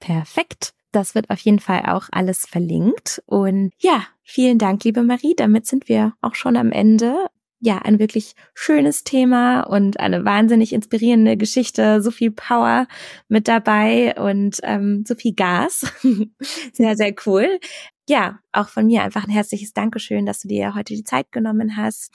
Perfekt. 0.00 0.75
Das 0.96 1.14
wird 1.14 1.28
auf 1.28 1.40
jeden 1.40 1.58
Fall 1.58 1.82
auch 1.84 2.08
alles 2.10 2.46
verlinkt. 2.46 3.22
Und 3.26 3.70
ja, 3.78 4.06
vielen 4.22 4.56
Dank, 4.56 4.82
liebe 4.82 5.02
Marie. 5.02 5.34
Damit 5.36 5.66
sind 5.66 5.90
wir 5.90 6.14
auch 6.22 6.34
schon 6.34 6.56
am 6.56 6.72
Ende. 6.72 7.14
Ja, 7.60 7.80
ein 7.80 7.98
wirklich 7.98 8.32
schönes 8.54 9.04
Thema 9.04 9.60
und 9.60 10.00
eine 10.00 10.24
wahnsinnig 10.24 10.72
inspirierende 10.72 11.36
Geschichte. 11.36 12.00
So 12.00 12.10
viel 12.10 12.30
Power 12.30 12.86
mit 13.28 13.46
dabei 13.46 14.14
und 14.18 14.58
ähm, 14.62 15.04
so 15.06 15.14
viel 15.14 15.34
Gas. 15.34 15.84
sehr, 16.72 16.96
sehr 16.96 17.14
cool. 17.26 17.60
Ja, 18.08 18.38
auch 18.52 18.70
von 18.70 18.86
mir 18.86 19.02
einfach 19.02 19.24
ein 19.24 19.30
herzliches 19.30 19.74
Dankeschön, 19.74 20.24
dass 20.24 20.40
du 20.40 20.48
dir 20.48 20.74
heute 20.74 20.94
die 20.94 21.04
Zeit 21.04 21.30
genommen 21.30 21.76
hast 21.76 22.10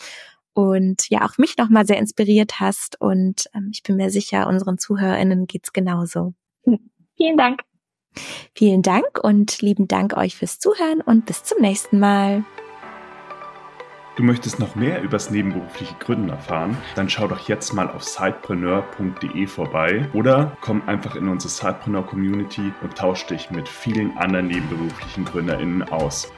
und 0.54 1.08
ja 1.12 1.24
auch 1.24 1.38
mich 1.38 1.56
nochmal 1.56 1.86
sehr 1.86 2.00
inspiriert 2.00 2.60
hast. 2.60 3.00
Und 3.00 3.46
ähm, 3.54 3.70
ich 3.72 3.84
bin 3.84 3.98
mir 3.98 4.10
sicher, 4.10 4.48
unseren 4.48 4.80
ZuhörerInnen 4.80 5.46
geht's 5.46 5.72
genauso. 5.72 6.34
Vielen 7.16 7.38
Dank. 7.38 7.62
Vielen 8.54 8.82
Dank 8.82 9.20
und 9.22 9.62
lieben 9.62 9.88
Dank 9.88 10.18
euch 10.18 10.36
fürs 10.36 10.60
Zuhören 10.60 11.02
und 11.02 11.26
bis 11.26 11.44
zum 11.44 11.62
nächsten 11.62 12.00
Mal. 12.00 12.44
Du 14.18 14.24
möchtest 14.24 14.60
noch 14.60 14.76
mehr 14.76 15.02
übers 15.02 15.32
nebenberufliche 15.32 15.96
Gründen 16.00 16.30
erfahren? 16.30 16.78
Dann 16.96 17.10
schau 17.10 17.28
doch 17.28 17.48
jetzt 17.48 17.74
mal 17.74 17.90
auf 17.90 18.04
sidepreneur.de 18.04 19.48
vorbei 19.48 20.10
oder 20.14 20.58
komm 20.60 20.82
einfach 20.86 21.16
in 21.16 21.30
unsere 21.30 21.50
Sidepreneur 21.50 22.06
Community 22.06 22.74
und 22.84 22.98
tausch 22.98 23.26
dich 23.26 23.50
mit 23.52 23.70
vielen 23.70 24.16
anderen 24.18 24.48
nebenberuflichen 24.48 25.24
GründerInnen 25.24 25.84
aus. 25.84 26.30